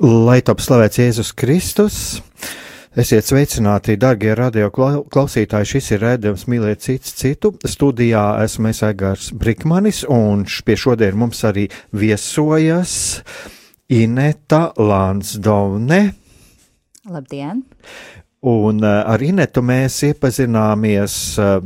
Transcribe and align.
Lai 0.00 0.38
top 0.40 0.62
slavēts 0.64 0.96
Jēzus 0.96 1.30
Kristus, 1.36 1.96
esiet 2.96 3.26
sveicināti, 3.28 3.98
darbie 4.00 4.30
radio 4.32 4.70
klausītāji. 4.72 5.68
Šis 5.74 5.90
ir 5.92 6.00
redzējums 6.06 6.46
mīlēt 6.48 6.80
cits 6.86 7.12
citu. 7.18 7.50
Studijā 7.68 8.22
esmu 8.46 8.70
es 8.70 8.80
Aigārs 8.88 9.28
Brikmanis, 9.36 10.06
un 10.08 10.46
pie 10.48 10.78
šodien 10.80 11.20
mums 11.20 11.44
arī 11.44 11.66
viesojas 11.92 12.94
Ineta 13.92 14.70
Lansdovne. 14.80 16.00
Labdien! 17.04 17.66
Un 18.40 18.78
uh, 18.80 19.02
ar 19.04 19.20
Inetu 19.20 19.60
mēs 19.60 19.98
iepazināmies, 20.06 21.14
uh, 21.36 21.58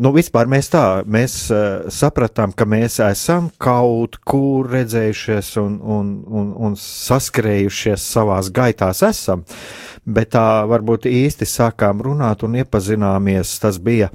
nu 0.00 0.14
vispār 0.16 0.48
mēs 0.48 0.70
tā, 0.72 0.84
mēs 1.04 1.34
uh, 1.52 1.90
sapratām, 1.92 2.54
ka 2.56 2.64
mēs 2.64 2.96
esam 3.04 3.50
kaut 3.60 4.16
kur 4.24 4.70
redzējušies 4.72 5.50
un, 5.60 5.74
un, 5.84 6.14
un, 6.24 6.46
un 6.56 6.76
saskrējušies 6.80 8.06
savās 8.14 8.48
gaitās 8.48 9.02
esam, 9.04 9.42
bet 10.08 10.32
tā 10.32 10.46
varbūt 10.70 11.10
īsti 11.10 11.50
sākām 11.52 12.00
runāt 12.00 12.46
un 12.48 12.56
iepazināmies, 12.62 13.52
tas 13.60 13.76
bija, 13.76 14.08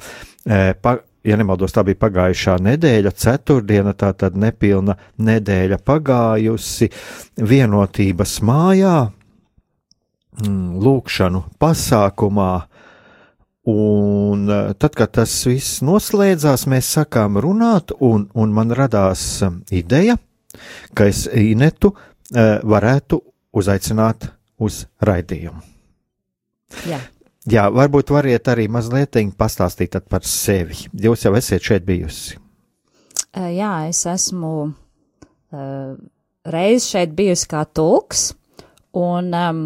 pa, 0.81 0.95
ja 1.21 1.37
nemaldos, 1.37 1.75
tā 1.75 1.83
bija 1.85 1.99
pagājušā 2.01 2.57
nedēļa, 2.65 3.13
ceturtdiena, 3.13 3.93
tā 3.93 4.09
tad 4.17 4.41
nepilna 4.41 4.97
nedēļa 5.21 5.77
pagājusi. 5.85 6.89
Vienotības 7.37 8.39
mājā, 8.41 8.95
lūkšanu 10.45 11.43
pasākumā. 11.59 12.51
Un 13.67 14.47
eh, 14.47 14.73
tad, 14.79 14.95
kad 14.95 15.11
tas 15.17 15.33
viss 15.47 15.81
noslēdzās, 15.83 16.67
mēs 16.71 16.91
sākām 16.95 17.39
runāt, 17.43 17.91
un, 17.99 18.29
un 18.33 18.53
man 18.55 18.71
radās 18.71 19.41
eh, 19.43 19.57
ideja, 19.81 20.15
ka 20.95 21.09
es 21.11 21.25
Inetu 21.27 21.91
uh, 21.91 21.99
varētu 22.65 23.19
uzaicināt 23.53 24.29
uz 24.63 24.85
raidījumu. 25.03 25.59
Jā. 26.87 27.01
Jā, 27.47 27.67
varbūt 27.71 28.09
variet 28.15 28.47
arī 28.49 28.65
mazliet 28.71 29.19
pastāstīt 29.37 29.99
par 30.09 30.25
sevi. 30.25 30.87
Jūs 30.91 31.27
jau 31.27 31.35
esat 31.37 31.61
šeit 31.61 31.85
bijusi. 31.85 32.39
Jā, 33.37 33.85
es 33.87 34.01
esmu 34.09 34.73
reiz 36.47 36.87
šeit 36.89 37.13
bijusi 37.15 37.47
kā 37.51 37.61
tulks, 37.69 38.31
un 38.97 39.31
um, 39.35 39.61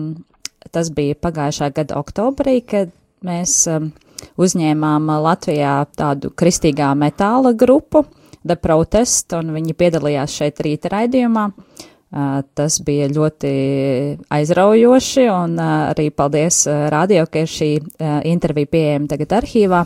Tas 0.71 0.89
bija 0.95 1.17
pagājušā 1.19 1.71
gada 1.75 1.97
oktobrī, 1.99 2.61
kad 2.63 2.91
mēs 3.27 3.55
um, 3.71 3.91
uzņēmām 4.39 5.09
Latvijā 5.23 5.75
tādu 5.97 6.31
kristīgā 6.37 6.93
metāla 6.97 7.53
grupu, 7.57 8.05
The 8.41 8.57
Protest, 8.57 9.35
un 9.37 9.51
viņi 9.53 9.75
piedalījās 9.77 10.37
šeit 10.39 10.61
rīta 10.65 10.93
raidījumā. 10.95 11.49
Uh, 12.11 12.41
tas 12.57 12.75
bija 12.83 13.05
ļoti 13.07 13.49
aizraujoši, 14.35 15.27
un 15.31 15.53
uh, 15.55 15.91
arī 15.93 16.09
paldies 16.11 16.65
uh, 16.67 16.89
radio, 16.91 17.23
ka 17.31 17.45
ir 17.45 17.51
šī 17.51 17.69
uh, 17.79 18.17
intervija 18.27 18.67
pieejama 18.73 19.07
tagad 19.13 19.37
arhīvā. 19.39 19.85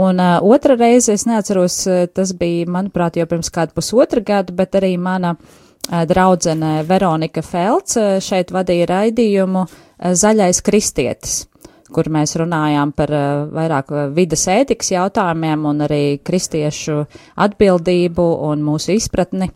Un 0.00 0.22
uh, 0.22 0.38
otra 0.48 0.78
reize, 0.80 1.12
es 1.12 1.26
neatceros, 1.28 1.82
uh, 1.90 2.06
tas 2.08 2.32
bija, 2.36 2.68
manuprāt, 2.72 3.20
jau 3.20 3.28
pirms 3.28 3.52
kādu 3.52 3.76
pusotru 3.76 4.24
gadu, 4.24 4.56
bet 4.56 4.80
arī 4.80 4.94
mana 4.96 5.34
uh, 5.36 5.67
draudzene 5.88 6.82
Veronika 6.88 7.42
Felts 7.42 7.96
uh, 7.96 8.16
šeit 8.24 8.52
vadīja 8.54 8.88
raidījumu 8.90 9.66
Eh, 9.98 10.14
zaļais 10.14 10.60
kristietis, 10.62 11.48
kur 11.90 12.06
mēs 12.14 12.36
runājām 12.38 12.92
par 12.94 13.10
vairāk 13.50 13.90
eh, 13.90 14.10
vidas 14.14 14.44
ētikas 14.52 14.92
jautājumiem 14.92 15.64
un 15.66 15.86
arī 15.88 16.02
kristiešu 16.22 17.00
atbildību 17.34 18.26
un 18.46 18.62
mūsu 18.62 18.94
izpratni 18.94 19.50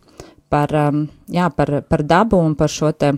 par, 0.51 0.73
um, 0.75 1.05
jā, 1.31 1.47
par, 1.55 1.79
par 1.87 2.03
dabu 2.03 2.41
un 2.43 2.57
par 2.59 2.69
šo 2.69 2.91
te 2.91 3.13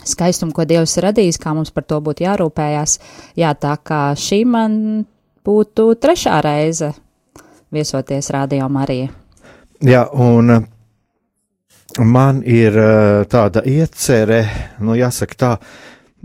skaistumu, 0.00 0.54
ko 0.56 0.64
Dievs 0.64 0.96
ir 0.96 1.06
radījis, 1.10 1.38
kā 1.38 1.52
mums 1.54 1.70
par 1.70 1.84
to 1.86 2.00
būtu 2.02 2.24
jārūpējās. 2.24 2.96
Jā, 3.38 3.52
tā 3.54 3.76
kā 3.84 4.00
šī 4.18 4.40
man 4.48 4.80
būtu 5.46 5.92
trešā 6.00 6.40
reize 6.42 6.90
viesoties 7.70 8.32
Radio 8.34 8.66
Marija. 8.72 9.12
Jā, 9.84 10.08
un 10.10 10.66
man 11.98 12.42
ir 12.44 12.76
tāda 13.30 13.62
iecerē, 13.66 14.40
nu 14.84 14.96
jāsaka 14.98 15.38
tā, 15.38 15.52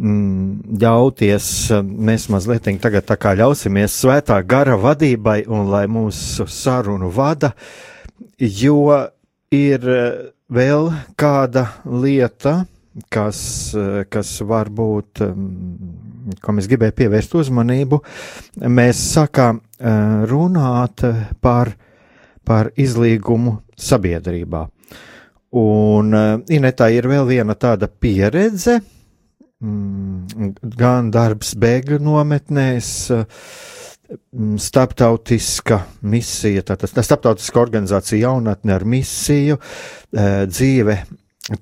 Mm, 0.02 0.78
ļauties, 0.82 1.46
mēs 1.84 2.30
mazliet 2.32 2.66
tagad 2.82 3.06
tā 3.06 3.18
kā 3.20 3.36
ļausimies 3.38 4.00
svētā 4.02 4.40
gara 4.48 4.78
vadībai 4.80 5.44
un 5.46 5.68
lai 5.70 5.84
mūsu 5.92 6.48
sarunu 6.50 7.12
vada, 7.14 7.52
jo 8.40 8.88
ir 9.52 9.86
eh, 9.92 10.32
vēl 10.50 10.90
kāda 11.20 11.68
lieta, 11.86 12.64
kas, 13.14 13.44
eh, 13.76 14.08
kas 14.10 14.34
var 14.42 14.72
būt, 14.74 15.22
mm, 15.28 16.40
ko 16.42 16.56
mēs 16.56 16.72
gribēju 16.72 16.98
pievērst 17.04 17.38
uzmanību, 17.44 18.02
mēs 18.72 19.06
sākām 19.12 19.60
eh, 19.60 19.96
runāt 20.32 21.04
par, 21.44 21.76
par 22.48 22.72
izlīgumu 22.74 23.60
sabiedrībā. 23.76 24.66
Un 25.60 26.14
Inetā 26.48 26.88
ir 26.96 27.10
vēl 27.12 27.26
viena 27.28 27.58
tāda 27.60 27.90
pieredze, 27.92 28.78
Mm, 29.62 30.56
gan 30.74 31.12
darbs 31.14 31.52
bēgļu 31.62 32.00
nometnēs, 32.02 32.88
mm, 33.14 34.56
starptautiska 34.58 35.78
misija, 36.02 36.64
tātad 36.66 36.90
tā 36.96 37.04
starptautiska 37.06 37.62
organizācija 37.62 38.24
jaunatne 38.26 38.74
ar 38.74 38.86
misiju, 38.90 39.60
eh, 40.18 40.48
dzīve 40.50 40.98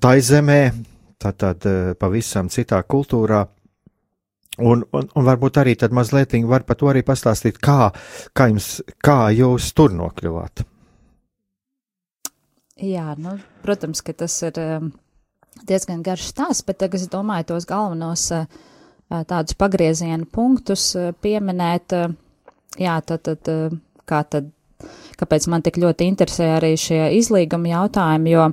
tai 0.00 0.16
zemē, 0.20 0.72
tātad 1.20 1.66
eh, 1.66 1.92
pavisam 1.92 2.48
citā 2.48 2.80
kultūrā. 2.82 3.46
Un, 4.60 4.84
un, 4.92 5.08
un 5.14 5.24
varbūt 5.24 5.60
arī 5.60 5.76
tad 5.76 5.92
mazliet 5.92 6.32
var 6.48 6.64
par 6.64 6.76
to 6.76 6.88
arī 6.88 7.02
pastāstīt, 7.04 7.60
kā, 7.60 7.92
kā, 8.32 8.48
jums, 8.48 8.80
kā 9.04 9.28
jūs 9.28 9.74
tur 9.74 9.92
nokļuvāt. 9.92 10.64
Jā, 12.80 13.12
nu, 13.20 13.36
protams, 13.64 14.00
ka 14.00 14.14
tas 14.16 14.38
ir 14.46 14.56
um, 14.62 14.90
diezgan 15.68 16.00
garš 16.04 16.30
stāsts, 16.32 16.64
bet 16.64 16.80
tagad 16.80 17.00
es 17.00 17.10
domāju 17.12 17.50
tos 17.52 17.68
galvenos 17.68 18.30
tādus 19.10 19.56
pagrieziena 19.58 20.26
punktus 20.30 20.92
pieminēt. 21.22 21.96
Jā, 22.78 22.96
tad, 23.02 23.26
tad, 23.26 23.78
kā 24.08 24.22
tad, 24.30 24.50
kāpēc 25.18 25.48
man 25.50 25.64
tik 25.66 25.80
ļoti 25.82 26.06
interesē 26.06 26.52
arī 26.56 26.76
šie 26.78 27.02
izlīguma 27.18 27.72
jautājumi, 27.72 28.32
jo, 28.36 28.46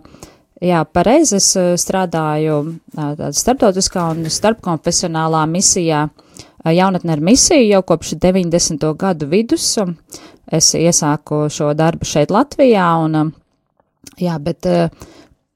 jā, 0.66 0.82
pareizi 0.90 1.38
es 1.38 1.52
strādāju 1.86 2.58
tādā 2.98 3.30
starptautiskā 3.38 4.10
un 4.16 4.26
starpkonfesionālā 4.34 5.46
misijā, 5.54 6.08
jaunatne 6.66 7.14
ar 7.14 7.24
misiju 7.24 7.70
jau 7.70 7.84
kopš 7.94 8.18
90. 8.18 8.90
gadu 8.98 9.30
vidus. 9.30 9.76
Es 10.48 10.72
iesāku 10.80 11.46
šo 11.52 11.74
darbu 11.76 12.08
šeit 12.08 12.32
Latvijā 12.32 12.88
un, 13.04 13.34
jā, 14.22 14.38
bet 14.40 14.68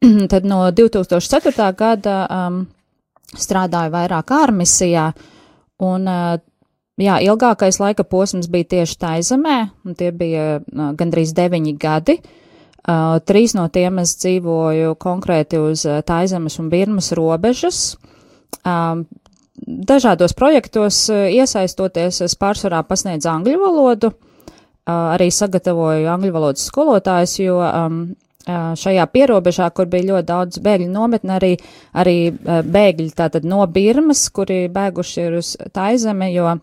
tad 0.32 0.48
no 0.48 0.64
2004. 0.72 1.68
gada 1.78 2.16
um, 2.28 2.64
strādāju 3.38 3.94
vairāk 3.94 4.34
ārmisijā, 4.36 5.12
un 5.82 6.10
uh, 6.10 6.36
jā, 7.02 7.18
ilgākais 7.26 7.80
laika 7.82 8.06
posms 8.08 8.50
bija 8.52 8.70
tieši 8.76 9.00
Taizemē, 9.02 9.58
un 9.86 9.98
tie 9.98 10.12
bija 10.16 10.60
uh, 10.60 10.92
gandrīz 10.98 11.36
deviņi 11.38 11.76
gadi. 11.80 12.20
Uh, 12.82 13.20
trīs 13.22 13.54
no 13.54 13.68
tiem 13.70 14.02
es 14.02 14.16
dzīvoju 14.24 14.96
konkrēti 15.02 15.60
uz 15.62 15.86
uh, 15.86 16.02
Taizemes 16.06 16.58
un 16.60 16.72
Birmas 16.74 17.12
robežas. 17.18 17.96
Um, 18.66 19.06
dažādos 19.62 20.34
projektos 20.34 21.06
iesaistoties, 21.12 22.24
es 22.26 22.34
pārsvarā 22.40 22.82
pasniedzu 22.88 23.30
angļu 23.30 23.60
valodu, 23.62 24.10
arī 24.90 25.28
sagatavoju 25.30 26.10
angļu 26.10 26.32
valodas 26.34 26.64
skolotājus, 26.66 27.36
jo 27.44 27.60
um, 27.62 28.00
šajā 28.48 29.06
pierobežā, 29.14 29.70
kur 29.76 29.86
bija 29.92 30.08
ļoti 30.10 30.28
daudz 30.28 30.62
bēgļu 30.66 30.90
nometni, 30.90 31.34
arī, 31.36 31.52
arī 31.94 32.18
bēgļi 32.34 33.12
tātad 33.18 33.46
no 33.46 33.62
Birmas, 33.70 34.28
kuri 34.34 34.66
bēguši 34.74 35.24
ir 35.28 35.40
uz 35.42 35.56
Taizemi, 35.76 36.32
jo 36.34 36.56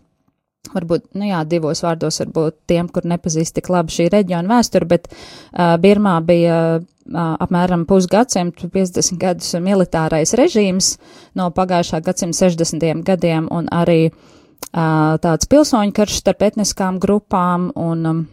varbūt, 0.73 1.09
nu 1.17 1.29
jā, 1.29 1.41
divos 1.49 1.81
vārdos 1.85 2.19
varbūt 2.23 2.57
tiem, 2.69 2.89
kur 2.93 3.07
nepazīst 3.09 3.55
tik 3.57 3.69
labi 3.71 3.93
šī 3.95 4.09
reģiona 4.13 4.57
vēsturi, 4.57 4.89
bet 4.89 5.07
uh, 5.11 5.75
Birmā 5.81 6.17
bija 6.25 6.57
uh, 6.79 6.89
apmēram 7.45 7.85
pusgadsimtu, 7.89 8.69
50 8.73 9.19
gadus 9.21 9.53
militārais 9.63 10.35
režīms 10.37 10.95
no 11.39 11.49
pagājušā 11.55 12.01
gadsimta 12.05 12.49
60. 12.49 13.05
gadiem 13.07 13.47
un 13.55 13.69
arī 13.73 14.09
uh, 14.09 15.15
tāds 15.23 15.49
pilsoņu 15.49 15.95
karš 15.95 16.19
starp 16.21 16.45
etniskām 16.51 16.99
grupām 17.01 17.71
un 17.79 18.11
um, 18.11 18.25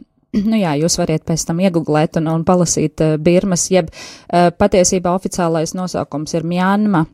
nu 0.50 0.58
jā, 0.61 0.75
jūs 0.81 0.99
variet 1.00 1.25
pēc 1.28 1.46
tam 1.49 1.61
iegooglēt 1.64 2.19
un, 2.20 2.31
un 2.32 2.44
palasīt 2.46 3.02
uh, 3.05 3.14
Birmas, 3.23 3.69
jeb 3.73 3.90
uh, 3.93 4.50
patiesībā 4.56 5.14
oficiālais 5.17 5.75
nosaukums 5.76 6.37
ir 6.37 6.46
Mjanma, 6.49 7.05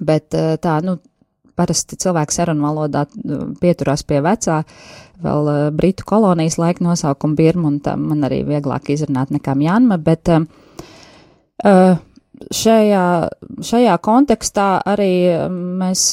bet 0.00 0.36
uh, 0.38 0.54
tā, 0.62 0.78
nu, 0.84 0.98
parasti 1.54 1.98
cilvēks 2.02 2.40
sarunu 2.40 2.66
valodā 2.66 3.04
pieturās 3.60 4.02
pie 4.06 4.20
vecā, 4.24 4.62
vēl 5.24 5.50
uh, 5.50 5.60
Britu 5.74 6.06
kolonijas 6.08 6.58
laika 6.58 6.84
nosaukuma 6.84 7.38
Birma, 7.38 7.70
un 7.70 7.78
tā 7.84 7.96
man 8.00 8.26
arī 8.26 8.42
vieglāk 8.48 8.90
izrunāt 8.94 9.32
nekā 9.34 9.54
Mjanma, 9.58 9.98
bet 10.02 10.32
uh, 10.34 10.46
uh, 11.64 11.94
šajā, 12.54 13.06
šajā 13.64 13.94
kontekstā 14.04 14.68
arī 14.90 15.12
mēs 15.52 16.06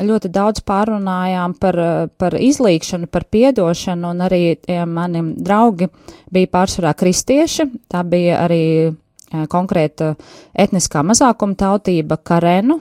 ļoti 0.00 0.30
daudz 0.32 0.62
pārunājām 0.66 1.54
par, 1.60 1.78
par 2.20 2.36
izlīkšanu, 2.36 3.08
par 3.10 3.26
piedošanu, 3.32 4.12
un 4.12 4.24
arī 4.26 4.42
ja 4.68 4.86
mani 4.88 5.24
draugi 5.40 5.90
bija 6.32 6.52
pārsvarā 6.52 6.94
kristieši, 6.98 7.68
tā 7.90 8.04
bija 8.08 8.42
arī 8.44 8.64
konkrēta 9.50 10.14
etniskā 10.58 11.04
mazākuma 11.06 11.58
tautība 11.58 12.18
Karenu 12.22 12.80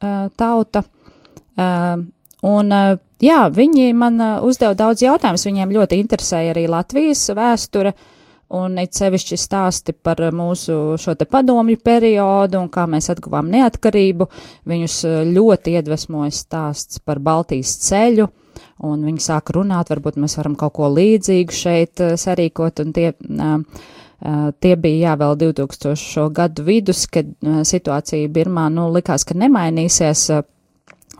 tauta. 0.00 0.84
Un, 2.40 2.72
jā, 3.20 3.40
viņi 3.52 3.90
man 3.92 4.22
uzdeva 4.46 4.72
daudz 4.78 5.04
jautājumus, 5.04 5.44
viņiem 5.44 5.74
ļoti 5.76 5.98
interesēja 6.00 6.54
arī 6.54 6.64
Latvijas 6.72 7.26
vēsture, 7.36 7.92
un 8.56 8.78
it 8.82 8.96
sevišķi 8.98 9.38
stāsti 9.38 9.94
par 9.94 10.20
mūsu 10.34 10.96
šo 11.00 11.14
te 11.18 11.26
padomju 11.30 11.78
periodu 11.84 12.58
un 12.60 12.68
kā 12.72 12.86
mēs 12.90 13.10
atguvām 13.12 13.50
neatkarību. 13.52 14.26
Viņus 14.70 14.98
ļoti 15.30 15.76
iedvesmoja 15.78 16.34
stāsts 16.34 17.02
par 17.04 17.22
Baltijas 17.22 17.76
ceļu, 17.86 18.26
un 18.86 19.06
viņi 19.06 19.24
sāka 19.24 19.54
runāt, 19.56 19.92
varbūt 19.92 20.18
mēs 20.20 20.36
varam 20.40 20.56
kaut 20.58 20.74
ko 20.78 20.90
līdzīgu 20.90 21.56
šeit 21.56 22.04
sarīkot, 22.20 22.82
un 22.84 22.94
tie, 22.96 23.12
tie 24.60 24.76
bija 24.76 25.10
jā, 25.10 25.18
vēl 25.22 25.36
2000 25.46 26.30
gadu 26.36 26.66
vidus, 26.66 27.06
kad 27.06 27.30
situācija 27.40 28.32
Birmā, 28.32 28.66
nu, 28.72 28.88
likās, 28.94 29.24
ka 29.28 29.38
nemainīsies 29.38 30.26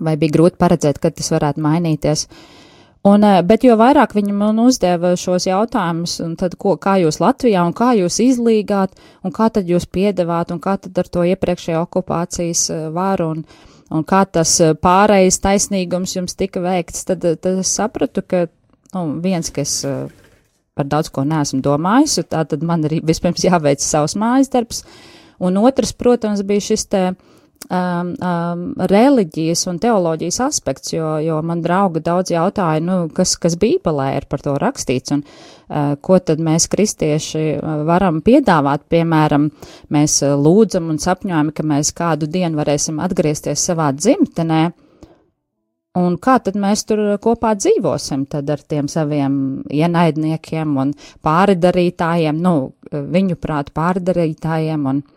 vai 0.00 0.16
bija 0.16 0.36
grūti 0.38 0.58
paredzēt, 0.60 0.98
kad 0.98 1.16
tas 1.16 1.30
varētu 1.32 1.62
mainīties. 1.62 2.26
Un, 3.02 3.23
eh, 3.25 3.38
bet 3.41 3.64
jo 3.64 3.79
vairāk 3.81 4.12
viņi 4.12 4.35
man 4.37 4.58
uzdeva 4.61 5.14
šos 5.17 5.47
jautājumus, 5.49 6.19
un 6.20 6.35
tad, 6.37 6.58
ko, 6.61 6.75
kā 6.76 6.99
jūs 7.00 7.17
Latvijā, 7.23 7.62
un 7.64 7.73
kā 7.73 7.94
jūs 7.97 8.19
izlīgāt, 8.20 8.93
un 9.25 9.32
kā 9.32 9.49
tad 9.49 9.70
jūs 9.73 9.87
piedevāt, 9.88 10.52
un 10.52 10.61
kā 10.61 10.76
tad 10.76 10.99
ar 11.00 11.08
to 11.08 11.25
iepriekšējo 11.25 11.81
okupācijas 11.87 12.67
eh, 12.75 12.82
varu, 12.93 13.31
un, 13.37 13.44
un 13.88 14.05
kā 14.05 14.26
tas 14.29 14.52
eh, 14.61 14.75
pārējais 14.76 15.41
taisnīgums 15.41 16.19
jums 16.19 16.37
tika 16.37 16.61
veikts, 16.61 17.06
tad, 17.08 17.25
tad 17.25 17.64
es 17.64 17.73
sapratu, 17.73 18.20
ka, 18.20 18.44
nu, 18.93 19.06
viens, 19.25 19.49
kas 19.49 19.81
par 20.76 20.85
daudz 20.85 21.08
ko 21.08 21.25
neesmu 21.25 21.62
domājis, 21.64 22.20
tā 22.29 22.44
tad 22.44 22.61
man 22.61 22.85
arī 22.85 23.00
vispirms 23.00 23.47
jāveic 23.49 23.81
savs 23.81 24.12
mājas 24.12 24.52
darbs, 24.52 24.85
un 25.41 25.56
otrs, 25.56 25.97
protams, 25.97 26.44
bija 26.44 26.69
šis 26.69 26.85
te, 26.93 27.05
uh, 27.14 27.29
um, 27.68 28.14
um, 28.16 28.64
reliģijas 28.90 29.66
un 29.70 29.78
teoloģijas 29.82 30.40
aspekts, 30.46 30.94
jo, 30.94 31.12
jo 31.22 31.40
man 31.46 31.62
draugi 31.64 32.02
daudz 32.04 32.32
jautāja, 32.32 32.82
nu, 32.84 33.00
kas, 33.14 33.36
kas 33.40 33.58
Bībelē 33.60 34.10
ir 34.16 34.28
par 34.30 34.42
to 34.44 34.56
rakstīts 34.60 35.14
un 35.14 35.22
uh, 35.24 35.94
ko 36.00 36.18
tad 36.24 36.42
mēs 36.44 36.70
kristieši 36.72 37.44
uh, 37.56 37.82
varam 37.88 38.22
piedāvāt. 38.24 38.86
Piemēram, 38.90 39.50
mēs 39.92 40.20
uh, 40.24 40.36
lūdzam 40.40 40.90
un 40.92 41.00
sapņojam, 41.02 41.52
ka 41.54 41.66
mēs 41.66 41.92
kādu 41.96 42.30
dienu 42.30 42.60
varēsim 42.60 43.02
atgriezties 43.02 43.66
savā 43.70 43.90
dzimtenē. 43.96 44.70
Un 46.00 46.14
kā 46.22 46.36
tad 46.38 46.54
mēs 46.54 46.84
tur 46.86 47.00
kopā 47.18 47.56
dzīvosim 47.58 48.28
ar 48.38 48.60
tiem 48.62 48.86
saviem 48.86 49.32
ienaidniekiem 49.74 50.76
un 50.78 50.92
pāridarītājiem, 51.26 52.38
nu, 52.38 52.52
viņu 52.92 53.34
prāt 53.42 53.72
pāridarītājiem 53.74 54.86
un, 54.86 55.00
uh, 55.02 55.16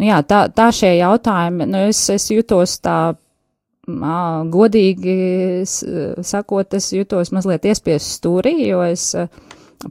Nu, 0.00 0.06
jā, 0.08 0.22
tā, 0.24 0.46
tā 0.48 0.70
šie 0.72 0.94
jautājumi, 0.96 1.66
nu, 1.68 1.82
es, 1.90 1.98
es 2.08 2.30
jutos 2.32 2.78
tā, 2.80 3.12
mā, 3.84 4.20
godīgi 4.48 5.16
sakot, 5.66 6.76
es 6.78 6.88
jutos 6.94 7.32
mazliet 7.36 7.68
iespiest 7.68 8.14
stūrī, 8.16 8.54
jo 8.70 8.80
es, 8.86 9.10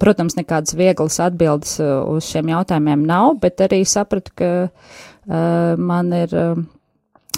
protams, 0.02 0.34
nekādas 0.40 0.74
vieglas 0.80 1.20
atbildes 1.22 1.78
uz 1.84 2.26
šiem 2.26 2.50
jautājumiem 2.56 3.06
nav, 3.06 3.36
bet 3.44 3.62
arī 3.68 3.84
sapratu, 3.86 4.34
ka 4.42 4.52
uh, 4.66 5.78
man 5.78 6.10
ir, 6.18 6.34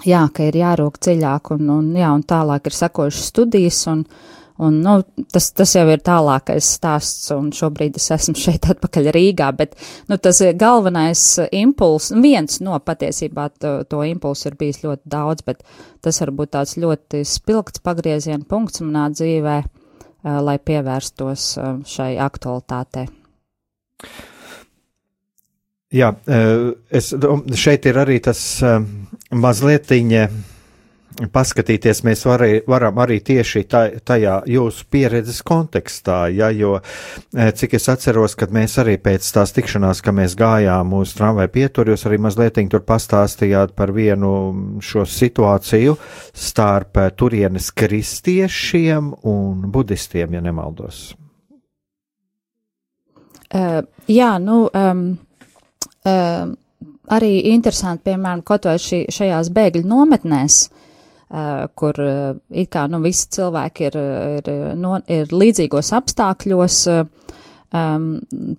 jā, 0.07 0.23
ka 0.31 0.47
ir 0.47 0.61
jārūk 0.63 1.01
dziļāk 1.03 1.51
un, 1.57 1.73
un, 1.75 1.91
jā, 1.99 2.13
un 2.15 2.23
tālāk 2.23 2.71
ir 2.71 2.77
sakojušas 2.77 3.33
studijas 3.33 3.83
un, 3.91 4.05
uh, 4.07 4.40
Un, 4.61 4.77
nu, 4.85 4.99
tas, 5.33 5.47
tas 5.57 5.71
jau 5.73 5.87
ir 5.89 6.03
tālākais 6.05 6.67
stāsts, 6.75 7.31
un 7.33 7.47
šobrīd 7.55 7.95
es 7.97 8.11
esmu 8.13 8.37
šeit 8.37 8.67
atpakaļ 8.69 9.09
Rīgā, 9.15 9.47
bet 9.57 9.73
nu, 10.11 10.19
tas 10.21 10.37
galvenais 10.59 11.23
impuls, 11.57 12.11
viens 12.21 12.59
no 12.61 12.77
patiesībā 12.77 13.47
to, 13.57 13.71
to 13.89 14.03
impulsu 14.05 14.51
ir 14.51 14.59
bijis 14.59 14.83
ļoti 14.83 15.09
daudz, 15.09 15.45
bet 15.47 15.63
tas 16.05 16.21
varbūt 16.21 16.53
tāds 16.53 16.75
ļoti 16.77 17.23
spilgts 17.25 17.81
pagrieziena 17.81 18.45
punkts 18.45 18.83
manā 18.85 19.07
dzīvē, 19.15 19.57
uh, 19.65 20.37
lai 20.45 20.59
pievērstos 20.61 21.47
uh, 21.57 21.73
šai 21.89 22.11
aktualitātei. 22.21 23.07
Jā, 25.91 26.13
es, 26.95 27.09
šeit 27.59 27.85
ir 27.89 27.97
arī 27.99 28.21
tas 28.23 28.39
mazlietiņa 29.35 30.21
paskatīties 31.31 32.01
mēs 32.07 32.23
varē, 32.25 32.49
varam 32.69 32.99
arī 33.03 33.19
tieši 33.25 33.63
tajā 34.05 34.35
jūsu 34.49 34.85
pieredzes 34.91 35.41
kontekstā, 35.45 36.25
ja, 36.33 36.49
jo 36.55 36.77
eh, 36.79 37.51
cik 37.55 37.75
es 37.77 37.87
atceros, 37.91 38.35
kad 38.39 38.53
mēs 38.53 38.77
arī 38.81 38.97
pēc 39.01 39.27
tās 39.35 39.53
tikšanās, 39.55 40.01
ka 40.01 40.13
mēs 40.15 40.35
gājām 40.39 40.93
uz 40.97 41.13
tramvai 41.17 41.47
pieturu, 41.51 41.93
jūs 41.93 42.07
arī 42.09 42.21
mazliet 42.21 42.59
tur 42.71 42.83
pastāstījāt 42.87 43.75
par 43.75 43.93
vienu 43.95 44.31
šo 44.83 45.05
situāciju 45.05 45.97
starp 46.33 46.97
eh, 46.97 47.11
turienes 47.15 47.71
kristiešiem 47.71 49.13
un 49.27 49.67
budistiem, 49.71 50.37
ja 50.37 50.41
nemaldos. 50.41 51.11
Uh, 53.51 53.81
jā, 54.07 54.37
nu, 54.39 54.69
um, 54.71 54.99
um, 56.07 56.53
arī 57.11 57.31
interesanti, 57.51 58.05
piemēram, 58.07 58.45
kaut 58.47 58.69
vai 58.69 58.77
šī, 58.79 59.01
šajās 59.11 59.49
bēgļu 59.51 59.83
nometnēs, 59.91 60.59
uh, 60.69 60.80
Uh, 60.80 60.80
kur 61.75 61.95
uh, 62.03 62.35
it 62.49 62.71
kā 62.73 62.87
nu, 62.91 62.99
visi 63.03 63.29
cilvēki 63.37 63.87
ir, 63.87 63.97
ir, 64.41 64.49
no, 64.75 64.97
ir 65.07 65.31
līdzīgos 65.31 65.93
apstākļos. 65.95 66.79
Uh, 66.91 67.37
um, 67.71 68.07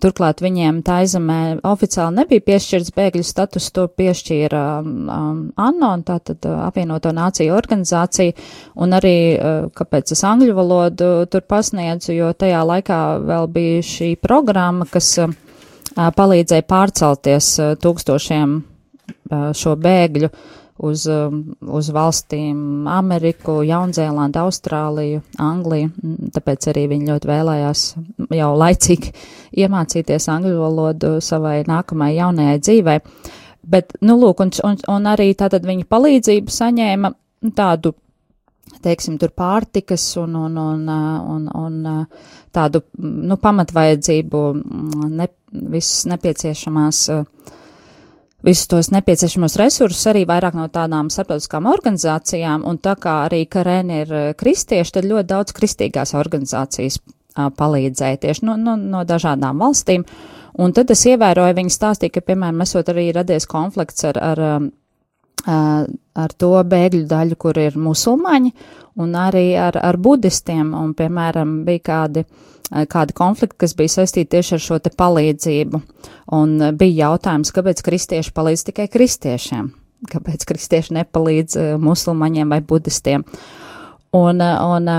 turklāt 0.01 0.41
viņiem 0.43 0.81
tā 0.85 0.99
aizemē 1.03 1.39
oficiāli 1.69 2.19
nebija 2.21 2.45
piešķirts 2.47 2.93
bēgļu 2.95 3.25
status, 3.27 3.69
to 3.75 3.85
piešķīra 3.87 4.63
um, 4.81 5.45
ANO, 5.59 5.91
tātad 6.07 6.47
apvienoto 6.49 7.13
nāciju 7.15 7.53
organizācija, 7.55 8.35
un 8.81 8.97
arī, 8.97 9.15
uh, 9.37 9.69
kāpēc 9.75 10.15
es 10.15 10.25
angļu 10.27 10.57
valodu 10.57 11.13
tur 11.31 11.45
pasniedzu, 11.45 12.13
jo 12.17 12.33
tajā 12.33 12.63
laikā 12.69 12.99
vēl 13.29 13.49
bija 13.53 13.85
šī 13.93 14.13
programma, 14.21 14.89
kas 14.89 15.13
uh, 15.21 15.37
palīdzēja 15.93 16.67
pārcelties 16.69 17.55
uh, 17.61 17.73
tūkstošiem 17.77 18.61
šo 19.57 19.73
bēgļu 19.81 20.29
uz, 20.77 21.05
um, 21.07 21.41
uz 21.61 21.89
valstīm 21.93 22.87
Ameriku, 22.89 23.59
Jaunzēlandu, 23.67 24.41
Austrāliju, 24.41 25.21
Angliju, 25.41 25.91
mm, 25.93 26.31
tāpēc 26.35 26.69
arī 26.71 26.87
viņi 26.91 27.09
ļoti 27.11 27.29
vēlējās 27.29 27.85
jau 28.39 28.51
laicīgi 28.59 29.13
iemācīties 29.63 30.29
angļu 30.33 30.59
valodu 30.61 31.15
savai 31.23 31.61
nākamajai 31.69 32.19
jaunajai 32.19 32.61
dzīvei. 32.61 33.01
Bet, 33.63 33.93
nu, 34.03 34.17
lūk, 34.19 34.41
un, 34.43 34.51
un, 34.67 34.79
un 34.91 35.11
arī 35.13 35.29
tātad 35.39 35.63
viņa 35.67 35.87
palīdzību 35.87 36.51
saņēma 36.51 37.13
tādu, 37.55 37.93
teiksim, 38.83 39.15
tur 39.21 39.31
pārtikas 39.31 40.03
un, 40.19 40.35
un, 40.35 40.57
un, 40.59 40.89
un, 40.89 41.47
un 41.61 42.07
tādu, 42.51 42.83
nu, 42.99 43.37
pamatvajadzību, 43.39 44.41
ne, 45.13 45.29
visas 45.53 46.03
nepieciešamās 46.11 47.05
uh, 47.13 47.23
visus 48.43 48.67
tos 48.71 48.91
nepieciešamos 48.93 49.57
resursus 49.59 50.03
arī 50.11 50.25
vairāk 50.29 50.57
no 50.57 50.67
tādām 50.71 51.09
starptautiskām 51.13 51.67
organizācijām, 51.71 52.65
un 52.67 52.79
tā 52.83 52.95
kā 52.99 53.23
arī 53.27 53.45
Karēni 53.49 54.03
ir 54.03 54.13
kristieši, 54.39 54.97
tad 54.97 55.09
ļoti 55.09 55.29
daudz 55.31 55.55
kristīgās 55.55 56.15
organizācijas 56.19 56.99
palīdzēja 57.33 58.21
tieši 58.27 58.45
no, 58.45 58.57
no, 58.59 58.75
no 58.77 59.03
dažādām 59.07 59.63
valstīm. 59.63 60.05
Un 60.61 60.73
tad 60.75 60.91
es 60.93 61.01
ievēroju, 61.09 61.55
viņi 61.57 61.73
stāstīja, 61.73 62.13
ka, 62.13 62.21
piemēram, 62.27 62.61
esot 62.61 62.91
arī 62.93 63.07
radies 63.15 63.47
konflikts 63.49 64.05
ar, 64.05 64.19
ar, 64.21 64.41
ar 65.45 66.33
to 66.39 66.53
bēgļu 66.63 67.03
daļu, 67.09 67.35
kur 67.39 67.57
ir 67.59 67.77
musulmaņi, 67.77 68.53
un 69.03 69.15
arī 69.17 69.53
ar, 69.59 69.77
ar 69.81 69.97
budistiem, 69.97 70.73
un, 70.77 70.93
piemēram, 70.97 71.61
bija 71.67 71.85
kādi 71.89 72.23
uh, 72.23 72.51
kādi 72.89 73.13
konflikti, 73.15 73.59
kas 73.63 73.75
bija 73.77 73.91
saistīti 73.99 74.31
tieši 74.35 74.55
ar 74.57 74.63
šo 74.63 74.79
te 74.83 74.91
palīdzību. 74.97 75.81
Un 76.37 76.55
bija 76.79 77.09
jautājums, 77.09 77.53
kāpēc 77.55 77.83
kristieši 77.85 78.33
palīdz 78.35 78.65
tikai 78.69 78.87
kristiešiem, 78.91 79.69
kāpēc 80.11 80.47
kristieši 80.49 80.97
nepalīdz 80.99 81.59
musulmaņiem 81.83 82.55
vai 82.55 82.61
budistiem. 82.65 83.25
Un, 84.13 84.41
un, 84.41 84.89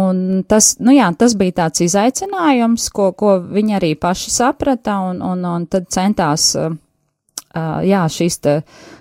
un 0.00 0.22
tas, 0.50 0.74
nu 0.82 0.94
jā, 0.94 1.10
tas 1.18 1.36
bija 1.38 1.60
tāds 1.64 1.84
izaicinājums, 1.86 2.88
ko, 2.94 3.12
ko 3.16 3.36
viņi 3.42 3.78
arī 3.78 3.94
paši 3.98 4.32
saprata, 4.34 4.98
un, 5.10 5.22
un, 5.22 5.44
un 5.46 5.68
tad 5.70 5.90
centās, 5.94 6.52
jā, 7.54 8.02
šīs 8.10 8.40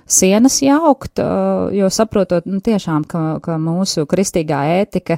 sienas 0.05 0.59
jaukt, 0.61 1.19
jo 1.73 1.89
saprotot, 1.89 2.45
nu 2.45 2.59
tiešām, 2.63 3.07
ka, 3.09 3.23
ka 3.43 3.57
mūsu 3.61 4.05
kristīgā 4.09 4.61
ētika 4.81 5.17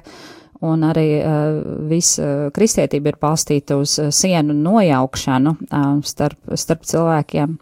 un 0.65 0.83
arī 0.87 1.07
uh, 1.19 1.57
visa 1.89 2.23
uh, 2.23 2.51
kristietība 2.55 3.11
ir 3.11 3.17
balstīta 3.21 3.77
uz 3.79 3.97
uh, 3.99 4.11
sienu 4.13 4.55
nojaukšanu 4.55 5.55
uh, 5.55 5.87
starp, 6.05 6.39
starp 6.55 6.85
cilvēkiem. 6.87 7.57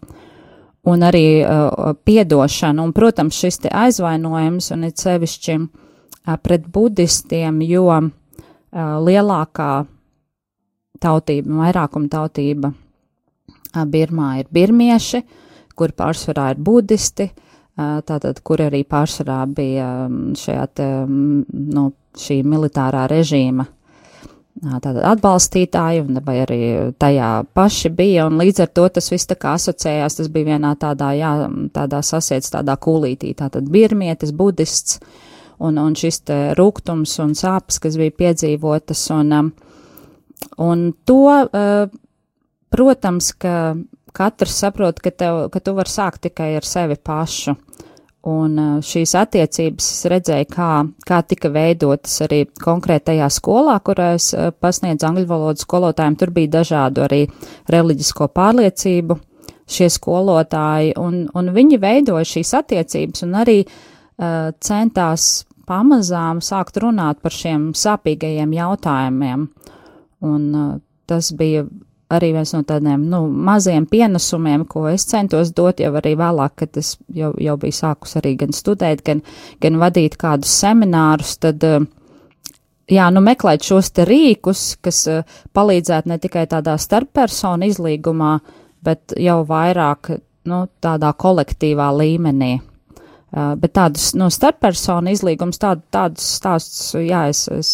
Un 0.84 1.06
arī 1.06 1.26
uh, 1.42 1.94
piedošanu, 2.04 2.84
un, 2.84 2.92
protams, 2.96 3.38
šis 3.40 3.62
aizvainojums, 3.70 4.70
un 4.76 4.86
it 4.90 5.00
sevišķi 5.02 5.56
uh, 5.58 6.36
pret 6.42 6.68
budistiem, 6.72 7.62
jo 7.66 7.88
uh, 7.88 8.10
lielākā 8.74 9.72
tautība, 11.02 11.60
vairākuma 11.64 12.12
tautība 12.12 12.72
uh, 12.74 13.86
Birmā 13.90 14.36
ir 14.42 14.52
birmieši, 14.54 15.24
kur 15.74 15.94
pārsvarā 15.96 16.50
ir 16.54 16.62
budisti, 16.64 17.28
tātad, 17.76 18.40
kur 18.46 18.62
arī 18.62 18.84
pārsvarā 18.86 19.42
bija 19.50 19.88
šajā 20.38 20.66
te, 20.74 20.90
nu, 21.08 21.88
šī 22.18 22.42
militārā 22.46 23.08
režīma 23.10 23.66
tātad 24.62 25.00
atbalstītāji, 25.02 26.04
vai 26.24 26.36
arī 26.44 26.58
tajā 27.00 27.30
paši 27.56 27.90
bija, 27.94 28.28
un 28.28 28.38
līdz 28.38 28.62
ar 28.64 28.70
to 28.76 28.86
tas 28.96 29.10
viss 29.10 29.28
tā 29.28 29.36
kā 29.40 29.56
asociējās, 29.58 30.18
tas 30.20 30.30
bija 30.32 30.54
vienā 30.54 30.74
tādā, 30.80 31.10
jā, 31.18 31.32
tādā 31.74 32.00
sasiets, 32.06 32.52
tādā 32.54 32.76
kūlītī, 32.78 33.34
tātad 33.38 33.66
birmietis, 33.70 34.32
budists, 34.36 35.00
un, 35.58 35.78
un 35.82 35.98
šis 35.98 36.20
te 36.28 36.38
rūgtums 36.58 37.16
un 37.24 37.34
sāpes, 37.38 37.80
kas 37.82 37.98
bija 37.98 38.14
piedzīvotas, 38.22 39.02
un, 39.14 39.50
un 40.62 40.86
to, 41.04 41.26
protams, 42.74 43.32
ka 43.34 43.56
katrs 44.14 44.56
saprot, 44.62 45.02
ka, 45.02 45.10
tev, 45.10 45.46
ka 45.52 45.60
tu 45.60 45.74
var 45.76 45.90
sākt 45.90 46.24
tikai 46.28 46.54
ar 46.58 46.66
sevi 46.68 46.96
pašu, 46.96 47.56
Un 48.24 48.56
šīs 48.80 49.12
attiecības 49.20 49.84
es 49.84 50.06
redzēju, 50.08 50.46
kā, 50.48 50.68
kā 51.04 51.18
tika 51.28 51.50
veidotas 51.52 52.22
arī 52.24 52.46
konkrētajā 52.64 53.26
skolā, 53.28 53.74
kurā 53.84 54.14
es 54.16 54.30
pasniedzu 54.64 55.10
angļu 55.10 55.26
valodas 55.28 55.66
skolotājiem. 55.66 56.16
Tur 56.16 56.32
bija 56.32 56.54
dažādu 56.54 57.04
arī 57.04 57.20
reliģisko 57.68 58.30
pārliecību 58.32 59.18
šie 59.76 59.90
skolotāji, 59.92 60.94
un, 61.00 61.26
un 61.36 61.52
viņi 61.52 61.80
veidoja 61.82 62.24
šīs 62.30 62.54
attiecības 62.62 63.26
un 63.26 63.36
arī 63.42 63.58
uh, 63.66 64.52
centās 64.56 65.44
pamazām 65.68 66.40
sākt 66.44 66.80
runāt 66.80 67.20
par 67.24 67.32
šiem 67.32 67.72
sāpīgajiem 67.76 68.56
jautājumiem. 68.56 69.48
Un 70.24 70.48
uh, 70.56 70.74
tas 71.04 71.28
bija 71.36 71.66
arī 72.12 72.32
viens 72.34 72.52
no 72.54 72.62
tādiem, 72.66 73.06
nu, 73.10 73.24
maziem 73.28 73.86
pienesumiem, 73.88 74.66
ko 74.68 74.86
es 74.90 75.06
centos 75.08 75.52
dot 75.56 75.80
jau 75.80 75.92
arī 75.98 76.14
vēlāk, 76.20 76.56
kad 76.62 76.80
es 76.80 76.94
jau, 77.14 77.32
jau 77.40 77.56
biju 77.60 77.76
sākus 77.76 78.18
arī 78.20 78.34
gan 78.40 78.52
studēt, 78.56 79.04
gan, 79.06 79.22
gan 79.62 79.78
vadīt 79.80 80.18
kādus 80.20 80.52
seminārus, 80.62 81.36
tad, 81.42 81.64
eh, 81.64 81.86
jā, 82.92 83.08
nu, 83.14 83.24
meklēt 83.24 83.64
šos 83.64 83.90
te 83.96 84.06
rīkus, 84.08 84.66
kas 84.84 85.06
eh, 85.08 85.24
palīdzētu 85.56 86.12
ne 86.12 86.20
tikai 86.20 86.46
tādā 86.50 86.76
starppersonu 86.80 87.70
izlīgumā, 87.72 88.36
bet 88.84 89.16
jau 89.16 89.40
vairāk, 89.48 90.14
nu, 90.50 90.66
tādā 90.84 91.14
kolektīvā 91.16 91.88
līmenī. 91.96 92.54
Uh, 93.34 93.56
bet 93.58 93.72
tādus, 93.74 94.12
nu, 94.14 94.28
starppersonu 94.30 95.10
izlīgums, 95.10 95.58
tād, 95.58 95.80
tādus 95.90 96.26
stāstus, 96.36 96.92
jā, 97.02 97.24
es, 97.32 97.40
es 97.50 97.70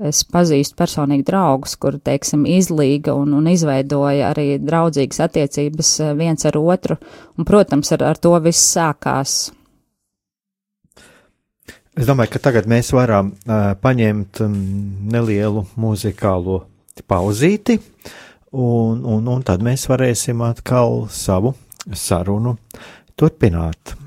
Es 0.00 0.22
pazīstu 0.24 0.78
personīgi 0.80 1.26
draugus, 1.28 1.74
kur, 1.76 1.98
teiksim, 2.00 2.46
izlīga 2.48 3.12
un, 3.20 3.34
un 3.36 3.48
izveidoja 3.50 4.30
arī 4.30 4.54
draudzīgas 4.64 5.20
attiecības 5.26 5.90
eh, 6.00 6.12
viens 6.16 6.46
ar 6.48 6.56
otru, 6.56 6.96
un, 7.36 7.44
protams, 7.44 7.92
ar, 7.92 8.06
ar 8.08 8.20
to 8.20 8.32
viss 8.40 8.70
sākās. 8.72 9.34
Es 12.00 12.08
domāju, 12.08 12.32
ka 12.32 12.40
tagad 12.48 12.70
mēs 12.70 12.94
varam 12.96 13.34
uh, 13.34 13.74
paņemt 13.76 14.40
um, 14.46 14.56
nelielu 15.12 15.66
muzikālo 15.76 16.62
pauzīti, 17.10 17.76
un, 18.56 19.02
un, 19.04 19.28
un 19.28 19.44
tad 19.44 19.60
mēs 19.66 19.84
varēsim 19.90 20.40
atkal 20.46 21.10
savu 21.12 21.52
sarunu 21.92 22.56
turpināt. 23.20 23.99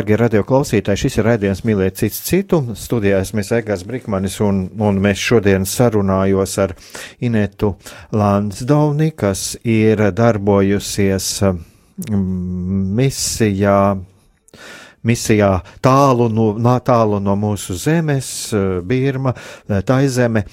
Darbie 0.00 0.16
radio 0.16 0.40
klausītāji, 0.48 0.96
šis 1.02 1.18
ir 1.18 1.26
raidījums 1.28 1.58
Mīlēt 1.68 1.98
cits 2.00 2.22
citu. 2.24 2.62
Studijā 2.72 3.18
esmu 3.20 3.42
Egārs 3.58 3.82
Brikmanis 3.84 4.38
un, 4.40 4.62
un 4.80 4.96
mēs 5.04 5.20
šodien 5.20 5.66
sarunājos 5.68 6.54
ar 6.64 6.72
Inetu 7.20 7.74
Lansdovni, 8.16 9.10
kas 9.12 9.58
ir 9.60 10.00
darbojusies 10.16 11.26
misijā 12.96 13.76
misijā 15.04 15.50
tālu 15.84 16.30
no, 16.32 16.48
tālu 16.80 17.20
no 17.20 17.36
mūsu 17.36 17.76
zemes, 17.76 18.32
Birma, 18.88 19.36
Taizeme. 19.84 20.46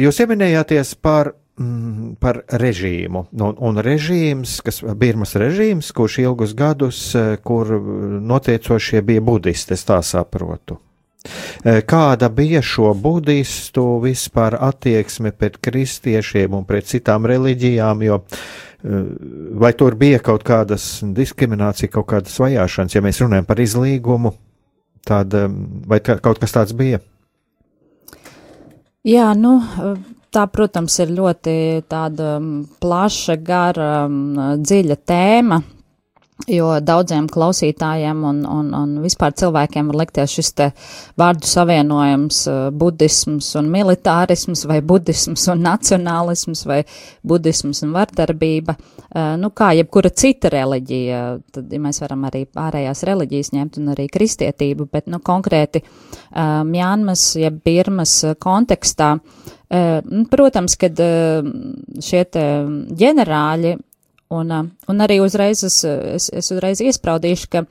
Jūs 0.00 0.24
pieminējāties 0.24 0.96
par 1.04 1.34
mm, 1.58 2.14
par 2.20 2.42
režīmu. 2.48 3.26
Un, 3.32 3.58
un 3.58 3.82
režīms, 3.84 4.60
kas 4.64 4.82
Birmas 4.98 5.34
režīms, 5.38 5.92
kurš 5.96 6.18
ilgus 6.24 6.54
gadus, 6.58 7.02
eh, 7.14 7.36
kur 7.42 7.74
notiecošie 8.20 9.02
bija 9.02 9.20
budisti, 9.20 9.74
es 9.74 9.84
tā 9.88 10.00
saprotu. 10.02 10.78
Eh, 11.64 11.82
kāda 11.86 12.28
bija 12.28 12.62
šo 12.62 12.94
budistu 12.98 14.00
vispār 14.02 14.56
attieksme 14.58 15.30
pret 15.32 15.60
kristiešiem 15.62 16.54
un 16.54 16.64
pret 16.64 16.88
citām 16.90 17.26
reliģijām, 17.26 18.02
jo 18.02 18.22
eh, 18.22 19.04
vai 19.54 19.72
tur 19.72 19.94
bija 19.94 20.18
kaut 20.18 20.42
kādas 20.42 21.02
diskriminācija, 21.02 21.90
kaut 21.92 22.08
kādas 22.10 22.34
vajāšanas, 22.42 22.96
ja 22.96 23.04
mēs 23.04 23.22
runājam 23.22 23.46
par 23.46 23.62
izlīgumu, 23.62 24.34
tad 25.06 25.34
vai 25.86 26.00
kaut 26.00 26.38
kas 26.42 26.54
tāds 26.54 26.74
bija? 26.74 26.98
Jā, 29.02 29.32
nu, 29.34 29.56
tā, 30.32 30.46
protams, 30.52 30.96
ir 31.02 31.12
ļoti 31.16 31.54
tāda 31.90 32.34
plaša, 32.82 33.38
gara, 33.44 33.92
dziļa 34.58 34.98
tēma, 35.08 35.62
jo 36.50 36.68
daudziem 36.82 37.28
klausītājiem 37.30 38.22
un, 38.26 38.40
un, 38.48 38.70
un 38.74 38.94
vispār 39.02 39.34
cilvēkiem 39.38 39.90
var 39.90 39.98
likties 40.00 40.32
šis 40.38 40.50
te 40.58 40.68
vārdu 41.20 41.46
savienojums 41.46 42.40
budisms 42.78 43.52
un 43.60 43.68
militārisms 43.70 44.64
vai 44.66 44.80
budisms 44.82 45.46
un 45.52 45.62
nacionālisms 45.62 46.64
vai 46.66 46.80
budisms 47.22 47.84
un 47.86 47.94
vardarbība. 47.94 48.76
Nu, 49.38 49.52
kā 49.54 49.70
jebkura 49.76 50.10
cita 50.16 50.50
reliģija, 50.52 51.22
tad 51.52 51.72
ja 51.72 51.80
mēs 51.84 52.00
varam 52.02 52.26
arī 52.26 52.46
pārējās 52.48 53.04
reliģijas 53.06 53.52
ņemt 53.52 53.78
un 53.78 53.92
arī 53.94 54.08
kristietību, 54.10 54.88
bet, 54.92 55.10
nu, 55.12 55.20
konkrēti 55.22 55.84
Mjānmas, 56.32 57.26
jeb 57.38 57.60
Birmas 57.62 58.22
kontekstā, 58.40 59.18
Protams, 60.32 60.76
kad 60.76 61.00
šie 62.04 62.26
ģenerāļi 63.00 63.78
Un, 64.32 64.48
un 64.88 65.04
arī 65.04 65.18
uzreiz 65.20 65.60
es, 65.66 65.82
es, 65.84 66.30
es 66.32 66.46
uzreiz 66.54 66.80
iespraudīšu, 66.80 67.48
ka 67.52 67.62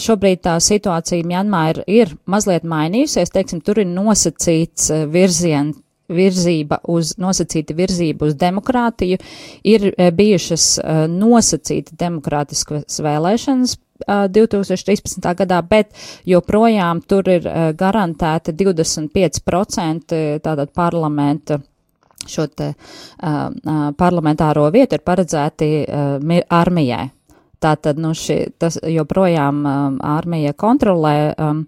šobrīd 0.00 0.40
tā 0.46 0.54
situācija 0.64 1.26
Mjanmā 1.28 1.60
ir, 1.74 1.80
ir 1.84 2.14
mazliet 2.30 2.64
mainījusies, 2.64 3.32
teiksim, 3.34 3.60
tur 3.60 3.82
ir 3.82 3.90
nosacīts 3.90 4.88
virziens 5.12 5.76
virzība 6.10 6.80
uz, 6.90 7.12
nosacīta 7.22 7.76
virzība 7.78 8.30
uz 8.30 8.34
demokrātiju, 8.40 9.20
ir 9.62 9.86
bijušas 10.16 10.64
nosacīta 11.12 11.94
demokrātiskas 12.00 12.98
vēlēšanas 13.04 13.76
2013. 14.08 15.34
gadā, 15.42 15.62
bet 15.62 15.92
joprojām 16.28 17.02
tur 17.08 17.28
ir 17.28 17.48
garantēta 17.78 18.52
25% 18.56 20.16
tātad 20.44 20.72
parlamenta 20.74 21.60
šo 22.28 22.46
te 22.46 22.72
uh, 22.74 23.38
parlamentāro 23.98 24.66
vietu 24.72 24.98
ir 24.98 25.04
paredzēti 25.06 25.70
uh, 25.84 26.36
armijai. 26.52 27.08
Tātad, 27.60 27.98
nu, 28.00 28.14
šī, 28.16 28.38
tas 28.60 28.78
joprojām 28.88 29.64
um, 29.68 29.98
armija 30.04 30.54
kontrolē. 30.56 31.34
Um, 31.36 31.66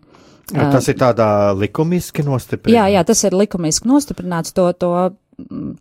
tas 0.49 0.89
ir 0.89 0.97
tādā 1.01 1.53
likumiski 1.57 2.25
nostiprināts? 2.25 2.79
Jā, 2.79 2.87
jā, 2.95 3.03
tas 3.09 3.21
ir 3.29 3.37
likumiski 3.37 3.91
nostiprināts. 3.91 4.55
To, 4.57 4.71
to 4.73 4.93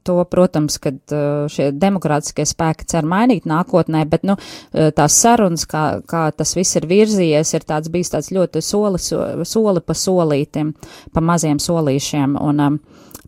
to, 0.03 0.15
protams, 0.31 0.77
kad 0.81 0.97
uh, 1.13 1.45
šie 1.51 1.69
demokrātiskie 1.75 2.45
spēki 2.47 2.87
cer 2.89 3.07
mainīt 3.07 3.47
nākotnē, 3.49 4.03
bet, 4.09 4.23
nu, 4.27 4.37
uh, 4.37 4.89
tās 4.95 5.17
sarunas, 5.21 5.65
kā, 5.69 5.85
kā 6.07 6.27
tas 6.35 6.55
viss 6.57 6.79
ir 6.79 6.87
virzījies, 6.89 7.53
ir 7.57 7.67
tāds 7.67 7.91
bijis 7.91 8.13
tāds 8.13 8.31
ļoti 8.33 8.63
soli, 8.65 9.01
soli 9.01 9.83
pa 9.85 9.97
solītim, 9.97 10.73
pa 11.13 11.23
maziem 11.25 11.59
solīšiem, 11.61 12.37
un 12.41 12.65
um, 12.67 12.79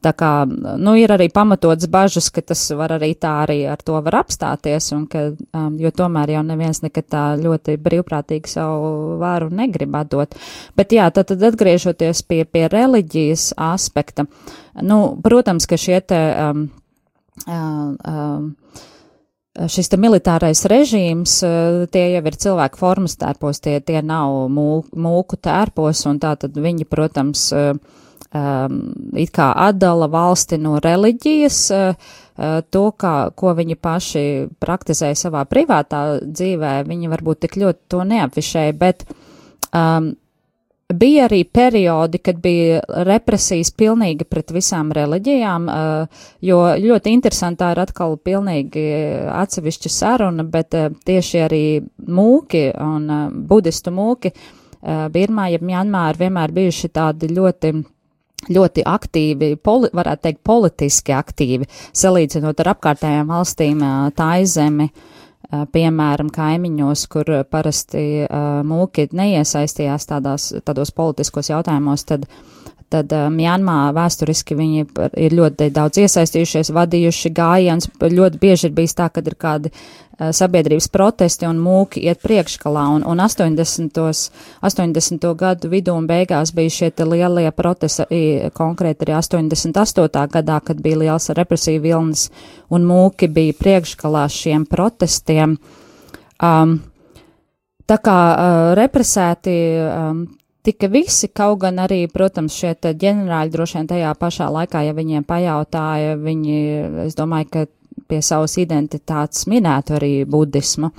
tā 0.04 0.12
kā, 0.18 0.32
nu, 0.48 0.96
ir 1.00 1.12
arī 1.16 1.30
pamatots 1.34 1.88
bažas, 1.92 2.30
ka 2.34 2.44
tas 2.44 2.62
var 2.78 2.96
arī 2.98 3.14
tā 3.16 3.34
arī 3.46 3.62
ar 3.72 3.84
to 3.84 4.00
var 4.04 4.20
apstāties, 4.24 4.92
un 4.96 5.06
ka, 5.12 5.30
um, 5.56 5.78
jo 5.80 5.94
tomēr 5.96 6.36
jau 6.36 6.44
neviens 6.48 6.84
nekad 6.84 7.10
tā 7.12 7.24
ļoti 7.40 7.78
brīvprātīgi 7.84 8.56
savu 8.56 9.20
vāru 9.22 9.52
negrib 9.54 9.96
atdot. 10.00 10.36
Bet 10.76 10.96
jā, 10.96 11.08
tad, 11.14 11.32
tad 11.32 11.48
atgriežoties 11.54 12.26
pie, 12.28 12.44
pie 12.50 12.68
reliģijas 12.72 13.54
aspekta, 13.72 14.28
uh, 14.28 14.60
Nu, 14.82 15.20
protams, 15.24 15.68
ka 15.70 15.78
šie 15.78 16.00
te. 16.02 16.20
Um, 16.50 16.70
um, 17.48 17.98
um, 18.08 18.56
Šis 19.70 19.92
militārais 20.02 20.64
režīms, 20.66 21.36
tie 21.94 22.02
jau 22.10 22.22
ir 22.26 22.36
cilvēku 22.42 22.80
formas 22.80 23.14
tērpos, 23.22 23.60
tie, 23.62 23.76
tie 23.86 24.00
nav 24.02 24.48
mūku 24.50 25.38
tērpos, 25.38 26.02
un 26.10 26.18
tā 26.18 26.32
tad 26.42 26.58
viņi, 26.58 26.88
protams, 26.90 27.44
um, 28.34 28.80
it 29.18 29.32
kā 29.36 29.52
atdala 29.68 30.10
valsti 30.12 30.60
no 30.62 30.80
reliģijas, 30.84 31.60
uh, 31.74 32.20
to, 32.74 32.84
kā, 32.98 33.14
ko 33.38 33.54
viņi 33.54 33.78
paši 33.78 34.26
praktizēja 34.62 35.20
savā 35.28 35.44
privātā 35.46 36.20
dzīvē, 36.26 36.80
viņi 36.90 37.12
varbūt 37.12 37.46
tik 37.46 37.60
ļoti 37.62 37.94
to 37.94 38.02
neapvišēja, 38.10 38.74
bet 38.80 39.06
um, 39.70 40.16
Bija 40.94 41.26
arī 41.26 41.44
periodi, 41.44 42.20
kad 42.22 42.38
bija 42.44 42.82
represijas 43.08 43.72
pilnīgi 43.72 44.28
pret 44.30 44.52
visām 44.52 44.92
reliģijām, 44.94 45.70
eh, 45.70 46.26
jo 46.42 46.60
ļoti 46.86 47.14
interesantā 47.16 47.72
ir 47.72 47.80
atkal 47.80 48.18
pilnīgi 48.18 48.84
atsevišķa 49.32 49.90
saruna, 49.90 50.44
bet 50.44 50.74
eh, 50.74 50.90
tieši 51.06 51.42
arī 51.46 51.64
mūki 52.08 52.66
un 52.80 53.10
budistu 53.48 53.92
mūki 53.92 54.34
Birmā, 54.84 55.46
ja 55.48 55.62
Mjanmā 55.64 56.10
ir 56.12 56.18
vienmēr 56.20 56.52
bijuši 56.52 56.90
tādi 56.92 57.30
ļoti 57.32 57.70
ļoti 58.50 58.86
aktīvi, 58.90 59.56
poli, 59.64 59.90
varētu 59.94 60.28
teikt, 60.28 60.44
politiski 60.44 61.16
aktīvi, 61.16 61.70
salīdzinot 61.96 62.60
ar 62.64 62.74
apkārtējām 62.74 63.32
valstīm, 63.32 63.84
tā 64.18 64.30
aizemi, 64.40 64.90
uh, 64.90 65.10
piemēram, 65.74 66.30
kaimiņos, 66.34 67.06
kur 67.12 67.30
parasti 67.50 68.26
mūki 68.68 69.08
neiesaistījās 69.14 70.08
tādās, 70.10 70.50
tādos 70.66 70.94
politiskos 70.96 71.52
jautājumos, 71.52 72.06
tad, 72.10 72.26
tad 72.94 73.14
Mjanmā 73.34 73.78
vēsturiski 73.98 74.58
viņi 74.60 74.86
ir 75.26 75.36
ļoti 75.38 75.72
daudz 75.74 76.04
iesaistījušies, 76.06 76.72
vadījuši 76.78 77.34
gājiens, 77.34 77.90
ļoti 78.00 78.42
bieži 78.42 78.70
ir 78.70 78.78
bijis 78.78 78.98
tā, 79.00 79.10
kad 79.14 79.28
ir 79.28 79.38
kādi 79.40 79.74
Eh, 80.24 80.30
sabiedrības 80.30 80.92
protesti 80.94 81.48
un 81.50 81.58
mūki 81.58 82.04
iet 82.06 82.20
priekškalā, 82.22 82.84
un, 82.94 83.06
un 83.10 83.22
80. 83.24 83.98
80. 84.62 85.24
gadu 85.40 85.72
vidū 85.72 85.96
un 85.98 86.06
beigās 86.06 86.52
bija 86.54 86.70
šie 86.70 86.92
lielie 87.10 87.50
protesti, 87.50 88.06
konkrēti 88.54 89.08
arī 89.08 89.16
88. 89.18 90.28
gadā, 90.36 90.60
kad 90.62 90.84
bija 90.86 91.00
liels 91.02 91.32
represiju 91.34 91.82
vilnis, 91.82 92.28
un 92.70 92.86
mūki 92.86 93.32
bija 93.34 93.58
priekškalā 93.58 94.28
šiem 94.30 94.68
protestiem. 94.70 95.58
Um, 96.44 96.78
tā 97.90 97.98
kā 97.98 98.20
uh, 98.30 98.70
represēti 98.78 99.58
um, 99.82 100.24
tika 100.64 100.88
visi, 100.92 101.30
kaut 101.36 101.62
gan 101.64 101.82
arī, 101.84 102.06
protams, 102.12 102.56
šie 102.56 102.74
ģenerāļi 102.82 103.54
droši 103.54 103.80
vien 103.80 103.90
tajā 103.92 104.14
pašā 104.20 104.50
laikā, 104.54 104.84
ja 104.88 104.96
viņiem 104.98 105.26
pajautāja, 105.28 106.18
viņi, 106.20 106.60
es 107.08 107.18
domāju, 107.20 107.50
ka 107.54 107.66
pie 108.10 108.22
savas 108.26 108.58
identitātes 108.62 109.48
minētu 109.52 109.98
arī 110.00 110.14
budismu. 110.30 110.90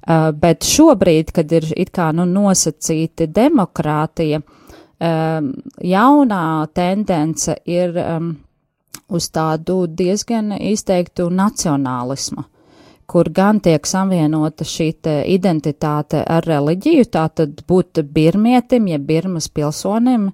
Uh, 0.00 0.30
bet 0.32 0.64
šobrīd, 0.64 1.30
kad 1.36 1.52
ir 1.52 1.66
it 1.76 1.92
kā 1.94 2.08
nu 2.16 2.24
nosacīti 2.26 3.28
demokrātija, 3.30 4.40
um, 4.40 5.50
jaunā 5.84 6.44
tendence 6.74 7.54
ir 7.68 7.98
um, 8.00 8.32
uz 9.10 9.28
tādu 9.34 9.84
diezgan 9.86 10.54
izteiktu 10.56 11.28
nacionālismu, 11.34 12.46
kur 13.10 13.30
gan 13.34 13.58
tiek 13.58 13.86
savienota 13.86 14.64
šī 14.66 14.90
identitāte 15.34 16.22
ar 16.22 16.46
reliģiju, 16.46 17.08
tātad 17.10 17.62
būt 17.66 18.04
birmietim, 18.14 18.86
ja 18.92 18.98
birmas 18.98 19.48
pilsonim 19.50 20.30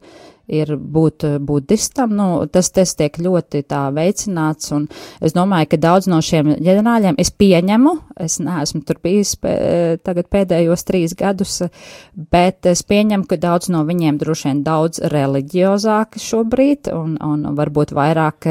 ir 0.47 0.75
būt 0.77 1.27
budistam. 1.43 2.15
Nu, 2.17 2.29
tas, 2.51 2.71
tas 2.75 2.95
tiek 2.99 3.19
ļoti 3.23 3.65
tā 3.69 3.87
veicināts, 3.95 4.71
un 4.77 4.87
es 5.25 5.35
domāju, 5.37 5.71
ka 5.73 5.81
daudz 5.83 6.09
no 6.11 6.21
šiem 6.25 6.55
ģenerāļiem 6.63 7.19
es 7.23 7.33
pieņemu, 7.35 7.95
es 8.23 8.39
neesmu 8.43 8.83
tur 8.87 9.01
bijis 9.03 9.35
pē, 9.41 9.55
tagad 10.07 10.31
pēdējos 10.33 10.87
trīs 10.87 11.17
gadus, 11.19 11.59
bet 12.15 12.69
es 12.71 12.85
pieņemu, 12.87 13.27
ka 13.29 13.41
daudz 13.41 13.71
no 13.73 13.83
viņiem 13.89 14.21
droši 14.21 14.51
vien 14.51 14.63
daudz 14.67 15.03
reliģiozāki 15.13 16.23
šobrīd, 16.23 16.93
un, 16.95 17.17
un 17.23 17.47
varbūt 17.59 17.95
vairāk 17.97 18.51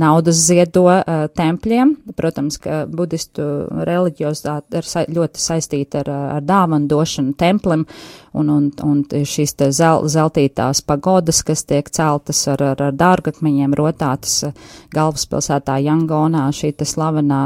naudas 0.00 0.40
ziedo 0.46 0.86
uh, 0.90 1.26
tempļiem. 1.36 1.94
Protams, 2.16 2.58
ka 2.60 2.84
budistu 2.90 3.46
reliģiozitāte 3.86 4.80
ir 4.80 4.88
sa 4.88 5.04
ļoti 5.08 5.40
saistīta 5.40 6.04
ar, 6.04 6.12
ar 6.38 6.44
dāvanu 6.44 6.90
došanu 6.90 7.36
templim, 7.38 7.86
un, 8.36 8.50
un, 8.52 8.68
un 8.86 9.02
šīs 9.06 9.56
te 9.58 9.70
zel, 9.74 10.06
zeltītās 10.10 10.82
pagodas, 10.86 11.29
kas 11.46 11.62
tiek 11.68 11.88
celtas 11.94 12.42
ar, 12.50 12.62
ar, 12.72 12.82
ar 12.88 12.96
dārgakmeņiem, 12.98 13.74
rotātas 13.78 14.34
eh, 14.48 14.68
galvaspilsētā 14.94 15.78
Jangonā, 15.84 16.48
šī 16.56 16.72
slavenā 16.84 17.40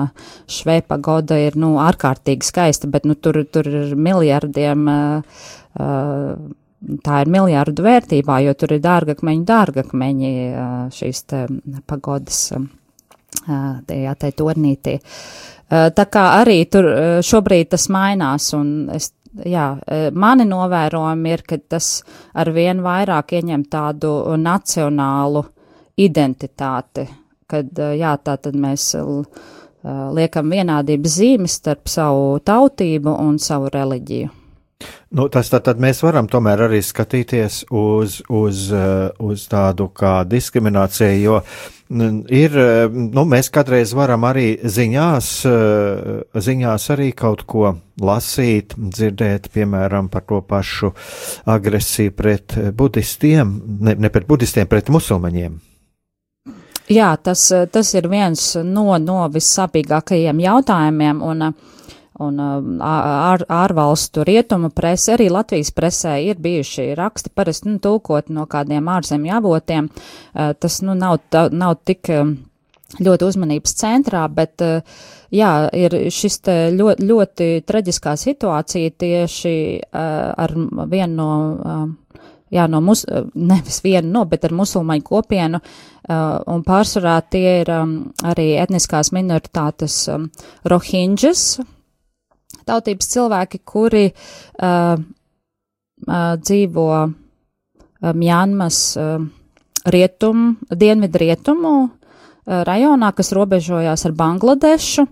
švēpagoda 0.50 1.38
ir, 1.46 1.58
nu, 1.60 1.74
ārkārtīgi 1.82 2.48
skaista, 2.48 2.90
bet, 2.90 3.06
nu, 3.08 3.16
tur, 3.16 3.42
tur 3.52 3.68
ir 3.68 3.94
miljardiem, 3.96 4.86
uh, 4.90 5.42
uh, 5.80 6.54
tā 7.04 7.20
ir 7.24 7.32
miljārdu 7.32 7.84
vērtībā, 7.84 8.40
jo 8.44 8.54
tur 8.58 8.76
ir 8.76 8.84
dārgakmeņi, 8.84 9.44
dārgakmeņi 9.48 10.32
šīs 10.92 11.22
te 11.30 11.44
pagodas, 11.88 12.40
tajā 13.88 14.14
te 14.20 14.30
tornītī. 14.36 14.98
Tā 15.70 16.04
kā 16.12 16.24
arī 16.42 16.58
tur 16.70 16.86
šobrīd 17.24 17.72
tas 17.72 17.88
mainās, 17.92 18.50
un 18.56 18.90
es 18.92 19.14
jā, 19.42 19.66
e, 19.86 20.10
mani 20.10 20.46
novērojumi 20.48 21.34
ir, 21.34 21.42
ka 21.48 21.58
tas 21.68 21.88
ar 22.34 22.50
vien 22.54 22.82
vairāk 22.84 23.34
ieņem 23.38 23.66
tādu 23.72 24.14
nacionālu 24.40 25.44
identitāti, 26.00 27.06
kad, 27.50 27.72
e, 27.78 27.90
jā, 28.00 28.14
tā 28.22 28.36
tad 28.38 28.56
mēs 28.58 28.92
e, 28.98 29.04
liekam 29.84 30.54
vienādības 30.54 31.18
zīmes 31.18 31.58
starp 31.60 31.90
savu 31.90 32.38
tautību 32.44 33.18
un 33.26 33.38
savu 33.42 33.70
reliģiju. 33.74 34.30
Nu, 35.14 35.28
tas 35.32 35.48
tad, 35.48 35.62
tad 35.64 35.78
mēs 35.80 36.02
varam 36.02 36.26
tomēr 36.28 36.66
arī 36.66 36.80
skatīties 36.82 37.62
uz, 37.72 38.18
uz, 38.28 38.66
uz 39.22 39.44
tādu 39.48 39.86
kā 39.94 40.16
diskrimināciju, 40.28 41.20
jo 41.22 41.36
ir, 41.90 42.56
nu, 42.92 43.24
mēs 43.28 43.50
kādreiz 43.52 43.92
varam 43.96 44.24
arī 44.28 44.54
ziņās, 44.62 45.28
ziņās 46.46 46.88
arī 46.94 47.10
kaut 47.16 47.44
ko 47.46 47.74
lasīt, 48.00 48.74
dzirdēt, 48.76 49.50
piemēram, 49.54 50.08
par 50.12 50.24
to 50.28 50.40
pašu 50.40 50.94
agresiju 51.46 52.14
pret 52.16 52.56
budistiem, 52.74 53.54
ne, 53.80 53.94
ne 53.94 54.10
pret 54.10 54.26
budistiem, 54.28 54.68
pret 54.70 54.88
musulmaņiem. 54.88 55.60
Jā, 56.92 57.14
tas, 57.16 57.46
tas 57.72 57.94
ir 57.96 58.10
viens 58.12 58.50
no, 58.60 58.90
no 59.00 59.22
vissāpīgākajiem 59.32 60.42
jautājumiem, 60.44 61.22
un 61.24 61.46
uh, 61.46 61.73
un 62.22 62.38
um, 62.38 62.70
ār, 62.84 63.42
ārvalstu 63.50 64.24
rietumu 64.26 64.70
prese, 64.74 65.14
arī 65.16 65.28
Latvijas 65.32 65.72
presē 65.74 66.16
ir 66.22 66.38
bijuši 66.42 66.92
raksti, 66.98 67.32
parasti 67.34 67.72
nu, 67.72 67.78
tulkot 67.82 68.30
no 68.30 68.46
kādiem 68.50 68.88
ārzemju 68.90 69.34
avotiem. 69.40 69.90
Tas 70.34 70.80
nu, 70.86 70.94
nav, 70.98 71.18
tā, 71.32 71.48
nav 71.50 71.78
tik 71.82 72.10
um, 72.14 72.36
ļoti 73.02 73.26
uzmanības 73.26 73.74
centrā, 73.80 74.24
bet 74.30 74.62
jā, 75.34 75.50
ir 75.74 75.98
šis 76.14 76.40
ļoti, 76.78 77.08
ļoti 77.08 77.50
traģiskā 77.66 78.14
situācija 78.20 78.94
tieši 78.98 79.56
ar 79.92 80.56
vienu 80.86 81.14
no. 81.18 81.92
Jā, 82.54 82.68
no 82.70 82.78
mus, 82.84 83.00
nevis 83.34 83.80
vienu, 83.82 84.12
no, 84.14 84.20
bet 84.30 84.44
ar 84.46 84.52
musulmaņu 84.54 85.02
kopienu, 85.08 85.58
un 86.52 86.60
pārsvarā 86.62 87.16
tie 87.26 87.54
ir 87.64 87.70
arī 87.72 88.44
etniskās 88.62 89.10
minoritātes 89.16 89.96
rohinģas, 90.70 91.42
tautības 92.68 93.10
cilvēki, 93.14 93.60
kuri 93.64 94.06
uh, 94.10 94.94
uh, 94.98 96.32
dzīvo 96.40 96.86
uh, 96.94 97.12
Mjanmas 98.14 98.80
uh, 99.00 99.18
rietumu, 99.84 100.54
dienvidu 100.70 101.20
rietumu 101.24 101.74
uh, 101.84 101.90
rajonā, 102.68 103.12
kas 103.16 103.32
robežojās 103.36 104.06
ar 104.08 104.16
Bangladešu. 104.16 105.06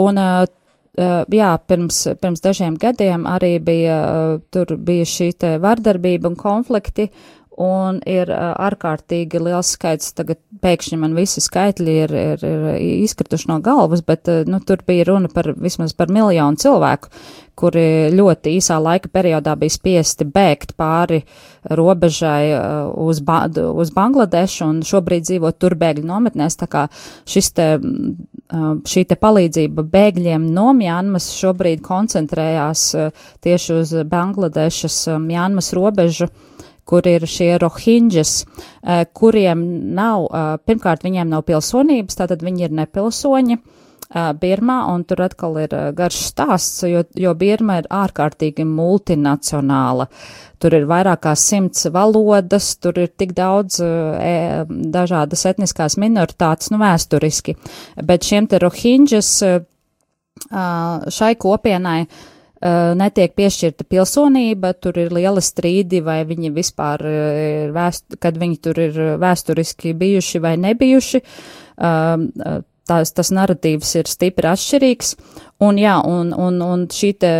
Un, 0.00 0.20
uh, 0.20 0.44
uh, 0.44 1.24
jā, 1.32 1.50
pirms, 1.68 2.02
pirms 2.20 2.44
dažiem 2.44 2.76
gadiem 2.80 3.26
arī 3.28 3.56
bija, 3.64 3.96
uh, 4.04 4.44
tur 4.52 4.76
bija 4.76 5.08
šī 5.08 5.32
vardarbība 5.62 6.30
un 6.32 6.38
konflikti, 6.40 7.10
un 7.62 8.00
ir 8.08 8.30
ārkārtīgi 8.32 9.40
liels 9.40 9.72
skaits, 9.76 10.12
tagad 10.16 10.40
pēkšņi 10.62 10.98
man 11.00 11.16
visi 11.16 11.42
skaitļi 11.44 11.96
ir, 12.04 12.12
ir, 12.16 12.44
ir 12.44 12.68
izkrituši 13.06 13.50
no 13.50 13.58
galvas, 13.64 14.02
bet 14.06 14.28
nu, 14.48 14.60
tur 14.64 14.82
bija 14.86 15.08
runa 15.10 15.30
par 15.32 15.52
vismaz 15.56 15.94
par 15.96 16.12
miljonu 16.12 16.60
cilvēku, 16.60 17.10
kuri 17.56 18.12
ļoti 18.12 18.52
īsā 18.58 18.76
laika 18.82 19.08
periodā 19.12 19.54
bija 19.56 19.72
spiesti 19.72 20.26
bēgt 20.28 20.74
pāri 20.76 21.22
robežai 21.72 22.52
uz, 23.00 23.22
ba 23.24 23.46
uz 23.48 23.92
Bangladešu 23.96 24.66
un 24.68 24.82
šobrīd 24.86 25.24
dzīvo 25.24 25.52
tur 25.56 25.76
bēgļu 25.80 26.04
nometnēs, 26.10 26.58
tā 26.60 26.68
kā 26.70 26.84
šis 27.24 27.48
te, 27.56 27.68
šī 28.92 29.06
te 29.08 29.16
palīdzība 29.20 29.86
bēgļiem 29.96 30.50
no 30.52 30.68
Mjānmas 30.76 31.30
šobrīd 31.38 31.80
koncentrējās 31.86 32.90
tieši 33.44 33.80
uz 33.80 33.96
Bangladešas 34.12 35.00
Mjānmas 35.24 35.72
robežu 35.76 36.28
kur 36.86 37.06
ir 37.10 37.26
šie 37.28 37.56
rohinģas, 37.60 38.34
eh, 38.82 39.04
kuriem 39.14 39.64
nav, 39.94 40.28
eh, 40.30 40.58
pirmkārt, 40.66 41.02
viņiem 41.06 41.28
nav 41.28 41.44
pilsonības, 41.44 42.20
tātad 42.22 42.44
viņi 42.46 42.68
ir 42.68 42.70
nepilsoņi. 42.70 43.58
Eh, 44.08 44.32
Birmā, 44.38 44.94
un 44.94 45.02
tur 45.04 45.16
atkal 45.16 45.58
ir 45.58 45.68
garš 45.92 46.30
stāsts, 46.30 46.86
jo, 46.86 47.02
jo 47.14 47.34
Birma 47.34 47.78
ir 47.78 47.88
ārkārtīgi 47.90 48.64
multinacionāla. 48.64 50.06
Tur 50.60 50.74
ir 50.74 50.86
vairāk 50.86 51.22
kā 51.22 51.34
simts 51.36 51.90
valodas, 51.90 52.76
tur 52.76 52.92
ir 52.96 53.08
tik 53.08 53.34
daudz 53.34 53.80
e, 53.80 54.64
dažādas 54.64 55.44
etniskās 55.44 55.98
minoritātes, 55.98 56.70
nu 56.70 56.78
vēsturiski, 56.78 57.56
bet 58.02 58.22
šiem 58.22 58.48
te 58.48 58.58
rohinģas 58.58 59.60
šai 60.48 61.34
kopienai 61.36 62.06
netiek 62.62 63.34
piešķirta 63.36 63.84
pilsonība, 63.84 64.72
tur 64.80 64.96
ir 65.02 65.12
liela 65.12 65.42
strīdi, 65.44 66.00
vai 66.04 66.22
viņi 66.28 66.52
vispār 66.56 67.04
ir 67.04 67.74
vēst, 67.74 68.16
kad 68.22 68.38
viņi 68.40 68.56
tur 68.64 68.80
ir 68.80 69.02
vēsturiski 69.20 69.92
bijuši 69.98 70.40
vai 70.40 70.54
nebijuši. 70.60 71.20
Uh, 71.76 72.62
tās, 72.88 73.12
tas 73.12 73.32
narratīvs 73.34 73.92
ir 74.00 74.10
stipri 74.10 74.50
atšķirīgs, 74.50 75.14
un 75.66 75.80
jā, 75.80 75.98
un, 76.06 76.32
un, 76.32 76.60
un 76.64 76.86
šī 76.92 77.12
te 77.20 77.32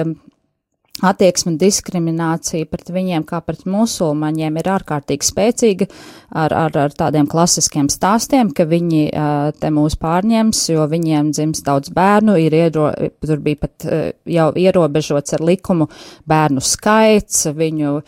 attieksme 1.04 1.56
diskriminācija 1.60 2.68
pret 2.70 2.88
viņiem 2.92 3.24
kā 3.28 3.40
pret 3.44 3.66
musulmaņiem 3.68 4.56
ir 4.60 4.70
ārkārtīgi 4.76 5.28
spēcīga 5.28 5.88
ar, 6.32 6.54
ar, 6.54 6.78
ar 6.86 6.96
tādiem 6.96 7.28
klasiskiem 7.28 7.90
stāstiem, 7.92 8.52
ka 8.56 8.64
viņi 8.68 9.02
uh, 9.10 9.50
te 9.56 9.72
mūs 9.74 9.98
pārņems, 10.00 10.62
jo 10.72 10.86
viņiem 10.90 11.34
dzims 11.36 11.62
daudz 11.66 11.92
bērnu, 11.96 12.38
ir 12.40 12.56
iero, 12.56 12.88
tur 13.24 13.44
bija 13.44 13.66
pat 13.66 13.88
uh, 13.88 14.08
jau 14.24 14.50
ierobežots 14.56 15.36
ar 15.36 15.44
likumu 15.44 15.90
bērnu 16.28 16.64
skaits, 16.64 17.46
viņu 17.56 18.00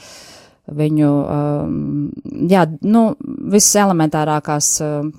viņu, 0.68 1.11
um, 1.33 1.77
jā, 2.51 2.66
nu, 2.85 3.07
visas 3.48 3.79
elementārākās 3.81 4.66
um, 4.85 5.14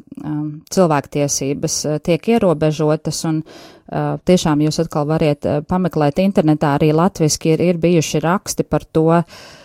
cilvēktiesības 0.70 1.78
tiek 2.06 2.28
ierobežotas 2.36 3.24
un 3.26 3.40
uh, 3.42 3.79
Uh, 3.79 3.79
tiešām 3.90 4.62
jūs 4.66 4.82
atkal 4.84 5.08
variet 5.10 5.48
uh, 5.48 5.64
pameklēt 5.66 6.22
internetā, 6.22 6.76
arī 6.78 6.92
latviski 6.94 7.56
ir, 7.56 7.64
ir 7.72 7.82
bijuši 7.82 8.22
raksti 8.26 8.66
par 8.70 8.86
to, 8.86 9.08
uh, 9.18 9.58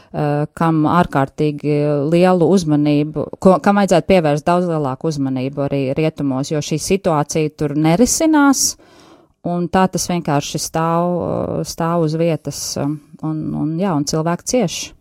kam 0.55 0.85
ārkārtīgi 0.87 1.77
lielu 2.13 2.49
uzmanību, 2.57 3.27
ko, 3.43 3.57
kam 3.63 3.81
vajadzētu 3.81 4.11
pievērst 4.13 4.47
daudz 4.47 4.69
lielāku 4.71 5.11
uzmanību 5.11 5.65
arī 5.67 5.83
rietumos, 5.99 6.53
jo 6.53 6.63
šī 6.63 6.79
situācija 6.81 7.55
tur 7.59 7.75
nerisinās, 7.75 8.67
un 9.51 9.67
tā 9.69 9.87
tas 9.93 10.07
vienkārši 10.09 10.61
stāv, 10.63 11.17
stāv 11.67 12.07
uz 12.07 12.15
vietas, 12.21 12.61
un, 12.79 13.41
un 13.59 13.75
jā, 13.81 13.93
un 13.97 14.07
cilvēki 14.09 14.53
cieši. 14.55 14.93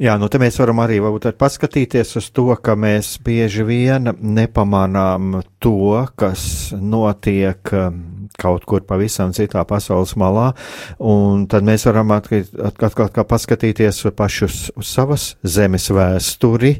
Jā, 0.00 0.14
nu 0.16 0.28
te 0.32 0.38
mēs 0.40 0.56
varam 0.56 0.80
arī 0.80 0.96
paskatīties 1.36 2.16
uz 2.16 2.30
to, 2.32 2.48
ka 2.56 2.72
mēs 2.78 3.18
bieži 3.22 3.64
vien 3.68 4.08
nepamanām 4.16 5.42
to, 5.60 6.06
kas 6.16 6.72
notiek 6.72 7.72
um, 7.76 8.00
kaut 8.40 8.64
kur 8.64 8.86
pavisam 8.88 9.34
citā 9.36 9.66
pasaules 9.68 10.14
malā, 10.16 10.52
un 10.96 11.44
tad 11.46 11.66
mēs 11.68 11.84
varam 11.90 12.14
atkal, 12.16 13.26
paskatīties 13.28 14.06
pašus 14.16 14.70
uz 14.80 14.88
savas 14.88 15.34
zemes 15.44 15.90
vēsturi, 15.92 16.78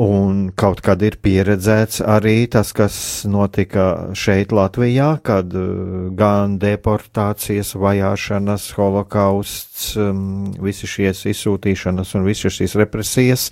Un 0.00 0.46
kaut 0.56 0.80
kad 0.84 1.02
ir 1.04 1.18
pieredzēts 1.20 2.00
arī 2.00 2.46
tas, 2.48 2.70
kas 2.72 2.94
notika 3.28 4.14
šeit 4.16 4.52
Latvijā, 4.54 5.18
kad 5.24 5.52
uh, 5.52 6.06
gan 6.16 6.54
deportācijas, 6.62 7.74
vajāšanas, 7.76 8.70
holokausts, 8.78 9.90
um, 10.00 10.46
visi 10.64 10.88
šies 10.88 11.26
izsūtīšanas 11.34 12.14
un 12.16 12.24
visas 12.24 12.56
šīs 12.56 12.76
represijas, 12.80 13.50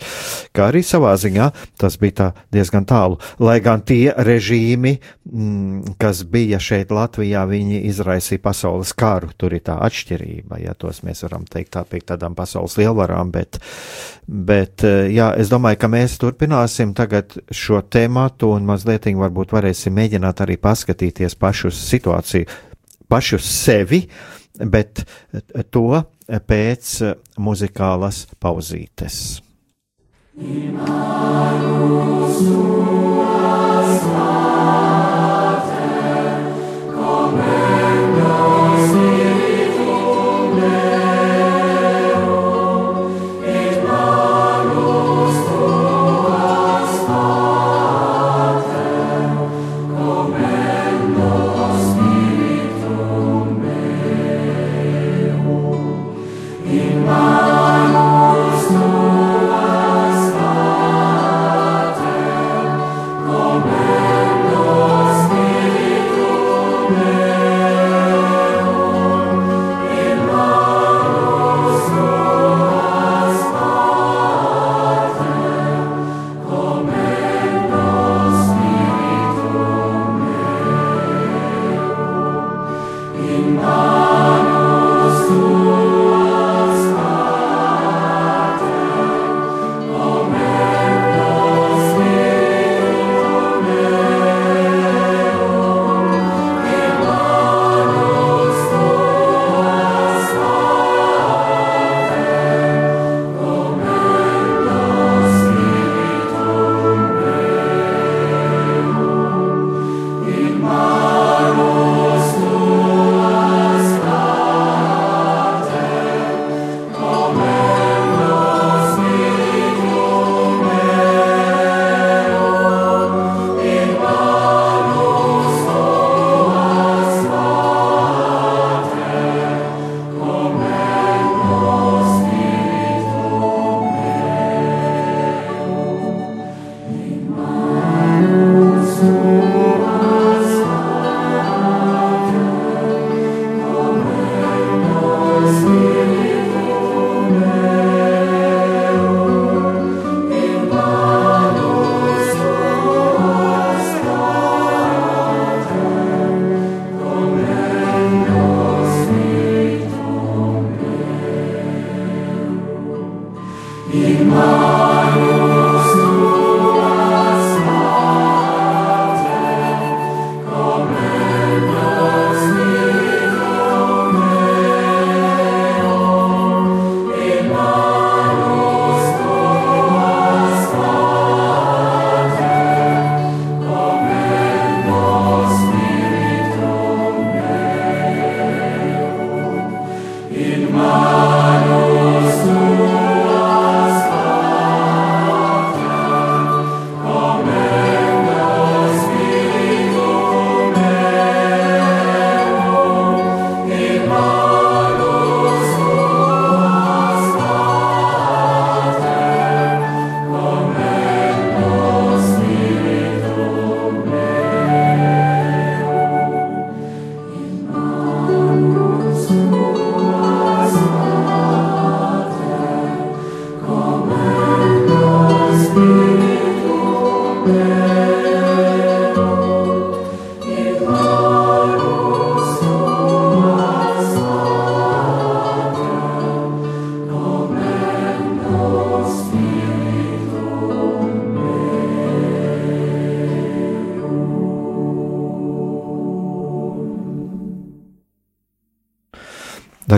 kā 0.57 0.70
arī 0.70 0.81
savā 0.87 1.12
ziņā 1.20 1.50
tas 1.81 1.98
bija 2.00 2.16
tā 2.22 2.31
diezgan 2.57 2.88
tālu. 2.88 3.20
Lai 3.42 3.59
gan 3.61 3.85
tie 3.85 4.14
režīmi, 4.16 4.96
mm, 5.29 5.96
kas 6.00 6.24
bija 6.24 6.61
šeit 6.62 6.94
Latvijā, 6.94 7.44
viņi 7.50 7.83
izraisīja 7.90 8.40
pasaules 8.48 8.94
karu, 8.96 9.35
tur 9.37 9.59
ir 9.59 9.64
tā 9.68 9.76
atšķirība, 9.85 10.62
ja 10.64 10.72
tos 10.72 11.03
mēs 11.05 11.26
varam 11.29 11.44
teikt 11.44 11.74
tā 11.76 11.85
pie 11.85 12.00
tādām 12.00 12.33
pasaules 12.38 12.79
lielvarām, 12.81 13.29
bet, 13.35 13.61
bet 14.24 14.88
jā, 14.88 15.35
es 15.37 15.53
domāju, 15.53 15.83
ka 15.85 15.92
mēs 15.92 16.16
tur 16.20 16.29
turpināsim 16.30 16.94
tagad 16.94 17.34
šo 17.50 17.80
tēmatu 17.82 18.52
un 18.54 18.66
mazliet 18.68 19.08
varbūt 19.18 19.52
varēsim 19.56 19.94
mēģināt 19.96 20.40
arī 20.44 20.56
paskatīties 20.62 21.34
pašu 21.34 21.70
situāciju, 21.74 22.46
pašu 23.10 23.38
sevi, 23.42 24.04
bet 24.70 25.02
to 25.74 26.02
pēc 26.46 27.02
muzikālas 27.38 28.26
pauzītes. 28.38 29.42
Imanus, 30.38 31.90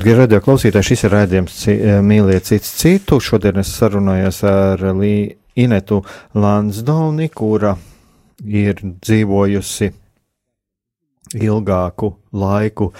Darbie 0.03 0.17
radio 0.19 0.41
klausītāji, 0.43 0.83
šis 0.89 1.05
ir 1.07 1.13
raidījums 1.15 1.57
eh, 1.71 1.83
Mīliet 2.03 2.49
cits 2.49 2.73
citu. 2.81 3.21
Šodien 3.23 3.61
es 3.63 3.69
sarunājos 3.71 4.41
ar 4.51 4.83
Inetu 5.55 6.01
Lansdoni, 6.35 7.29
kura 7.31 7.77
ir 8.43 8.83
dzīvojusi 8.83 9.93
ilgāku 11.39 12.11
laiku 12.35 12.91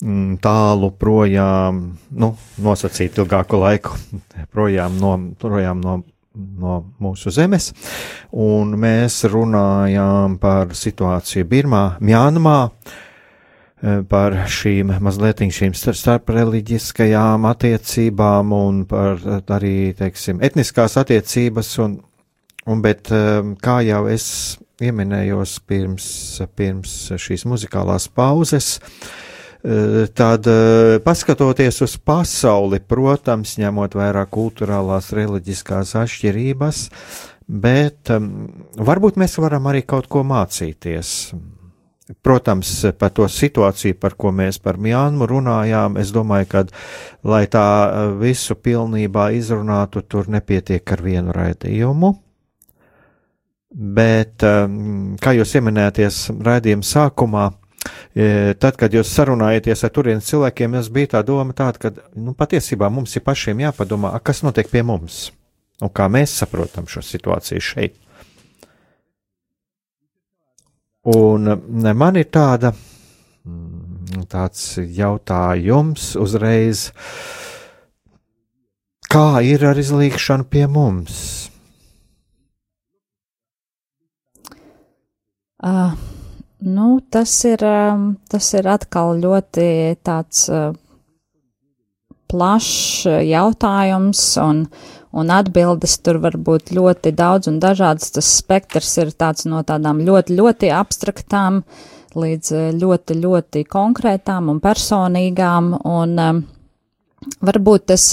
mm, 0.00 0.40
tālu 0.40 0.94
projām, 0.96 1.84
nu, 2.24 2.34
nosacīt 2.64 3.20
ilgāku 3.20 3.60
laiku 3.60 4.00
projām 4.56 4.96
no, 4.96 5.14
projām 5.36 5.84
no, 5.84 6.00
no 6.32 6.78
mūsu 7.04 7.36
zemes. 7.36 7.74
Un 8.32 8.78
mēs 8.80 9.26
runājām 9.28 10.40
par 10.40 10.72
situāciju 10.72 11.52
Birmā, 11.52 11.90
Mjānmā. 12.00 12.62
Uh, 12.64 13.02
par 14.08 14.38
šīm 14.48 14.94
mazliet 15.04 15.42
šīm 15.52 15.74
starpreliģiskajām 15.76 17.44
attiecībām 17.44 18.52
un 18.56 18.84
par 18.88 19.20
eh, 19.20 19.40
arī, 19.52 19.76
teiksim, 19.98 20.40
etniskās 20.44 20.96
attiecības 21.02 21.74
un, 21.84 21.98
Un, 22.66 22.80
bet 22.82 23.12
kā 23.62 23.76
jau 23.86 24.00
es 24.10 24.24
pieminējos 24.80 25.52
pirms, 25.70 26.06
pirms 26.58 26.94
šīs 27.14 27.44
muzikālās 27.46 28.08
pauzes, 28.10 28.80
tad 30.18 30.48
paskatoties 31.06 31.78
uz 31.86 31.94
pasauli, 32.02 32.82
protams, 32.82 33.54
ņemot 33.62 33.94
vērā 33.94 34.26
kultūrālās, 34.34 35.12
reliģiskās 35.14 35.94
atšķirības, 36.02 36.82
bet 37.46 38.10
varbūt 38.90 39.22
mēs 39.22 39.38
varam 39.38 39.70
arī 39.70 39.86
kaut 39.86 40.10
ko 40.10 40.26
mācīties 40.26 41.14
Protams, 42.22 42.68
par 42.98 43.10
to 43.10 43.26
situāciju, 43.26 43.96
par 43.98 44.14
ko 44.14 44.30
mēs 44.30 44.60
par 44.62 44.76
Mjānmu 44.78 45.26
runājām, 45.26 45.96
es 45.98 46.12
domāju, 46.14 46.46
ka, 46.52 46.62
lai 47.26 47.46
tā 47.50 47.66
eh, 47.86 48.12
visu 48.20 48.54
pilnībā 48.54 49.32
izrunātu, 49.34 50.04
tur 50.06 50.30
nepietiek 50.30 50.86
ar 50.94 51.02
vienu 51.02 51.34
raidījumu. 51.34 52.12
Bet, 53.76 54.44
ehm, 54.46 55.16
kā 55.20 55.34
jūs 55.34 55.56
pieminēties 55.56 56.20
raidījuma 56.46 56.86
sākumā, 56.86 57.48
eh, 58.14 58.54
tad, 58.54 58.78
kad 58.78 58.94
jūs 58.94 59.10
sarunājaties 59.10 59.82
ar 59.82 59.90
turienes 59.90 60.30
cilvēkiem, 60.30 60.78
es 60.78 60.92
biju 60.94 61.10
tā 61.16 61.24
doma 61.26 61.58
tāda, 61.58 61.82
ka, 61.82 61.92
nu, 62.14 62.36
patiesībā 62.38 62.86
mums 62.86 63.18
ir 63.18 63.26
pašiem 63.26 63.66
jāpadomā, 63.66 64.14
kas 64.22 64.44
notiek 64.46 64.70
pie 64.70 64.86
mums 64.86 65.26
un 65.82 65.92
kā 65.92 66.06
mēs 66.12 66.38
saprotam 66.40 66.86
šo 66.88 67.02
situāciju 67.04 67.60
šeit. 67.60 67.98
Un 71.06 71.46
man 71.94 72.16
ir 72.18 72.26
tāda, 72.34 72.72
mm, 73.46 74.24
tāds 74.26 74.74
jautājums 74.80 76.16
uzreiz, 76.18 76.88
kā 79.06 79.28
ir 79.46 79.62
ar 79.70 79.78
izlīgšanu 79.78 80.48
pie 80.50 80.64
mums? 80.66 81.20
Uh, 85.62 85.94
nu, 86.66 86.88
tas 87.10 87.32
ir, 87.46 87.62
um, 87.64 88.16
tas 88.28 88.50
ir 88.58 88.66
atkal 88.68 89.14
ļoti 89.22 89.68
tāds 90.04 90.42
uh, 90.50 90.74
plašs 92.30 93.06
jautājums, 93.26 94.22
un 94.42 94.66
un 95.16 95.30
atbildes 95.32 95.96
tur 96.04 96.18
var 96.20 96.36
būt 96.36 96.74
ļoti 96.76 97.12
daudz 97.16 97.48
un 97.48 97.60
dažādas. 97.62 98.12
Tas 98.12 98.28
spektrs 98.42 98.90
ir 99.00 99.12
tāds 99.16 99.46
no 99.48 99.62
tādām 99.66 100.02
ļoti, 100.04 100.36
ļoti 100.36 100.72
abstraktām 100.76 101.62
līdz 102.16 102.52
eh, 102.52 102.68
ļoti, 102.76 103.16
ļoti 103.22 103.64
konkrētām 103.72 104.50
un 104.52 104.60
personīgām, 104.64 105.72
un 105.88 106.20
um, 106.20 106.42
varbūt 107.44 107.96
es 107.96 108.10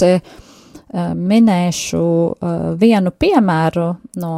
minēšu 0.94 2.00
vienu 2.78 3.10
piemēru 3.18 3.86
no 4.22 4.34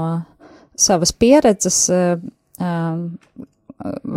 savas 0.73 1.13
pieredzes, 1.13 1.83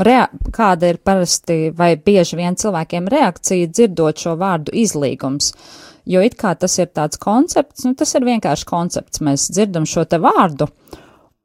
rea 0.07 0.25
kāda 0.55 0.93
ir 0.93 1.01
parasti 1.03 1.69
vai 1.75 1.93
bieži 1.99 2.39
vien 2.39 2.55
cilvēkiem 2.55 3.07
reakcija 3.11 3.67
dzirdot 3.67 4.21
šo 4.23 4.37
vārdu 4.39 4.75
izlīgums. 4.77 5.51
Uh, 5.53 5.89
jo 6.09 6.21
it 6.25 6.37
kā 6.39 6.53
tas 6.57 6.77
ir 6.81 6.89
tāds 6.95 7.19
koncepts, 7.21 7.85
nu 7.85 7.95
tas 7.97 8.15
ir 8.17 8.25
vienkārši 8.27 8.67
koncepts, 8.69 9.21
mēs 9.25 9.49
dzirdam 9.53 9.85
šo 9.89 10.05
te 10.09 10.19
vārdu, 10.21 10.69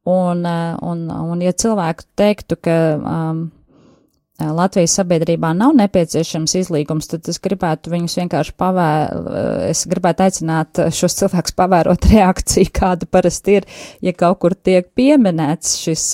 un, 0.08 0.44
eh, 0.48 0.72
un, 0.82 1.04
un 1.10 1.44
ja 1.44 1.52
cilvēku 1.52 2.08
teiktu, 2.18 2.58
ka 2.64 2.78
um, 2.96 3.44
Latvijas 4.42 4.96
sabiedrībā 4.98 5.52
nav 5.54 5.76
nepieciešams 5.78 6.56
izlīgums, 6.58 7.06
tad 7.06 7.28
es 7.30 7.38
gribētu 7.38 7.92
viņus 7.92 8.16
vienkārši 8.18 8.54
pavērt, 8.58 9.28
eh, 9.30 9.68
es 9.70 9.84
gribētu 9.86 10.24
aicināt 10.26 10.80
šos 10.90 11.14
cilvēkus 11.20 11.54
pavērot 11.54 12.08
reakciju, 12.14 12.72
kāda 12.74 13.06
parasti 13.06 13.60
ir, 13.60 13.68
ja 14.02 14.12
kaut 14.12 14.40
kur 14.42 14.56
tiek 14.58 14.90
pieminēts 14.98 15.76
šis 15.84 16.08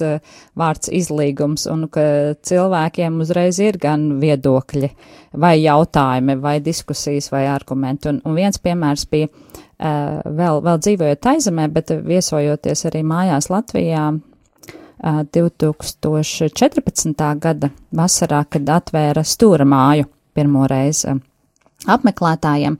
vārds 0.60 0.92
izlīgums, 0.92 1.64
un 1.72 1.88
ka 1.88 2.36
cilvēkiem 2.44 3.20
uzreiz 3.24 3.62
ir 3.64 3.80
gan 3.80 4.20
viedokļi, 4.20 4.92
vai 5.40 5.54
jautājumi, 5.62 6.36
vai 6.44 6.58
diskusijas, 6.60 7.30
vai 7.32 7.46
argumenti. 7.48 8.12
Un, 8.12 8.20
un 8.28 8.36
viens 8.36 8.60
piemērs 8.60 9.06
bija 9.08 9.30
vēl, 9.80 10.60
vēl 10.66 10.80
dzīvojot 10.84 11.28
aizemē, 11.32 11.70
bet 11.72 11.94
viesojoties 12.04 12.84
arī 12.90 13.00
mājās 13.06 13.48
Latvijā, 13.48 14.10
2014. 15.02 17.38
gada 17.40 17.70
vasarā, 17.96 18.44
kad 18.50 18.68
atvēra 18.68 19.22
stūra 19.24 19.64
māju 19.64 20.04
pirmo 20.36 20.66
reizi 20.68 21.14
apmeklētājiem. 21.88 22.76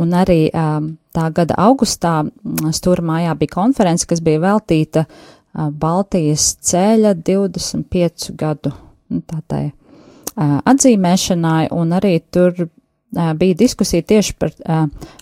Un 0.00 0.12
arī 0.14 0.50
tā 0.54 1.30
gada 1.34 1.54
augustā 1.58 2.24
stūra 2.72 3.02
mājā 3.04 3.34
bija 3.38 3.54
konference, 3.56 4.06
kas 4.08 4.20
bija 4.24 4.40
veltīta 4.40 5.04
Baltijas 5.52 6.56
ceļa 6.62 7.14
25 7.26 8.30
gadu 8.38 8.70
nu, 9.10 9.20
tādai 9.26 9.72
atzīmēšanai, 10.40 11.68
un 11.74 11.92
arī 11.98 12.20
tur 12.32 12.54
bija 13.10 13.54
diskusija 13.58 14.04
tieši 14.06 14.34
par 14.38 14.52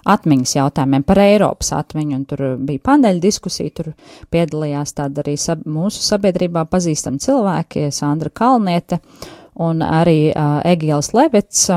atmiņas 0.05 0.55
jautājumiem, 0.59 1.05
par 1.09 1.21
Eiropas 1.23 1.73
atmiņu, 1.73 2.17
un 2.19 2.25
tur 2.29 2.43
bija 2.61 2.83
paneļa 2.85 3.23
diskusija, 3.23 3.73
tur 3.73 3.93
piedalījās 4.33 4.93
tāda 4.99 5.25
arī 5.25 5.39
sab 5.41 5.65
mūsu 5.65 6.03
sabiedrībā 6.05 6.67
pazīstama 6.69 7.21
cilvēki, 7.23 7.89
Sandra 7.95 8.29
Kalniete 8.29 9.01
un 9.65 9.81
arī 9.83 10.29
Egils 10.69 11.15
Levits, 11.17 11.71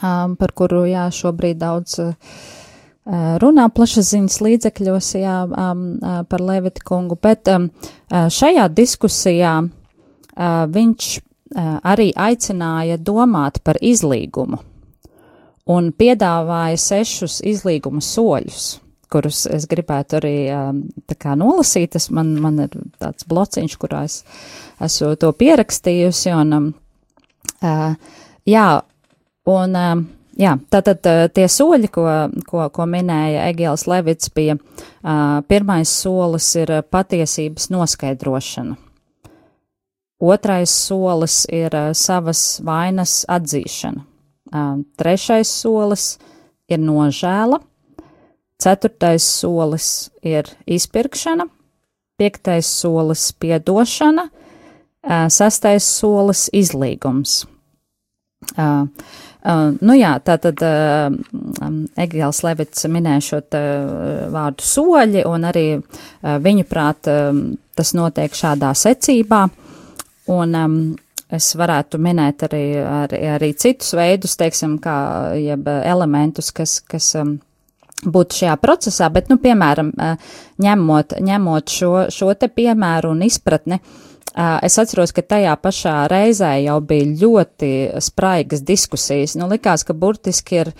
par 0.00 0.56
kuru, 0.56 0.86
jā, 0.88 1.06
šobrīd 1.12 1.60
daudz 1.60 2.00
runā 3.42 3.68
plašsaziņas 3.74 4.40
līdzekļos, 4.46 5.12
jā, 5.20 5.36
par 6.32 6.48
Levita 6.48 6.88
kungu, 6.88 7.20
bet 7.20 7.52
šajā 8.10 8.66
diskusijā 8.72 9.54
viņš 10.72 11.14
arī 11.84 12.12
aicināja 12.16 12.96
domāt 12.96 13.60
par 13.60 13.76
izlīgumu 13.84 14.71
un 15.70 15.90
piedāvāja 15.94 16.78
sešus 16.80 17.40
izlīguma 17.46 18.02
soļus, 18.02 18.66
kurus 19.12 19.44
es 19.46 19.66
gribētu 19.70 20.18
arī 20.18 20.36
um, 20.54 20.80
kā 21.20 21.36
nolasīt. 21.38 21.92
Tas 21.94 22.08
man, 22.14 22.34
man 22.42 22.64
ir 22.66 22.74
tāds 23.02 23.28
blociņš, 23.28 23.76
kurā 23.80 24.06
es 24.08 24.22
esmu 24.82 25.14
to 25.20 25.32
pierakstījusi, 25.36 26.32
un, 26.34 26.56
um, 26.56 26.68
uh, 27.60 27.92
jā, 28.48 28.66
un, 29.52 29.76
um, 29.78 30.06
jā, 30.40 30.56
tātad 30.72 31.10
uh, 31.10 31.26
tie 31.34 31.48
soļi, 31.52 31.92
ko, 31.92 32.06
ko, 32.48 32.68
ko 32.74 32.88
minēja 32.88 33.48
Egils 33.52 33.86
Levits, 33.90 34.32
bija 34.34 34.56
uh, 34.58 35.42
pirmais 35.46 35.92
solis 36.02 36.48
ir 36.58 36.80
patiesības 36.90 37.70
noskaidrošana. 37.74 38.78
Otrais 40.22 40.70
solis 40.70 41.40
ir 41.50 41.74
savas 41.98 42.60
vainas 42.62 43.24
atzīšana. 43.26 44.11
Trešais 44.52 45.48
solis 45.48 46.06
ir 46.68 46.80
nožēla, 46.82 47.60
ceturtais 48.60 49.24
solis 49.24 49.86
ir 50.22 50.50
izpirkšana, 50.66 51.48
piektais 52.20 52.68
solis 52.68 53.30
piedošana, 53.40 54.28
sastais 55.32 55.88
solis 55.88 56.48
izlīgums. 56.54 57.42
Uh, 58.58 58.88
uh, 59.46 59.70
nu 59.80 59.94
jā, 59.96 60.12
tā 60.24 60.36
tad 60.42 60.60
uh, 60.66 61.14
Egils 62.02 62.42
Levits 62.44 62.84
minēja 62.90 63.22
šo 63.24 63.40
vārdu 64.34 64.66
soļi, 64.66 65.22
un 65.28 65.46
arī 65.48 65.66
viņu 66.22 66.66
prāt 66.68 67.08
tas 67.76 67.94
notiek 67.96 68.34
šādā 68.36 68.72
secībā. 68.76 69.46
Un 70.32 70.54
um, 70.54 70.76
Es 71.32 71.54
varētu 71.56 71.96
minēt 72.02 72.44
arī, 72.44 72.64
arī, 72.84 73.22
arī 73.32 73.52
citus 73.56 73.94
veidus, 73.96 74.36
teiksim, 74.40 74.76
kā 74.82 74.96
jeb 75.40 75.68
elementus, 75.72 76.50
kas, 76.52 76.76
kas 76.84 77.08
um, 77.16 77.38
būtu 78.04 78.42
šajā 78.42 78.56
procesā, 78.60 79.08
bet, 79.14 79.30
nu, 79.32 79.38
piemēram, 79.40 79.92
uh, 79.96 80.32
ņemot, 80.60 81.16
ņemot 81.24 81.72
šo, 81.72 81.92
šo 82.12 82.32
te 82.36 82.50
piemēru 82.52 83.14
un 83.14 83.24
izpratni, 83.24 83.78
uh, 83.80 84.58
es 84.60 84.76
atceros, 84.82 85.14
ka 85.16 85.24
tajā 85.34 85.54
pašā 85.62 85.94
reizē 86.12 86.52
jau 86.66 86.76
bija 86.84 87.08
ļoti 87.24 87.72
spraigas 88.04 88.64
diskusijas. 88.68 89.38
Nu, 89.40 89.48
likās, 89.48 89.86
ka 89.88 89.96
burtiski 89.96 90.60
ir 90.66 90.72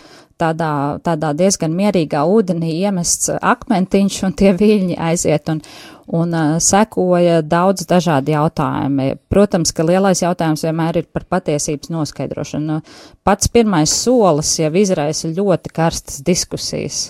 tādā, 0.42 0.98
tādā 1.04 1.32
diezgan 1.38 1.72
mierīgā 1.78 2.26
ūdenī 2.28 2.74
iemests 2.82 3.32
akmentiņš 3.38 4.20
un 4.28 4.36
tie 4.36 4.52
viļņi 4.58 5.00
aiziet 5.00 5.52
un, 5.52 5.64
un 6.12 6.34
uh, 6.36 6.58
sekoja 6.60 7.40
daudz 7.42 7.86
dažādi 7.88 8.34
jautājumi. 8.34 9.14
Protams, 9.32 9.72
ka 9.72 9.86
lielais 9.86 10.20
jautājums 10.22 10.64
vienmēr 10.66 11.00
ir 11.00 11.08
par 11.12 11.24
patiesības 11.36 11.92
noskaidrošanu. 11.92 12.80
Pats 13.24 13.48
pirmais 13.52 13.94
solis 14.04 14.52
jau 14.60 14.70
izraisa 14.76 15.32
ļoti 15.32 15.72
karstas 15.72 16.20
diskusijas. 16.26 17.02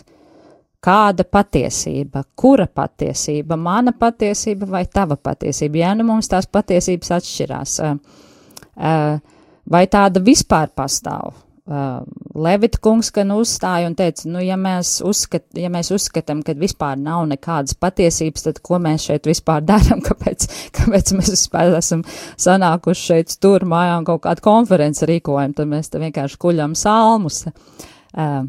Kāda 0.82 1.22
patiesība, 1.26 2.24
kura 2.34 2.66
patiesība, 2.66 3.58
mana 3.58 3.92
patiesība 3.94 4.66
vai 4.70 4.82
tava 4.90 5.14
patiesība? 5.18 5.82
Jā, 5.82 5.92
nu 5.98 6.06
mums 6.08 6.30
tās 6.30 6.48
patiesības 6.50 7.14
atšķirās. 7.18 7.78
Uh, 7.82 8.26
uh, 8.78 9.46
vai 9.70 9.86
tāda 9.90 10.22
vispār 10.22 10.70
pastāv? 10.74 11.34
Uh, 11.62 12.00
Levita 12.34 12.80
kungs 12.82 13.12
gan 13.14 13.30
uzstāja 13.36 13.86
un 13.86 13.92
teica, 13.94 14.24
nu, 14.26 14.40
ja 14.42 14.56
mēs, 14.58 14.96
uzskat, 15.06 15.44
ja 15.54 15.68
mēs 15.70 15.92
uzskatām, 15.94 16.40
ka 16.42 16.56
vispār 16.58 16.96
nav 16.98 17.22
nekādas 17.30 17.76
patiesības, 17.78 18.48
tad 18.48 18.58
ko 18.66 18.80
mēs 18.82 19.04
šeit 19.06 19.28
vispār 19.30 19.62
darām, 19.70 20.02
kāpēc, 20.02 20.48
kāpēc 20.74 21.12
mēs 21.14 21.30
vispār 21.36 21.76
esam 21.78 22.02
sanākuši 22.34 23.06
šeit 23.12 23.36
tur 23.38 23.62
mājā 23.70 24.00
un 24.00 24.08
kaut 24.10 24.24
kādu 24.26 24.42
konferenci 24.42 25.06
rīkojam, 25.12 25.54
tad 25.54 25.70
mēs 25.70 25.92
te 25.92 26.02
vienkārši 26.02 26.40
kuļam 26.42 26.74
salmus. 26.74 27.44
Uh, 27.46 28.42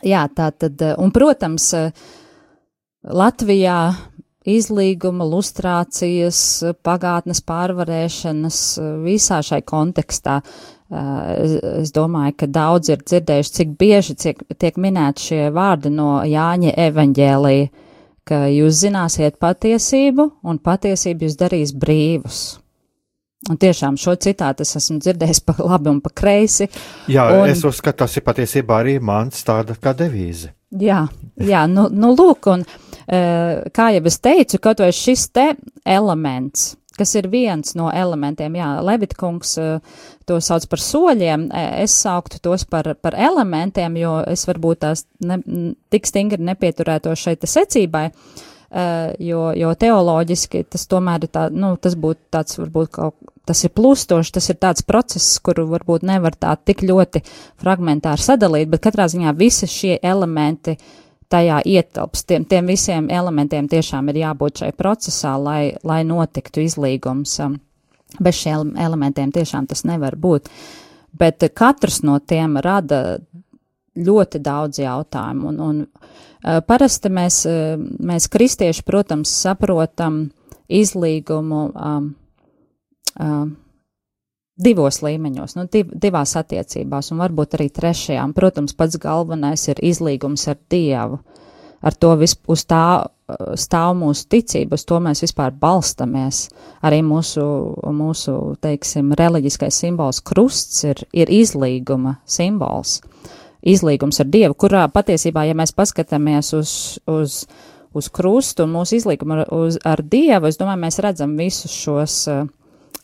jā, 0.00 0.24
tā 0.32 0.48
tad, 0.56 0.80
un, 0.96 1.12
protams, 1.12 1.74
Latvijā 3.04 3.78
izlīguma, 4.48 5.28
lustrācijas, 5.28 6.42
pagātnes 6.80 7.44
pārvarēšanas, 7.44 8.60
visā 9.04 9.44
šai 9.44 9.60
kontekstā 9.68 10.40
Es, 10.40 10.79
es 10.90 11.92
domāju, 11.94 12.34
ka 12.42 12.48
daudz 12.50 12.90
ir 12.90 13.04
dzirdējuši, 13.04 13.52
cik 13.58 13.76
bieži 13.78 14.16
tiek, 14.18 14.40
tiek 14.58 14.80
minēti 14.80 15.28
šie 15.28 15.42
vārdi 15.54 15.92
no 15.94 16.20
Jāņa 16.26 16.74
evaņģēlija, 16.88 17.68
ka 18.26 18.44
jūs 18.50 18.82
zināsiet 18.84 19.38
patiesību, 19.42 20.26
un 20.46 20.58
patiesība 20.62 21.26
jūs 21.26 21.38
darīs 21.38 21.74
brīvus. 21.74 22.42
Un 23.48 23.56
tiešām 23.56 23.96
šo 23.96 24.18
citātu 24.20 24.66
es 24.66 24.76
esmu 24.76 24.98
dzirdējis 25.00 25.40
pa 25.46 25.54
labi 25.62 25.88
un 25.94 26.00
pa 26.04 26.10
kreisi. 26.12 26.68
Jā, 27.08 27.24
un, 27.38 27.48
es 27.48 27.62
uzskatu, 27.64 28.02
tas 28.02 28.18
ir 28.18 28.26
patiesībā 28.26 28.82
arī 28.82 28.98
mans 29.00 29.46
tāda 29.46 29.78
kā 29.80 29.94
devīze. 29.96 30.52
Jā, 30.80 31.06
jā 31.40 31.64
nu, 31.70 31.88
nu 31.90 32.12
lūk, 32.14 32.50
un 32.52 32.66
kā 33.74 33.88
jau 33.96 34.04
es 34.06 34.20
teicu, 34.22 34.60
kaut 34.62 34.82
vai 34.84 34.92
šis 34.94 35.24
te 35.34 35.46
elements, 35.88 36.74
kas 37.00 37.14
ir 37.18 37.30
viens 37.32 37.74
no 37.78 37.88
elementiem. 37.92 38.58
Jā, 38.60 38.68
Levitkungs 38.84 39.56
uh, 39.62 40.04
to 40.28 40.38
sauc 40.44 40.66
par 40.70 40.82
soļiem, 40.84 41.48
e, 41.48 41.64
es 41.86 41.96
sauktu 42.04 42.40
tos 42.44 42.66
par, 42.68 42.92
par 43.00 43.16
elementiem, 43.18 43.96
jo 44.00 44.18
es 44.28 44.46
varbūt 44.48 44.84
tās 44.84 45.06
ne, 45.24 45.40
tik 45.92 46.08
stingri 46.08 46.42
nepieturēto 46.44 47.16
šeit 47.18 47.48
secībai, 47.48 48.06
uh, 48.12 49.10
jo, 49.18 49.50
jo 49.56 49.74
teoloģiski 49.80 50.64
tas 50.70 50.86
tomēr 50.90 51.26
ir 51.26 51.34
tā, 51.34 51.48
nu, 51.50 51.74
tas 51.80 51.98
būtu 51.98 52.28
tāds 52.36 52.60
varbūt 52.60 52.94
kaut, 53.00 53.18
tas 53.48 53.64
ir 53.66 53.74
plustoši, 53.74 54.36
tas 54.36 54.52
ir 54.52 54.60
tāds 54.62 54.86
process, 54.86 55.40
kuru 55.42 55.66
varbūt 55.72 56.04
nevar 56.06 56.36
tā 56.38 56.54
tik 56.60 56.84
ļoti 56.86 57.24
fragmentāri 57.58 58.22
sadalīt, 58.22 58.70
bet 58.70 58.84
katrā 58.84 59.08
ziņā 59.10 59.34
visi 59.40 59.66
šie 59.70 59.96
elementi 60.06 60.76
uh, 60.76 60.98
tajā 61.30 61.60
ietilpst. 61.66 62.26
Tiem, 62.26 62.44
tiem 62.50 62.70
visiem 62.70 63.08
elementiem 63.10 63.68
tiešām 63.70 64.10
ir 64.10 64.22
jābūt 64.24 64.64
šai 64.64 64.70
procesā, 64.76 65.36
lai, 65.40 65.74
lai 65.86 66.02
notiktu 66.04 66.64
izlīgums. 66.66 67.38
Um, 67.44 67.60
bez 68.18 68.40
šiem 68.40 68.74
elementiem 68.80 69.30
tiešām 69.34 69.68
tas 69.70 69.84
nevar 69.86 70.16
būt. 70.18 70.50
Bet 71.18 71.44
katrs 71.54 72.00
no 72.06 72.18
tiem 72.18 72.58
rada 72.62 73.20
ļoti 73.98 74.40
daudz 74.42 74.80
jautājumu. 74.82 75.50
Un, 75.50 75.60
un 75.60 75.80
uh, 75.84 76.60
parasti 76.66 77.10
mēs, 77.12 77.42
uh, 77.50 77.74
mēs 77.78 78.30
kristieši, 78.32 78.84
protams, 78.86 79.32
saprotam 79.42 80.22
izlīgumu 80.70 81.64
um, 81.74 82.12
um, 83.18 83.56
divos 84.60 85.00
līmeņos, 85.04 85.56
nu, 85.58 85.66
div, 85.72 85.92
divās 86.02 86.36
attiecībās, 86.38 87.10
un 87.12 87.22
varbūt 87.22 87.56
arī 87.58 87.70
trešajā. 87.74 88.24
Un, 88.24 88.34
protams, 88.36 88.76
pats 88.76 89.00
galvenais 89.00 89.66
ir 89.72 89.80
izlīgums 89.90 90.46
ar 90.52 90.60
Dievu. 90.70 91.20
Ar 91.80 91.96
to 91.96 92.12
vis, 92.20 92.34
uz 92.52 92.66
tā 92.68 92.84
stāv 93.58 93.94
mūsu 93.98 94.26
ticība, 94.30 94.76
uz 94.76 94.84
to 94.88 94.98
mēs 95.02 95.22
vispār 95.24 95.54
balstamies. 95.56 96.48
Arī 96.86 97.00
mūsu, 97.06 97.44
mūsu 97.96 98.36
teiksim, 98.60 99.14
reliģiskais 99.18 99.80
simbols 99.82 100.20
krusts 100.24 100.84
ir, 100.88 101.02
ir 101.12 101.32
izlīguma 101.32 102.18
simbols. 102.28 102.98
Izlīgums 103.60 104.20
ar 104.22 104.28
Dievu, 104.32 104.56
kurā 104.56 104.86
patiesībā, 104.92 105.44
ja 105.48 105.56
mēs 105.56 105.74
paskatāmies 105.76 106.54
uz, 106.56 106.72
uz, 107.10 107.42
uz 107.96 108.08
krustu 108.12 108.64
un 108.64 108.76
mūsu 108.78 108.96
izlīgumu 109.00 109.36
ar, 109.36 109.42
uz, 109.52 109.80
ar 109.84 110.00
Dievu, 110.00 110.48
es 110.48 110.60
domāju, 110.60 110.80
mēs 110.84 111.00
redzam 111.04 111.36
visus 111.40 111.74
šos 111.76 112.22
uh, 112.32 112.46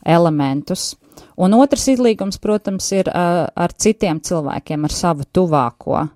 elementus. 0.05 0.95
Un 1.37 1.53
otrs 1.57 1.87
izlīgums, 1.93 2.39
protams, 2.41 2.89
ir 2.95 3.09
uh, 3.11 3.45
ar 3.47 3.73
citiem 3.77 4.21
cilvēkiem, 4.25 4.85
ar 4.87 4.93
savu 4.93 5.27
tuvāko, 5.33 6.07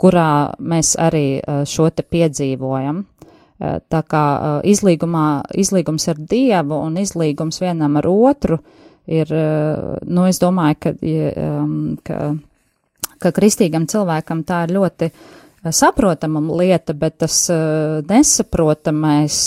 kurā 0.00 0.28
mēs 0.60 0.94
arī 1.00 1.26
uh, 1.40 1.62
šo 1.68 1.88
te 1.94 2.04
piedzīvojam. 2.04 3.04
Uh, 3.04 3.78
tā 3.88 4.02
kā 4.08 4.24
uh, 4.34 4.56
izlīgumā, 4.66 5.26
izlīgums 5.54 6.08
ar 6.12 6.18
Dievu 6.18 6.80
un 6.88 6.98
izlīgums 7.00 7.62
vienam 7.62 8.00
ar 8.00 8.08
otru 8.10 8.58
ir, 9.06 9.30
uh, 9.30 9.94
nu, 10.04 10.26
es 10.28 10.40
domāju, 10.42 10.80
ka, 10.80 10.94
um, 10.98 11.78
ka, 12.04 12.34
ka 13.22 13.32
kristīgam 13.36 13.88
cilvēkam 13.90 14.42
tā 14.48 14.64
ir 14.66 14.74
ļoti 14.78 15.10
uh, 15.12 15.70
saprotama 15.70 16.42
lieta, 16.60 16.96
bet 16.96 17.20
tas 17.24 17.38
uh, 17.52 18.00
nesaprotamais 18.08 19.38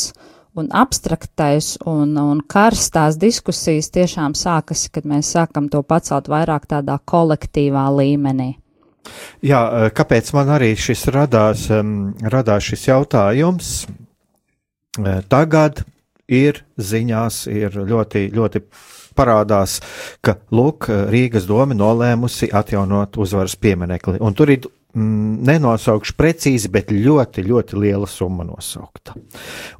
un 0.57 0.69
abstraktais 0.73 1.75
un, 1.85 2.15
un 2.17 2.41
karstās 2.49 3.17
diskusijas 3.21 3.91
tiešām 3.93 4.35
sākas, 4.37 4.87
kad 4.93 5.07
mēs 5.07 5.31
sākam 5.35 5.69
to 5.71 5.83
pacelt 5.85 6.29
vairāk 6.31 6.67
tādā 6.69 6.97
kolektīvā 7.05 7.87
līmenī. 7.97 8.55
Jā, 9.45 9.61
eh, 9.63 9.89
kāpēc 9.95 10.33
man 10.35 10.51
arī 10.57 10.73
šis 10.75 11.07
radās, 11.15 11.69
um, 11.71 12.13
radās 12.21 12.67
šis 12.67 12.87
jautājums? 12.89 13.71
Eh, 14.97 15.21
tagad 15.29 15.85
ir 16.27 16.63
ziņās, 16.77 17.45
ir 17.53 17.77
ļoti, 17.87 18.27
ļoti 18.35 18.63
parādās, 19.17 19.79
ka 20.21 20.37
Lūk, 20.51 20.89
Rīgas 21.09 21.47
doma 21.47 21.73
nolēmusi 21.77 22.51
atjaunot 22.53 23.17
uzvaras 23.17 23.55
pieminekli. 23.55 24.19
Un 24.21 24.35
tur 24.37 24.51
ir 24.53 24.67
mm, 24.97 25.37
nenosaukšu 25.47 26.15
precīzi, 26.17 26.71
bet 26.73 26.91
ļoti, 26.93 27.45
ļoti 27.45 27.79
liela 27.79 28.09
summa 28.09 28.45
nosaukta. 28.47 29.15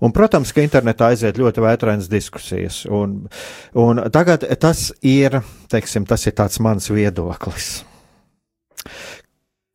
Un, 0.03 0.13
protams, 0.15 0.53
ka 0.53 0.63
internetā 0.65 1.11
aiziet 1.11 1.39
ļoti 1.41 1.65
vētrainas 1.65 2.11
diskusijas, 2.11 2.83
un, 2.85 3.19
un 3.77 4.05
tagad 4.13 4.45
tas 4.61 4.91
ir, 5.01 5.41
teiksim, 5.73 6.07
tas 6.09 6.29
ir 6.29 6.37
tāds 6.37 6.61
mans 6.63 6.91
viedoklis. 6.93 7.81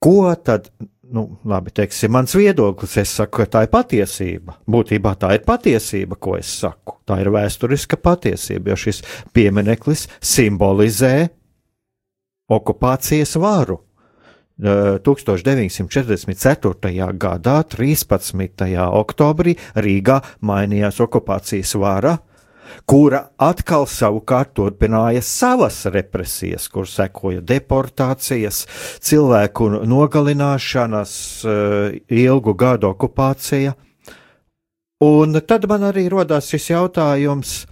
Ko 0.03 0.33
tad 0.43 0.71
nu, 1.13 1.27
labi, 1.45 1.71
teiksim, 1.75 2.13
mans 2.15 2.33
viedoklis, 2.35 2.97
es 3.03 3.13
saku, 3.19 3.43
ka 3.43 3.49
tā 3.53 3.63
ir 3.67 3.71
patiesība. 3.73 4.57
Būtībā 4.71 5.13
tā 5.21 5.35
ir 5.37 5.45
patiesība, 5.47 6.17
ko 6.17 6.39
es 6.39 6.49
saku. 6.63 6.97
Tā 7.09 7.19
ir 7.21 7.29
vēsturiska 7.35 7.99
patiesība, 8.01 8.73
jo 8.73 8.79
šis 8.87 9.03
piemineklis 9.37 10.07
simbolizē 10.25 11.29
okupācijas 12.53 13.37
varu. 13.41 13.83
1944. 14.59 17.13
gadā, 17.19 17.63
13. 17.65 18.77
oktobrī, 18.93 19.57
Rīgā 19.75 20.21
mainījās 20.45 21.01
okupācijas 21.03 21.75
vara, 21.81 22.19
kura 22.89 23.23
atkal 23.41 23.87
savukārt 23.91 24.55
turpināja 24.57 25.23
savas 25.25 25.85
represijas, 25.93 26.69
kur 26.73 26.87
sekoja 26.89 27.41
deportācijas, 27.41 28.67
cilvēku 29.01 29.69
nogalināšanas, 29.89 31.13
ilgu 32.09 32.55
gadu 32.55 32.93
okupācija. 32.93 33.75
Un 35.03 35.41
tad 35.43 35.67
man 35.67 35.83
arī 35.89 36.07
rodās 36.13 36.47
šis 36.53 36.71
jautājums, 36.71 37.67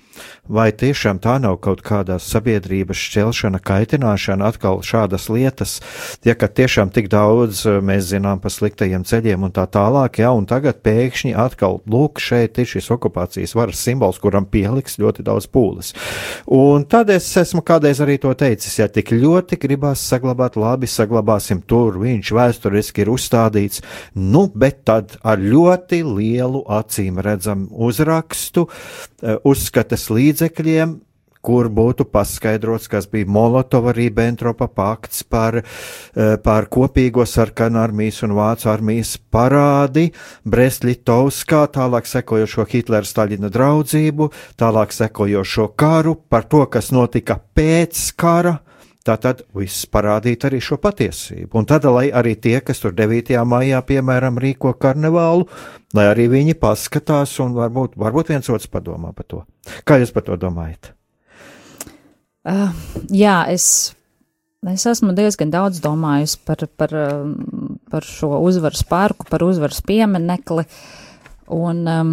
Vai 0.50 0.72
tiešām 0.74 1.20
tā 1.22 1.36
nav 1.38 1.60
kaut 1.62 1.78
kāda 1.86 2.16
sabiedrības 2.18 2.98
šķelšana, 2.98 3.60
kaitināšana, 3.62 4.48
atkal 4.50 4.80
šādas 4.82 5.28
lietas, 5.30 5.76
ja 6.26 6.34
ka 6.34 6.48
tiešām 6.50 6.90
tik 6.90 7.06
daudz 7.12 7.60
eh, 7.70 7.76
mēs 7.78 8.08
zinām 8.08 8.40
par 8.42 8.50
sliktajiem 8.50 9.04
ceļiem 9.06 9.46
un 9.46 9.54
tā 9.54 9.68
tālāk, 9.70 10.18
jā, 10.24 10.32
un 10.34 10.48
tagad 10.50 10.80
pēkšņi 10.82 11.36
atkal, 11.38 11.78
lūk, 11.86 12.18
šeit 12.18 12.58
ir 12.58 12.66
šis 12.66 12.90
okupācijas 12.96 13.54
varas 13.54 13.78
simbols, 13.78 14.18
kuram 14.18 14.48
pieliks 14.50 14.98
ļoti 14.98 15.22
daudz 15.28 15.46
pūles. 15.54 15.92
Un 16.50 16.82
tad 16.90 17.14
es 17.14 17.30
esmu 17.38 17.62
kādreiz 17.62 18.02
arī 18.02 18.18
to 18.18 18.34
teicis, 18.34 18.80
ja 18.82 18.90
tik 18.90 19.14
ļoti 19.14 19.60
gribās 19.62 20.02
saglabāt, 20.02 20.58
labi, 20.58 20.90
saglabāsim. 20.90 21.62
Tur, 21.70 22.00
viņš 22.02 22.34
vēsturiski 22.34 23.04
ir 23.04 23.12
uzstādīts, 23.14 23.84
nu, 24.18 24.48
bet 24.50 24.82
tad 24.90 25.14
ar 25.22 25.38
ļoti 25.38 26.02
lielu 26.02 26.66
acīm 26.66 27.22
redzam 27.22 27.68
uzrakstu, 27.70 28.66
eh, 29.22 29.38
uzskatas 29.46 30.10
līdz 30.10 30.39
līdzekļiem, 30.40 31.00
kur 31.40 31.70
būtu 31.72 32.04
paskaidrots, 32.12 32.88
kas 32.88 33.06
bija 33.08 33.24
Molotova-Ribbentropa 33.24 34.68
pakts 34.68 35.22
par, 35.22 35.56
eh, 35.56 36.36
par 36.36 36.66
kopīgo 36.66 37.26
sarkanu 37.26 37.78
armijas 37.78 38.22
un 38.22 38.30
vācu 38.30 38.68
armijas 38.68 39.16
parādi, 39.32 40.12
Brest-Litovskā, 40.44 41.66
tālāk 41.72 42.04
sekojošo 42.04 42.66
Hitlera-Staļina 42.66 43.50
draudzību, 43.50 44.30
tālāk 44.56 44.92
sekojošo 44.92 45.76
karu, 45.76 46.16
par 46.28 46.42
to, 46.42 46.66
kas 46.66 46.90
notika 46.90 47.40
pēc 47.56 48.16
kara. 48.16 48.60
Tātad 49.06 49.44
viss 49.56 49.86
parādīt 49.88 50.44
arī 50.44 50.58
šo 50.60 50.76
patiesību. 50.80 51.54
Un 51.56 51.68
tad, 51.68 51.86
lai 51.88 52.10
arī 52.12 52.34
tie, 52.36 52.58
kas 52.60 52.82
tur 52.82 52.92
9. 52.96 53.32
maijā, 53.48 53.80
piemēram, 53.88 54.36
rīko 54.42 54.74
karnevālu, 54.76 55.46
lai 55.96 56.04
arī 56.10 56.26
viņi 56.28 56.56
paskatās 56.60 57.38
un 57.40 57.54
varbūt, 57.56 57.96
varbūt 58.00 58.34
viens 58.34 58.52
otrs 58.52 58.68
padomā 58.68 59.14
par 59.16 59.28
to. 59.30 59.44
Kā 59.88 59.96
jūs 60.02 60.12
par 60.12 60.26
to 60.28 60.36
domājat? 60.40 60.92
Uh, 62.44 62.68
jā, 63.12 63.42
es 63.52 63.94
Es 64.68 64.82
esmu 64.84 65.14
diezgan 65.16 65.48
daudz 65.48 65.78
domājusi 65.80 66.36
par, 66.44 66.66
par, 66.76 66.90
par 67.88 68.04
šo 68.04 68.34
uzvaras 68.44 68.82
parku, 68.84 69.24
par 69.24 69.40
uzvaras 69.40 69.80
pieminekli, 69.88 70.66
un 71.56 71.80
um, 71.88 72.10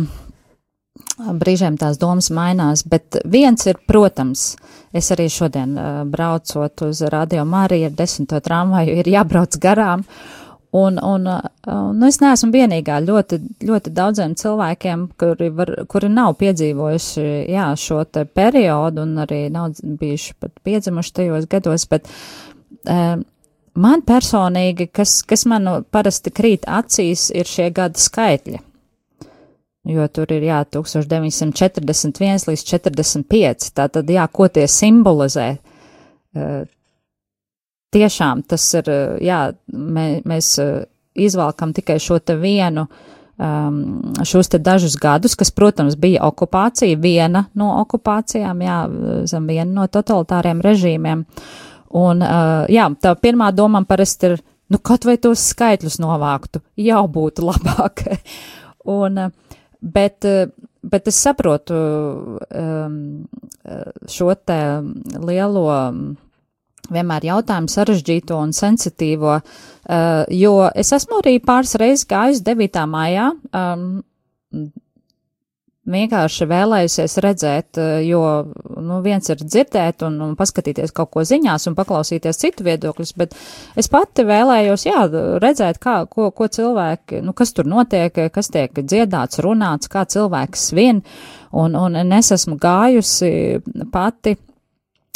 brīžiem 1.42 1.76
tās 1.76 2.00
domas 2.00 2.30
mainās, 2.32 2.86
bet 2.88 3.20
viens 3.28 3.68
ir, 3.68 3.82
protams, 3.84 4.54
es 4.94 5.12
arī 5.16 5.28
šodien 5.32 5.78
uh, 5.78 6.02
braucot 6.08 6.82
uz 6.88 7.02
Radio 7.12 7.46
Mariju 7.46 7.90
ar 7.90 7.96
desmito 7.98 8.40
tramvaju, 8.44 8.98
ir 9.02 9.10
jābrauc 9.12 9.58
garām, 9.62 10.04
un, 10.72 11.00
un, 11.04 11.28
un 11.72 12.04
es 12.08 12.20
neesmu 12.22 12.52
vienīgā. 12.54 13.00
Ļoti, 13.08 13.40
ļoti 13.68 13.94
daudziem 13.96 14.36
cilvēkiem, 14.40 15.08
kuri, 15.20 15.50
var, 15.56 15.74
kuri 15.90 16.12
nav 16.12 16.36
piedzīvojuši, 16.42 17.26
jā, 17.54 17.70
šo 17.80 18.04
periodu 18.36 19.06
un 19.06 19.18
arī 19.24 19.48
nav 19.54 19.80
bijuši 19.82 20.38
pat 20.40 20.54
piedzimuši 20.68 21.16
tajos 21.22 21.50
gados, 21.52 21.88
bet 21.90 22.08
um, 22.90 23.26
man 23.78 24.06
personīgi, 24.08 24.90
kas, 24.94 25.22
kas 25.28 25.48
man 25.50 25.70
parasti 25.92 26.34
krīt 26.36 26.68
acīs, 26.68 27.30
ir 27.36 27.50
šie 27.50 27.72
gada 27.76 28.00
skaitļi 28.00 28.67
jo 29.88 30.08
tur 30.12 30.32
ir 30.36 30.46
jā, 30.48 30.62
1941 30.78 32.48
līdz 32.50 32.66
45. 32.72 33.70
Tātad, 33.78 34.10
jā, 34.12 34.26
ko 34.32 34.48
tie 34.52 34.68
simbolizē? 34.72 35.50
Uh, 36.38 36.64
tiešām 37.96 38.44
tas 38.48 38.66
ir, 38.78 38.90
jā, 39.24 39.42
mē, 39.74 40.08
mēs 40.28 40.56
uh, 40.62 40.82
izvalkam 41.18 41.74
tikai 41.74 41.98
šo 42.04 42.20
te 42.20 42.36
vienu, 42.38 42.86
um, 43.38 43.80
šos 44.28 44.52
te 44.54 44.60
dažus 44.62 44.98
gadus, 45.02 45.38
kas, 45.40 45.52
protams, 45.56 45.98
bija 46.00 46.28
okupācija, 46.28 47.00
viena 47.02 47.48
no 47.58 47.72
okupācijām, 47.82 48.62
jā, 48.62 48.82
zem 49.32 49.48
viena 49.50 49.72
no 49.82 49.88
totalitāriem 49.88 50.62
režīmiem. 50.66 51.26
Un, 51.98 52.22
jā, 52.70 52.86
tā 53.00 53.14
pirmā 53.16 53.48
doma 53.56 53.80
parasti 53.88 54.34
ir, 54.34 54.40
nu, 54.70 54.78
kaut 54.84 55.08
vai 55.08 55.16
tos 55.24 55.46
skaitļus 55.54 56.02
novāktu, 56.04 56.62
jau 56.84 57.06
būtu 57.08 57.48
labāk. 57.48 58.04
Un, 58.98 59.18
uh, 59.20 59.58
Bet, 59.82 60.26
eh, 60.26 60.48
bet 60.82 61.08
es 61.08 61.20
saprotu 61.22 61.78
um, 61.78 63.28
šo 64.08 64.34
te 64.48 64.60
lielo 65.28 65.66
vienmēr 66.94 67.28
jautājumu 67.28 67.72
sarežģīto 67.72 68.38
un 68.40 68.54
sensitīvo, 68.56 69.34
uh, 69.42 70.22
jo 70.32 70.54
es 70.72 70.94
esmu 70.96 71.20
arī 71.20 71.38
pāris 71.44 71.76
reizes 71.82 72.08
gājis 72.08 72.44
9. 72.48 72.86
maijā 72.88 73.32
um, 73.52 73.90
vienkārši 75.92 76.48
vēlējusies 76.50 77.18
redzēt, 77.24 77.80
eh, 77.82 78.02
jo, 78.08 78.22
nu, 78.84 79.00
viens 79.06 79.30
ir 79.32 79.42
dzirdēt 79.42 80.04
un, 80.08 80.20
un 80.26 80.36
paskatīties 80.40 80.94
kaut 80.96 81.12
ko 81.14 81.24
ziņās 81.28 81.70
un 81.70 81.78
paklausīties 81.78 82.42
citu 82.42 82.68
viedokļus, 82.68 83.14
bet 83.20 83.36
es 83.80 83.90
pati 83.92 84.26
vēlējos, 84.28 84.88
jā, 84.88 85.06
redzēt, 85.44 85.80
kā, 85.84 86.00
ko, 86.12 86.30
ko 86.36 86.50
cilvēki, 86.52 87.22
nu, 87.26 87.36
kas 87.38 87.56
tur 87.56 87.70
notiek, 87.70 88.16
kas 88.34 88.52
tiek 88.54 88.84
dziedāts, 88.84 89.42
runāts, 89.44 89.92
kā 89.92 90.06
cilvēks 90.06 90.68
svin, 90.72 91.04
un, 91.52 91.78
un 91.80 92.20
es 92.20 92.34
esmu 92.36 92.60
gājusi 92.62 93.32
pati 93.94 94.38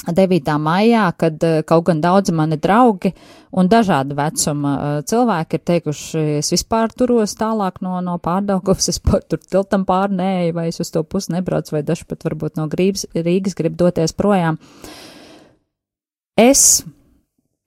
9. 0.07 0.57
maijā, 0.57 1.03
kad 1.17 1.43
eh, 1.45 1.61
kaut 1.67 1.85
gan 1.85 1.99
daudzi 2.01 2.33
mani 2.33 2.57
draugi 2.57 3.11
un 3.53 3.67
dažāda 3.69 4.15
vecuma 4.17 4.71
eh, 4.77 4.95
cilvēki 5.05 5.57
ir 5.57 5.63
teikuši, 5.69 6.23
es 6.39 6.49
vispār 6.53 6.93
turos 6.97 7.35
tālāk 7.37 7.77
no, 7.85 7.99
no 8.01 8.17
pārdaugavas, 8.17 8.89
es 8.89 8.97
par 8.99 9.21
tur 9.29 9.41
tiltam 9.45 9.85
pārnēju, 9.85 10.55
vai 10.57 10.67
es 10.71 10.81
uz 10.81 10.89
to 10.89 11.03
pusi 11.05 11.35
nebraucu, 11.35 11.75
vai 11.75 11.83
daži 11.85 12.07
pat 12.09 12.25
varbūt 12.25 12.57
no 12.57 12.65
Grības, 12.71 13.05
Rīgas 13.13 13.57
grib 13.57 13.77
doties 13.77 14.17
projām. 14.17 14.57
Es 16.39 16.81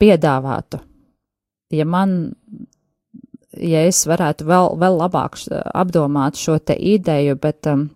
piedāvātu, 0.03 0.83
ja 1.71 1.87
man, 1.87 2.35
ja 3.55 3.87
es 3.87 4.03
varētu 4.11 4.51
vēl, 4.51 4.73
vēl 4.83 5.03
labāk 5.05 5.39
apdomāt 5.71 6.41
šo 6.41 6.59
te 6.59 6.75
ideju, 6.75 7.39
bet 7.39 7.71
um, 7.71 7.93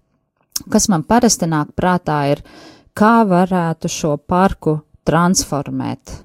kas 0.70 0.86
man 0.93 1.03
parasti 1.09 1.51
nāk 1.51 1.74
prātā 1.74 2.22
ir, 2.36 2.45
uh, 2.45 2.78
kā 2.99 3.23
varētu 3.29 3.91
šo 3.91 4.17
parku 4.19 4.79
transformēt. 5.07 6.25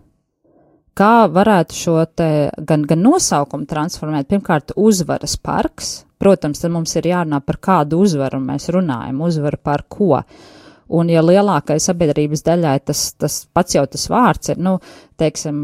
Kā 0.93 1.25
varētu 1.33 1.77
šo 1.77 1.95
te 2.13 2.29
gan, 2.69 2.83
gan 2.85 3.01
nosaukumu 3.01 3.65
transformēt? 3.69 4.27
Pirmkārt, 4.29 4.75
uzvaras 4.77 5.37
parks. 5.41 5.93
Protams, 6.21 6.61
tad 6.61 6.71
mums 6.73 6.93
ir 6.99 7.09
jārunā 7.09 7.41
par 7.43 7.57
kādu 7.61 8.03
uzvaru 8.05 8.39
mēs 8.43 8.69
runājam. 8.73 9.23
Uzvaru 9.25 9.59
par 9.61 9.85
ko? 9.89 10.21
Un, 10.93 11.09
ja 11.09 11.23
lielākai 11.25 11.79
sabiedrības 11.81 12.43
daļai 12.45 12.75
tas, 12.85 12.99
tas 13.17 13.39
pats 13.49 13.73
jau 13.73 13.83
tas 13.89 14.03
vārds 14.11 14.51
ir, 14.53 14.59
nu, 14.61 14.75
teiksim, 15.17 15.63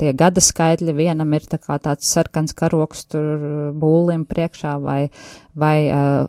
tie 0.00 0.12
gada 0.16 0.40
skaitļi, 0.44 0.94
vienam 0.96 1.34
ir 1.36 1.44
tā 1.50 1.58
kā 1.60 1.76
tāds 1.82 2.08
sarkans 2.08 2.54
karoks 2.56 3.04
tur 3.12 3.42
būlim 3.76 4.24
priekšā 4.28 4.76
vai, 4.80 5.10
vai 5.58 5.76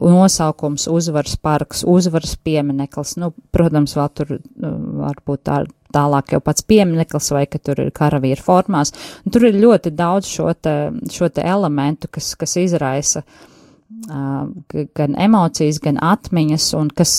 nosaukums 0.03 0.89
uzvaras 0.91 1.37
parks, 1.39 1.85
uzvaras 1.87 2.35
piemineklis, 2.43 3.15
nu, 3.21 3.31
protams, 3.55 3.95
vēl 3.99 4.09
tur 4.17 4.33
varbūt 4.59 5.45
tā, 5.47 5.61
tālāk 5.95 6.35
jau 6.35 6.41
pats 6.43 6.65
piemineklis 6.67 7.31
vai 7.35 7.45
ka 7.47 7.61
tur 7.63 7.85
ir 7.85 7.93
karavīra 7.95 8.43
formās. 8.43 8.91
Un 9.23 9.35
tur 9.35 9.47
ir 9.47 9.61
ļoti 9.61 9.95
daudz 9.95 10.27
šo 10.27 10.51
te, 10.59 10.75
šo 11.13 11.31
te 11.31 11.47
elementu, 11.47 12.11
kas, 12.11 12.33
kas 12.39 12.57
izraisa 12.59 13.23
uh, 13.23 13.47
gan 13.89 15.15
emocijas, 15.17 15.79
gan 15.81 15.97
atmiņas, 16.01 16.65
un 16.77 16.89
kas, 16.93 17.13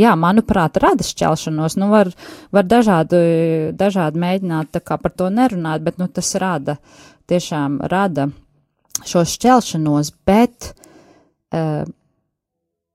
jā, 0.00 0.14
manuprāt, 0.16 0.78
rada 0.80 1.04
šķelšanos. 1.04 1.76
Nu, 1.80 1.90
var, 1.92 2.10
var 2.54 2.68
dažādi, 2.68 3.20
dažādi 3.76 4.22
mēģināt 4.22 4.72
tā 4.72 4.80
kā 4.84 4.96
par 5.00 5.12
to 5.12 5.28
nerunāt, 5.32 5.84
bet, 5.84 5.98
nu, 6.00 6.08
tas 6.08 6.32
rada, 6.40 6.78
tiešām 7.28 7.80
rada 7.92 8.30
šo 9.04 9.26
šķelšanos, 9.28 10.14
bet, 10.28 10.72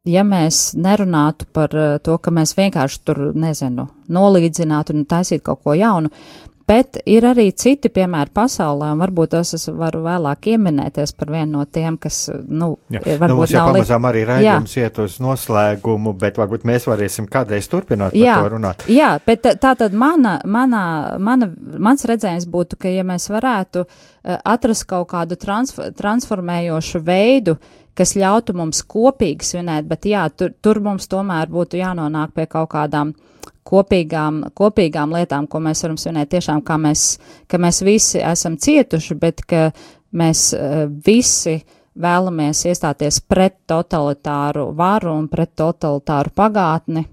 ja 0.06 0.26
mēs 0.26 0.64
nerunātu 0.78 1.48
par 1.54 1.78
to, 2.02 2.18
ka 2.18 2.34
mēs 2.34 2.56
vienkārši 2.58 3.02
tur, 3.06 3.22
nezinu, 3.38 3.88
nolīdzinātu 4.10 4.98
un 4.98 5.06
taisītu 5.10 5.46
kaut 5.46 5.62
ko 5.66 5.78
jaunu, 5.78 6.10
Bet 6.66 6.98
ir 7.06 7.22
arī 7.30 7.52
citi 7.54 7.92
piemēri 7.94 8.32
pasaulē, 8.34 8.88
un 8.96 9.02
varbūt 9.04 9.36
es 9.38 9.68
varu 9.70 10.00
vēlāk 10.02 10.48
ieminēties 10.50 11.12
par 11.14 11.30
vienu 11.36 11.60
no 11.60 11.66
tiem, 11.70 12.00
kas, 12.02 12.24
nu, 12.34 12.72
jā. 12.90 13.04
varbūt 13.06 13.30
nu, 13.30 13.38
mums 13.38 13.54
jau 13.54 13.66
pamazām 13.70 14.08
arī 14.10 14.24
raidījums 14.26 14.74
iet 14.82 14.98
uz 15.04 15.20
noslēgumu, 15.22 16.16
bet 16.18 16.40
varbūt 16.42 16.66
mēs 16.66 16.88
varēsim 16.90 17.28
kādreiz 17.30 17.70
turpināt 17.70 18.18
jā, 18.18 18.40
par 18.40 18.50
to 18.50 18.54
runāt. 18.56 18.86
Jā, 18.90 19.12
bet 19.28 19.46
tā 19.62 19.76
tad 19.78 19.94
mana, 19.94 20.40
mana, 20.42 20.82
mana, 21.22 21.52
mans 21.78 22.08
redzējums 22.10 22.50
būtu, 22.50 22.82
ka 22.82 22.90
ja 22.90 23.06
mēs 23.06 23.30
varētu 23.30 23.86
eh, 23.86 24.40
atrast 24.42 24.88
kaut 24.90 25.12
kādu 25.14 25.38
transfer, 25.38 25.94
transformējošu 25.94 27.04
veidu, 27.06 27.60
kas 27.94 28.16
ļautu 28.18 28.58
mums 28.58 28.82
kopīgi 28.90 29.46
svinēt, 29.54 29.86
bet 29.92 30.10
jā, 30.10 30.26
tur, 30.34 30.58
tur 30.66 30.82
mums 30.82 31.06
tomēr 31.14 31.54
būtu 31.54 31.78
jānonāk 31.78 32.34
pie 32.34 32.50
kaut 32.50 32.74
kādām 32.74 33.14
kopīgām, 33.66 34.44
kopīgām 34.56 35.14
lietām, 35.16 35.48
ko 35.50 35.62
mēs 35.64 35.84
varam 35.86 35.98
svinēt 36.00 36.32
tiešām, 36.34 36.62
kā 36.66 36.78
mēs, 36.82 37.06
ka 37.52 37.60
mēs 37.62 37.82
visi 37.86 38.22
esam 38.22 38.58
cietuši, 38.62 39.18
bet 39.22 39.44
ka 39.48 39.70
mēs 40.16 40.48
uh, 40.56 40.86
visi 41.06 41.58
vēlamies 41.96 42.66
iestāties 42.70 43.22
pret 43.28 43.62
totalitāru 43.70 44.70
varu 44.76 45.16
un 45.16 45.30
pret 45.32 45.54
totalitāru 45.56 46.34
pagātni 46.36 47.06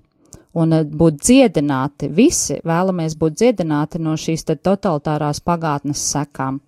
un 0.59 0.77
uh, 0.77 0.85
būt 0.85 1.23
dziedināti, 1.23 2.11
visi 2.13 2.59
vēlamies 2.65 3.17
būt 3.21 3.39
dziedināti 3.39 4.03
no 4.03 4.17
šīs 4.19 4.47
totalitārās 4.53 5.41
pagātnes 5.45 6.05
sekām. 6.13 6.61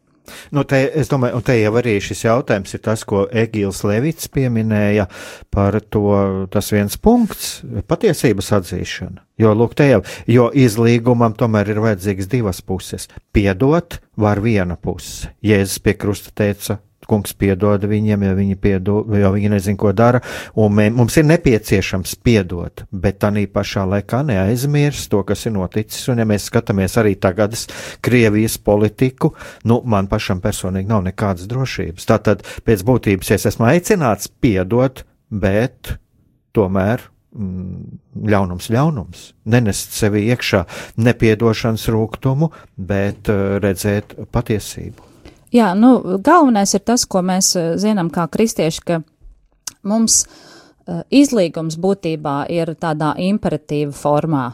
Nu, 0.54 0.64
te, 0.68 0.80
es 0.96 1.10
domāju, 1.10 1.38
un 1.38 1.44
te 1.44 1.56
jau 1.58 1.72
arī 1.80 1.98
šis 2.02 2.24
jautājums 2.24 2.74
ir 2.76 2.82
tas, 2.84 3.04
ko 3.08 3.24
Egīls 3.28 3.82
Levits 3.84 4.30
pieminēja 4.32 5.06
par 5.52 5.76
to, 5.92 6.46
tas 6.52 6.70
viens 6.72 6.96
punkts- 6.96 7.60
patiesības 7.90 8.52
atzīšana. 8.58 9.24
Jo, 9.38 9.54
lūk, 9.58 9.74
te 9.74 9.88
jau, 9.90 10.02
jo 10.30 10.50
izlīgumam 10.54 11.34
tomēr 11.36 11.74
ir 11.74 11.82
vajadzīgas 11.82 12.30
divas 12.30 12.60
puses. 12.62 13.08
Piedot 13.34 13.98
var 14.16 14.40
viena 14.40 14.76
puse. 14.76 15.28
Jēzus 15.42 15.82
pie 15.82 15.94
krusta 15.98 16.30
teica, 16.30 16.78
kungs 17.08 17.34
piedod 17.38 17.84
viņiem, 17.88 18.26
ja 18.26 18.34
viņi, 18.36 18.58
piedod, 18.60 19.10
jo 19.20 19.32
viņi 19.34 19.52
nezin, 19.52 19.78
ko 19.80 19.92
dara, 19.96 20.20
un 20.58 20.74
mē, 20.76 20.88
mums 20.94 21.16
ir 21.20 21.26
nepieciešams 21.28 22.16
piedot, 22.24 22.84
bet 22.90 23.20
tā 23.22 23.32
pašā 23.54 23.84
laikā 23.88 24.22
neaizmirst 24.26 25.10
to, 25.12 25.22
kas 25.26 25.46
ir 25.46 25.54
noticis, 25.56 26.08
un 26.12 26.22
ja 26.22 26.28
mēs 26.28 26.48
skatāmies 26.50 26.96
arī 27.00 27.14
tagadas 27.20 27.66
Krievijas 28.04 28.58
politiku, 28.58 29.34
nu, 29.68 29.80
man 29.84 30.08
pašam 30.10 30.42
personīgi 30.44 30.90
nav 30.90 31.04
nekādas 31.06 31.48
drošības. 31.50 32.08
Tātad, 32.08 32.44
pēc 32.66 32.84
būtības, 32.86 33.34
es 33.36 33.48
esmu 33.52 33.68
aicināts 33.70 34.30
piedot, 34.40 35.04
bet 35.30 35.96
tomēr 36.54 37.02
mm, 37.34 37.98
ļaunums, 38.30 38.70
ļaunums. 38.74 39.24
Nenest 39.50 39.96
sevi 39.98 40.26
iekšā 40.30 40.64
nepiedošanas 41.00 41.88
rūkumu, 41.92 42.52
bet 42.76 43.32
uh, 43.32 43.58
redzēt 43.62 44.16
patiesību. 44.34 45.13
Jā, 45.54 45.70
nu, 45.78 46.18
galvenais 46.24 46.74
ir 46.74 46.82
tas, 46.82 47.04
ko 47.06 47.22
mēs 47.22 47.52
eh, 47.58 47.74
zinām 47.78 48.10
kā 48.10 48.26
kristieši, 48.30 48.82
ka 48.88 49.00
mums 49.84 50.24
uh, 50.24 51.04
izlīgums 51.12 51.76
būtībā 51.80 52.46
ir 52.50 52.72
tādā 52.80 53.12
imperatīva 53.20 53.92
formā. 53.94 54.46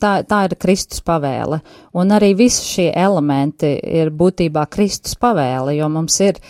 Tā, 0.00 0.14
tā 0.24 0.38
ir 0.48 0.56
Kristus 0.58 1.02
pavēle. 1.04 1.60
Un 1.96 2.12
arī 2.16 2.32
visi 2.36 2.64
šie 2.64 2.86
elementi 2.96 3.74
ir 3.84 4.08
būtībā 4.10 4.64
Kristus 4.72 5.16
pavēle, 5.20 5.76
jo 5.78 5.88
mums 5.92 6.18
ir, 6.24 6.40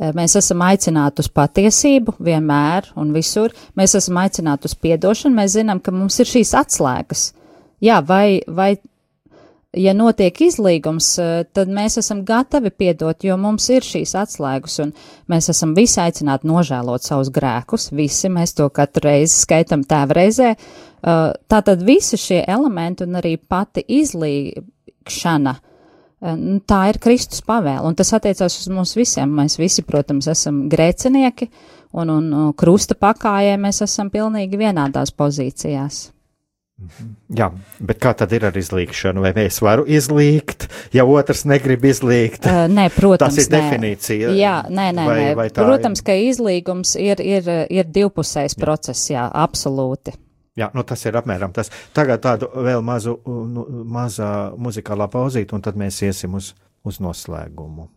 eh, 0.00 0.12
mēs 0.12 0.36
esam 0.40 0.64
aicināti 0.66 1.24
uz 1.24 1.30
patiesību 1.32 2.18
vienmēr 2.18 2.92
un 2.96 3.12
visur. 3.16 3.54
Mēs 3.76 3.94
esam 3.96 4.20
aicināti 4.20 4.68
uz 4.68 4.74
piedošanu, 4.74 5.36
mēs 5.40 5.56
zinām, 5.56 5.80
ka 5.80 5.92
mums 5.92 6.18
ir 6.20 6.26
šīs 6.26 6.52
atslēgas. 6.58 7.32
Jā, 7.80 8.02
vai, 8.04 8.42
vai 8.46 8.74
ja 9.76 9.92
notiek 9.96 10.40
izlīgums, 10.48 11.10
eh, 11.20 11.44
tad 11.52 11.68
mēs 11.68 11.98
esam 12.00 12.24
gatavi 12.24 12.70
piedot, 12.70 13.24
jo 13.24 13.36
mums 13.36 13.68
ir 13.68 13.84
šīs 13.84 14.14
atslēgas, 14.16 14.78
un 14.84 14.92
mēs 15.28 15.50
esam 15.52 15.74
visi 15.76 16.00
aicināti 16.00 16.48
nožēlot 16.48 17.04
savus 17.04 17.30
grēkus. 17.30 17.90
Visi 17.92 18.28
mēs 18.28 18.54
to 18.56 18.68
katru 18.70 19.08
reizi 19.10 19.36
skaitam 19.44 19.84
tēvreizē. 19.84 20.56
Uh, 20.98 21.30
tātad 21.46 21.84
visi 21.86 22.18
šie 22.18 22.40
elementi 22.50 23.04
un 23.04 23.14
arī 23.20 23.36
pati 23.38 23.84
izlīgšana, 23.86 25.52
uh, 25.54 26.34
nu, 26.34 26.58
tā 26.66 26.80
ir 26.90 26.98
Kristus 26.98 27.44
pavēle, 27.46 27.84
un 27.86 27.94
tas 27.94 28.10
attiecās 28.18 28.58
uz 28.58 28.66
mums 28.66 28.96
visiem. 28.98 29.30
Mēs 29.30 29.60
visi, 29.60 29.86
protams, 29.86 30.26
esam 30.26 30.64
grēcinieki, 30.68 31.48
un, 31.94 32.10
un 32.10 32.52
krusta 32.58 32.98
pakājē 32.98 33.54
mēs 33.62 33.84
esam 33.86 34.10
pilnīgi 34.10 34.58
vienādās 34.58 35.14
pozīcijās. 35.14 36.08
Jā, 37.34 37.48
bet 37.82 37.98
kā 37.98 38.12
tad 38.14 38.30
ir 38.36 38.44
ar 38.46 38.54
izlīgšanu? 38.56 39.24
Vai 39.24 39.32
es 39.42 39.58
varu 39.64 39.82
izlīgt, 39.90 40.68
ja 40.94 41.02
otrs 41.10 41.42
negrib 41.50 41.82
izlīgt? 41.90 42.46
Uh, 42.46 42.68
nē, 42.70 42.86
protams, 42.94 43.34
tas 43.34 43.42
ir 43.42 43.50
nē. 43.50 43.58
definīcija. 43.58 44.30
Jā, 44.38 44.54
nē, 44.70 44.86
nē, 44.94 45.08
vai, 45.10 45.18
nē. 45.18 45.34
vai 45.40 45.48
protams, 45.56 46.04
ka 46.06 46.14
izlīgums 46.14 46.94
ir, 47.02 47.20
ir, 47.24 47.50
ir 47.74 47.90
divpusējs 47.98 48.54
process, 48.62 49.10
jā, 49.10 49.26
absolūti. 49.26 50.14
Jā, 50.58 50.70
nu 50.74 50.86
tas 50.86 51.02
ir 51.06 51.18
apmēram 51.18 51.52
tas. 51.54 51.70
Tagad 51.94 52.22
tādu 52.22 52.48
vēl 52.54 52.82
mazu, 52.86 53.18
nu, 53.26 53.66
mazā 53.86 54.30
muzikālā 54.58 55.10
pauzīte, 55.10 55.58
un 55.58 55.66
tad 55.66 55.78
mēs 55.78 56.00
iesim 56.06 56.38
uz, 56.38 56.54
uz 56.86 57.02
noslēgumu. 57.02 57.90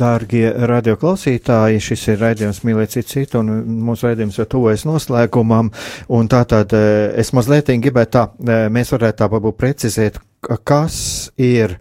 Dārgie 0.00 0.46
radioklausītāji, 0.70 1.82
šis 1.84 2.06
ir 2.14 2.22
raidījums 2.24 2.62
Mīlēt 2.66 2.96
citu 2.96 3.12
citu, 3.14 3.42
un 3.42 3.82
mūsu 3.88 4.08
raidījums 4.08 4.40
jau 4.40 4.48
tuvojas 4.56 4.86
noslēgumam, 4.88 5.70
un 6.16 6.32
tātad 6.32 6.72
eh, 6.76 7.10
es 7.20 7.34
mazliet 7.36 7.70
gribētu 7.70 8.16
tā, 8.16 8.24
eh, 8.46 8.66
mēs 8.72 8.94
varētu 8.96 9.22
tā 9.22 9.30
varbūt 9.34 9.60
precizēt, 9.60 10.18
ka- 10.40 10.58
kas 10.64 10.96
ir 11.36 11.78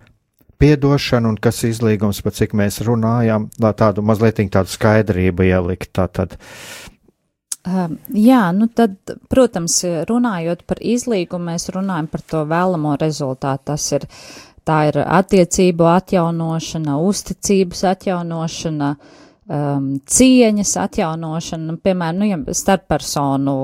piedošana 0.59 1.31
un 1.31 1.39
kas 1.39 1.63
ir 1.63 1.73
izlīgums, 1.73 2.21
par 2.23 2.35
cik 2.35 2.53
mēs 2.57 2.81
runājam, 2.85 3.47
lai 3.63 3.73
tādu 3.79 4.03
mazliet 4.03 4.41
tādu 4.51 4.71
skaidrību 4.75 5.47
ielikt, 5.47 5.93
tātad. 5.95 6.35
Um, 7.67 7.97
jā, 8.15 8.39
nu 8.55 8.69
tad, 8.71 8.95
protams, 9.29 9.81
runājot 10.09 10.63
par 10.67 10.79
izlīgumu, 10.79 11.51
mēs 11.51 11.67
runājam 11.75 12.07
par 12.07 12.21
to 12.31 12.43
vēlamo 12.47 12.93
rezultātu. 13.01 13.65
Tas 13.67 13.87
ir, 13.97 14.05
tā 14.69 14.83
ir 14.91 15.01
attiecību 15.03 15.87
atjaunošana, 15.89 16.99
uzticības 17.09 17.81
atjaunošana, 17.91 18.89
um, 19.49 19.89
cieņas 20.05 20.73
atjaunošana, 20.85 21.77
piemēram, 21.83 22.21
nu, 22.21 22.29
ja 22.29 22.57
starppersonu, 22.61 23.57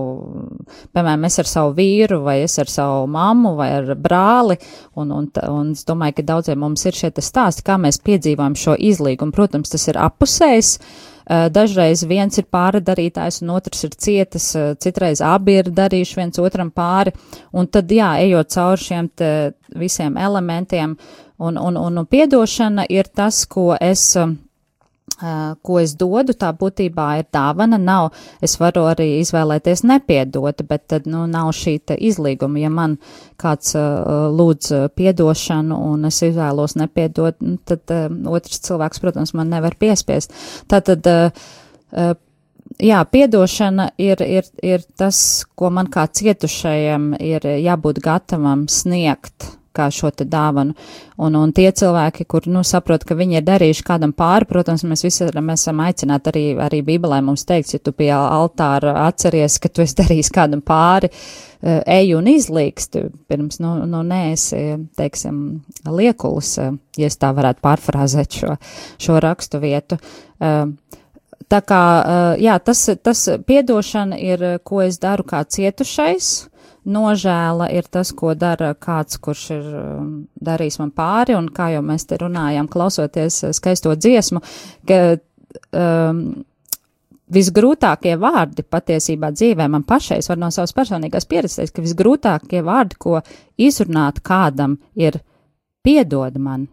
piemēram, 0.96 1.26
es 1.30 1.40
ar 1.44 1.52
savu 1.52 1.76
vīru, 1.78 2.22
vai 2.26 2.40
es 2.44 2.58
ar 2.62 2.72
savu 2.72 3.08
mammu, 3.16 3.56
vai 3.60 3.72
ar 3.80 3.92
brāli, 3.96 4.58
un, 4.98 5.14
un, 5.16 5.32
un 5.52 5.74
es 5.78 5.86
domāju, 5.88 6.20
ka 6.20 6.30
daudziem 6.34 6.64
mums 6.66 6.86
ir 6.90 6.98
šie 6.98 7.14
stāsti, 7.20 7.66
kā 7.66 7.78
mēs 7.82 8.02
piedzīvojam 8.06 8.58
šo 8.60 8.80
izlīgumu. 8.92 9.36
Protams, 9.36 9.74
tas 9.74 9.92
ir 9.92 10.02
apusējs. 10.02 10.78
Uh, 10.80 11.12
Dažreiz 11.26 12.04
viens 12.06 12.38
ir 12.38 12.46
pārdarītājs, 12.54 13.42
un 13.42 13.56
otrs 13.56 13.88
ir 13.88 13.96
cietis, 13.98 14.52
uh, 14.54 14.76
citreiz 14.78 15.24
abi 15.26 15.58
ir 15.62 15.72
darījuši 15.74 16.20
viens 16.20 16.42
otram 16.44 16.70
pāri, 16.70 17.16
un 17.54 17.66
tad, 17.68 17.90
jā, 17.90 18.12
ejot 18.22 18.54
cauri 18.54 18.86
šiem 18.86 19.10
visiem 19.76 20.18
elementiem, 20.22 20.98
un, 21.42 21.58
un, 21.58 21.78
un, 21.82 22.04
piedošana 22.06 22.86
ir 22.94 23.10
tas, 23.10 23.44
ko 23.50 23.74
es 23.82 24.12
um, 24.22 24.38
ko 25.16 25.80
es 25.80 25.96
dodu, 25.96 26.36
tā 26.36 26.52
būtībā 26.56 27.08
ir 27.20 27.28
dāvana. 27.34 27.80
Nav, 27.82 28.12
es 28.44 28.58
varu 28.60 28.86
arī 28.90 29.08
izvēlēties 29.22 29.86
nepiedot, 29.88 30.64
bet 30.68 30.88
tad 30.92 31.08
nu, 31.10 31.26
nav 31.32 31.54
šī 31.56 31.78
izlīguma. 31.96 32.60
Ja 32.60 32.72
man 32.74 32.98
kāds 33.42 33.76
uh, 33.80 34.28
lūdz 34.36 34.92
piedošanu 34.96 35.80
un 35.92 36.06
es 36.12 36.22
izvēlos 36.26 36.76
nepiedot, 36.80 37.40
nu, 37.42 37.58
tad 37.64 37.96
uh, 37.96 38.08
otrs 38.36 38.62
cilvēks, 38.68 39.02
protams, 39.04 39.36
man 39.38 39.52
nevar 39.54 39.78
piespiest. 39.80 40.36
Tātad, 40.72 41.08
uh, 41.08 42.16
jā, 42.80 43.04
piedošana 43.12 43.92
ir, 43.98 44.24
ir, 44.24 44.50
ir 44.64 44.88
tas, 44.98 45.20
ko 45.56 45.72
man 45.72 45.92
kā 45.92 46.08
cietušajam 46.12 47.14
ir 47.20 47.48
jābūt 47.64 48.04
gatavam 48.04 48.68
sniegt 48.72 49.56
kā 49.76 49.88
šo 49.94 50.12
te 50.16 50.26
dāvanu. 50.30 50.76
Un, 51.22 51.36
un 51.40 51.52
tie 51.56 51.68
cilvēki, 51.72 52.26
kur, 52.32 52.48
nu, 52.52 52.64
saprot, 52.68 53.06
ka 53.08 53.18
viņi 53.18 53.40
ir 53.40 53.46
darījuši 53.48 53.86
kādam 53.88 54.14
pāri, 54.16 54.48
protams, 54.50 54.84
mēs 54.88 55.06
visi 55.06 55.28
mēs 55.36 55.66
esam 55.66 55.82
aicināti 55.86 56.32
arī, 56.32 56.46
arī 56.66 56.82
Bībelē 56.88 57.22
mums 57.24 57.46
teikt, 57.48 57.76
ja 57.76 57.84
tu 57.84 57.94
pie 57.96 58.12
altāra 58.16 58.98
atceries, 59.06 59.60
ka 59.64 59.72
tu 59.72 59.86
esi 59.86 59.98
darījis 60.02 60.32
kādam 60.36 60.64
pāri, 60.66 61.12
uh, 61.12 61.82
ej 61.98 62.16
un 62.18 62.28
izlīksti, 62.32 63.06
pirms, 63.32 63.62
nu, 63.64 63.78
nu 63.90 64.04
neesi, 64.08 64.62
teiksim, 65.00 65.42
liekulis, 65.88 66.56
uh, 66.64 66.76
ja 67.00 67.12
es 67.12 67.20
tā 67.22 67.32
varētu 67.36 67.64
pārfrāzēt 67.64 68.42
šo, 68.42 68.58
šo 69.02 69.22
rakstu 69.24 69.64
vietu. 69.64 70.00
Tā 71.46 71.60
kā, 71.62 71.82
jā, 72.42 72.56
tas, 72.66 72.82
tas 73.06 73.22
piedošana 73.46 74.18
ir, 74.18 74.46
ko 74.66 74.82
es 74.82 74.98
daru 75.02 75.26
kā 75.28 75.44
cietušais, 75.46 76.30
nožēla 76.86 77.70
ir 77.74 77.88
tas, 77.92 78.12
ko 78.16 78.34
dara 78.38 78.74
kāds, 78.78 79.20
kurš 79.22 79.44
ir 79.56 79.70
darījis 80.48 80.80
man 80.82 80.92
pāri, 80.96 81.36
un 81.38 81.50
kā 81.54 81.72
jau 81.74 81.84
mēs 81.86 82.08
te 82.10 82.20
runājām, 82.22 82.70
klausoties 82.72 83.42
skaisto 83.58 83.96
dziesmu, 83.98 84.42
ka 84.88 85.00
um, 85.18 86.22
visgrūtākie 87.36 88.16
vārdi 88.22 88.66
patiesībā 88.70 89.32
dzīvē 89.34 89.70
man 89.72 89.86
pašais 89.88 90.30
var 90.30 90.42
no 90.42 90.52
savas 90.54 90.76
personīgās 90.78 91.28
pieredzes, 91.30 91.74
ka 91.74 91.86
visgrūtākie 91.86 92.62
vārdi, 92.66 93.00
ko 93.02 93.22
izrunāt 93.58 94.22
kādam, 94.26 94.78
ir 94.96 95.20
piedod 95.86 96.38
man. 96.38 96.68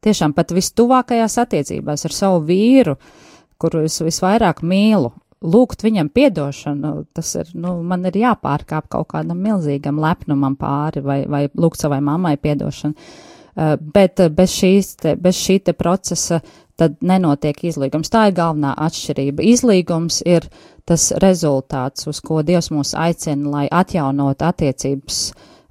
Tiešām 0.00 0.32
pat 0.32 0.54
vistuvākajās 0.56 1.36
attiecībās 1.42 2.06
ar 2.08 2.14
savu 2.16 2.40
vīru, 2.48 2.96
uh, 2.96 3.26
kuru 3.60 3.84
es 3.84 4.00
visvairāk 4.02 4.64
mīlu, 4.64 5.12
lūgt 5.40 5.84
viņam 5.84 6.10
piedošanu, 6.12 6.92
tas 7.16 7.32
ir, 7.40 7.50
nu, 7.56 7.78
man 7.86 8.04
ir 8.08 8.18
jāpārkāp 8.20 8.90
kaut 8.92 9.10
kādam 9.14 9.40
milzīgam 9.40 10.00
lepnumam 10.02 10.56
pāri 10.60 11.02
vai, 11.04 11.20
vai 11.28 11.46
lūgt 11.56 11.80
savai 11.80 12.00
mammai 12.04 12.36
piedošanu. 12.40 12.94
Uh, 13.50 13.74
bet 13.80 14.20
uh, 14.22 14.30
bez, 14.30 14.52
šīs 14.60 14.94
te, 15.00 15.14
bez 15.18 15.38
šī 15.40 15.58
te 15.66 15.72
procesa 15.74 16.38
tad 16.78 17.00
nenotiek 17.04 17.58
izlīgums. 17.66 18.12
Tā 18.12 18.28
ir 18.28 18.36
galvenā 18.36 18.76
atšķirība. 18.78 19.44
Izlīgums 19.44 20.20
ir 20.28 20.46
tas 20.88 21.10
rezultāts, 21.20 22.06
uz 22.08 22.20
ko 22.24 22.40
Dievs 22.46 22.70
mūs 22.72 22.94
aicina, 22.96 23.50
lai 23.50 23.64
atjaunot 23.68 24.44
attiecības, 24.46 25.18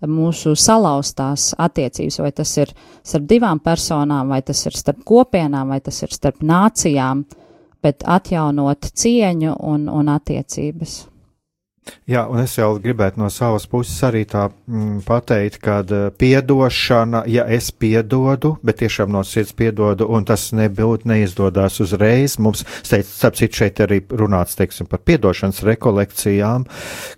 mūsu 0.05 0.53
salauztās 0.59 1.53
attiecības, 1.59 2.19
vai 2.21 2.29
tas 2.35 2.51
ir 2.59 2.73
starp 3.01 3.25
divām 3.31 3.63
personām, 3.63 4.29
vai 4.31 4.41
tas 4.45 4.61
ir 4.67 4.77
starp 4.77 5.01
kopienām, 5.07 5.73
vai 5.73 5.79
tas 5.83 6.03
ir 6.05 6.13
starp 6.13 6.43
nācijām. 6.45 7.23
Uh, 7.23 7.48
bet 7.83 8.03
atjaunot 8.05 8.91
cieņu 8.95 9.55
un, 9.59 9.87
un 9.89 10.11
attiecības. 10.15 10.99
Jā, 12.09 12.23
un 12.29 12.41
es 12.41 12.55
jau 12.57 12.71
gribētu 12.81 13.21
no 13.21 13.29
savas 13.33 13.65
puses 13.69 13.97
arī 14.05 14.23
tā 14.29 14.47
mm, 14.49 15.01
pateikt, 15.07 15.59
ka 15.63 15.79
uh, 15.83 16.09
piedošana, 16.17 17.23
ja 17.29 17.45
es 17.49 17.69
piedodu, 17.71 18.55
bet 18.65 18.79
tiešām 18.81 19.11
no 19.13 19.23
sirds 19.25 19.53
piedodu, 19.57 20.07
un 20.09 20.25
tas 20.27 20.49
nebūtu 20.57 21.09
neizdodas 21.09 21.79
uzreiz, 21.83 22.37
mums, 22.41 22.65
starp 22.83 23.39
citu, 23.39 23.61
šeit 23.61 23.81
arī 23.85 24.01
runāts, 24.09 24.57
teiksim, 24.59 24.89
par 24.89 25.03
piedošanas 25.05 25.63
rekolekcijām, 25.69 26.67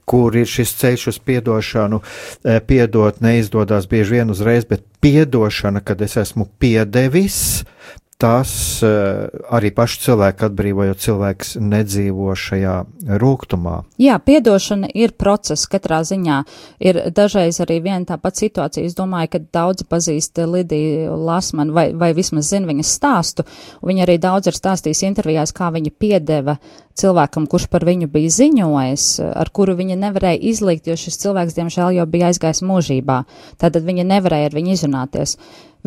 kur 0.10 0.38
ir 0.40 0.50
šis 0.50 0.76
ceļš 0.82 1.08
uz 1.14 1.20
piedošanu, 1.28 2.02
piedot 2.68 3.22
neizdodas 3.24 3.90
bieži 3.92 4.20
vien 4.20 4.34
uzreiz, 4.34 4.68
bet 4.68 4.86
piedošana, 5.02 5.84
kad 5.86 6.02
es 6.04 6.18
esmu 6.22 6.48
piedevis, 6.62 7.64
tas 8.22 8.52
uh, 8.86 9.26
arī 9.50 9.72
pašu 9.74 10.04
cilvēku 10.06 10.46
atbrīvo, 10.46 10.86
jo 10.86 10.98
cilvēks 11.06 11.56
nedzīvo 11.58 12.36
šajā 12.38 12.76
rūkumā. 13.22 13.78
Jā, 14.02 14.20
piedošana 14.22 14.92
ir 14.94 15.16
process 15.18 15.66
katrā 15.72 16.04
ziņā. 16.06 16.42
Ir 16.86 17.02
dažreiz 17.18 17.58
arī 17.64 17.80
viena 17.82 18.06
tā 18.12 18.20
pati 18.22 18.46
situācija. 18.46 18.86
Es 18.86 18.98
domāju, 18.98 19.34
ka 19.34 19.44
daudzi 19.58 19.88
pazīst 19.90 20.44
Lidiju 20.46 21.18
Lasmanu 21.26 21.74
vai, 21.74 21.88
vai 21.98 22.12
vismaz 22.18 22.52
zina 22.54 22.70
viņas 22.70 22.94
stāstu. 23.00 23.48
Viņa 23.82 24.06
arī 24.06 24.20
daudz 24.22 24.52
ir 24.52 24.60
stāstījis 24.60 25.06
intervijās, 25.10 25.56
kā 25.58 25.72
viņa 25.74 25.94
piedeva 25.98 26.60
cilvēkam, 27.02 27.48
kurš 27.50 27.68
par 27.72 27.86
viņu 27.88 28.10
bija 28.12 28.30
ziņojis, 28.36 29.08
ar 29.42 29.50
kuru 29.56 29.78
viņa 29.80 29.98
nevarēja 30.02 30.42
izlikt, 30.52 30.90
jo 30.90 30.98
šis 31.00 31.18
cilvēks, 31.24 31.58
diemžēl, 31.58 31.96
jau 31.98 32.08
bija 32.10 32.30
aizgājis 32.30 32.64
mūžībā. 32.68 33.22
Tātad 33.62 33.86
viņa 33.88 34.08
nevarēja 34.14 34.52
ar 34.52 34.58
viņu 34.58 34.76
izrunāties. 34.76 35.38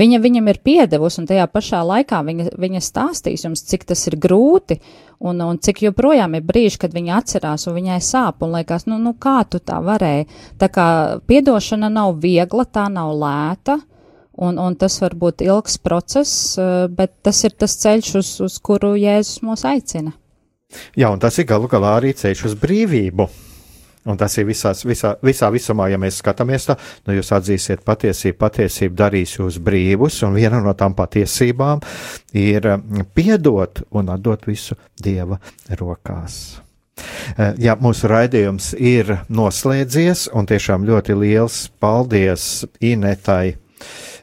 Viņa 0.01 0.19
viņam 0.19 0.51
ir 0.51 0.59
piedevusi, 0.67 1.21
un 1.23 1.29
tajā 1.31 1.47
pašā 1.51 1.81
laikā 1.87 2.19
viņa, 2.27 2.49
viņa 2.59 2.83
stāstīs 2.83 3.45
jums, 3.47 3.63
cik 3.69 3.87
tas 3.87 4.01
ir 4.11 4.17
grūti, 4.19 4.81
un, 5.23 5.39
un 5.45 5.61
cik 5.63 5.85
joprojām 5.87 6.35
ir 6.35 6.43
brīži, 6.47 6.81
kad 6.83 6.97
viņa 6.97 7.21
atcerās, 7.21 7.69
un 7.71 7.79
viņai 7.79 8.01
sāp, 8.03 8.43
un 8.43 8.57
liekas, 8.57 8.89
nu, 8.91 8.99
nu 9.03 9.15
kā 9.15 9.41
tu 9.47 9.63
tā 9.63 9.79
varēji. 9.85 10.27
Tā 10.59 10.71
kā 10.75 10.87
piedošana 11.31 11.93
nav 11.95 12.19
viegla, 12.25 12.67
tā 12.67 12.89
nav 12.91 13.15
lēta, 13.21 13.79
un, 14.35 14.59
un 14.59 14.75
tas 14.79 14.99
var 15.03 15.15
būt 15.19 15.47
ilgs 15.47 15.79
process, 15.79 16.59
eh, 16.59 16.87
bet 16.91 17.15
tas 17.23 17.45
ir 17.47 17.55
tas 17.55 17.79
ceļš, 17.85 18.13
uz, 18.19 18.35
uz 18.49 18.59
kuru 18.59 18.97
Jēzus 18.99 19.45
mūs 19.47 19.67
aicina. 19.69 20.17
Jā, 20.99 21.13
un 21.13 21.21
tas 21.23 21.39
ir 21.39 21.47
galu 21.47 21.71
galā 21.71 21.95
arī 22.01 22.11
ceļš 22.19 22.49
uz 22.51 22.59
brīvību. 22.59 23.29
Un 24.05 24.19
tas 24.21 24.35
ir 24.37 24.45
visās, 24.49 24.83
visā, 24.85 25.15
visā 25.25 25.49
visumā, 25.53 25.89
ja 25.89 25.99
mēs 26.01 26.19
skatāmies 26.21 26.69
tā, 26.69 26.77
nu 27.09 27.17
jūs 27.17 27.33
atzīsiet 27.33 27.85
patiesību, 27.87 28.37
patiesību 28.43 28.99
darīs 28.99 29.39
jūs 29.39 29.57
brīvus, 29.65 30.21
un 30.27 30.37
viena 30.37 30.61
no 30.65 30.75
tām 30.77 30.97
patiesībām 30.99 31.81
ir 32.37 32.69
piedot 33.17 33.81
un 33.97 34.13
atdot 34.13 34.45
visu 34.51 34.77
Dieva 35.01 35.41
rokās. 35.81 36.61
Eh, 37.35 37.55
jā, 37.65 37.75
mūsu 37.81 38.09
raidījums 38.11 38.73
ir 38.79 39.17
noslēdzies, 39.33 40.29
un 40.37 40.47
tiešām 40.47 40.85
ļoti 40.87 41.17
liels 41.19 41.65
paldies 41.83 42.67
Inetai 42.85 43.57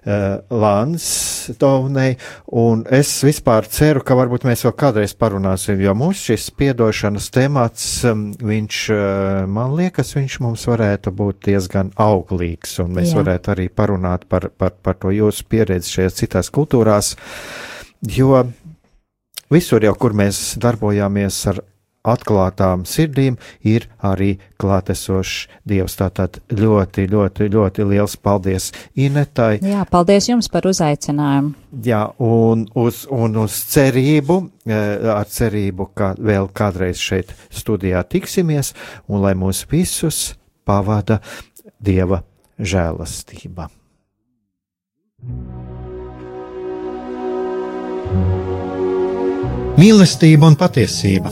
uh, 0.05 0.41
Lansdovnei, 0.49 2.15
un 2.57 2.83
es 2.89 3.11
vispār 3.25 3.67
ceru, 3.71 4.03
ka 4.05 4.17
varbūt 4.17 4.45
mēs 4.47 4.65
vēl 4.65 4.75
kādreiz 4.77 5.15
parunāsim, 5.17 5.81
jo 5.83 5.95
mums 5.97 6.23
šis 6.29 6.49
piedošanas 6.57 7.29
temats, 7.33 7.87
um, 8.09 8.29
viņš, 8.37 8.81
uh, 8.95 9.43
man 9.51 9.75
liekas, 9.79 10.15
viņš 10.17 10.39
mums 10.45 10.65
varētu 10.69 11.13
būt 11.17 11.41
diezgan 11.49 11.93
auglīgs, 12.01 12.79
un 12.83 12.95
mēs 12.97 13.13
Jā. 13.13 13.21
varētu 13.21 13.55
arī 13.55 13.67
parunāt 13.69 14.27
par, 14.31 14.49
par, 14.57 14.75
par 14.81 14.99
to 15.01 15.13
jūsu 15.15 15.47
pieredzi 15.51 15.97
šajās 15.97 16.19
citās 16.23 16.51
kultūrās, 16.53 17.15
jo 18.17 18.45
visur 19.51 19.83
jau, 19.83 19.93
kur 19.99 20.15
mēs 20.17 20.55
darbojāmies 20.61 21.43
ar 21.51 21.61
atklātām 22.07 22.85
sirdīm 22.87 23.37
ir 23.67 23.87
arī 24.01 24.35
klātesošs 24.61 25.47
Dievs. 25.67 25.97
Tātad 25.99 26.39
ļoti, 26.49 27.05
ļoti, 27.11 27.49
ļoti 27.53 27.85
liels 27.91 28.15
paldies 28.17 28.71
Inetai. 28.97 29.59
Jā, 29.65 29.85
paldies 29.89 30.29
jums 30.29 30.49
par 30.51 30.67
uzaicinājumu. 30.69 31.53
Jā, 31.85 32.03
un 32.21 32.65
uz, 32.75 33.05
un 33.11 33.37
uz 33.43 33.59
cerību, 33.71 34.39
eh, 34.65 35.11
ar 35.13 35.29
cerību, 35.29 35.91
ka 35.95 36.13
vēl 36.17 36.49
kādreiz 36.53 37.01
šeit 37.01 37.35
studijā 37.49 38.03
tiksimies, 38.03 38.73
un 39.07 39.21
lai 39.21 39.35
mūs 39.37 39.65
visus 39.69 40.33
pavada 40.65 41.21
Dieva 41.81 42.21
žēlastība. 42.59 43.69
Mīlestība 49.81 50.45
un 50.45 50.57
patiesība 50.59 51.31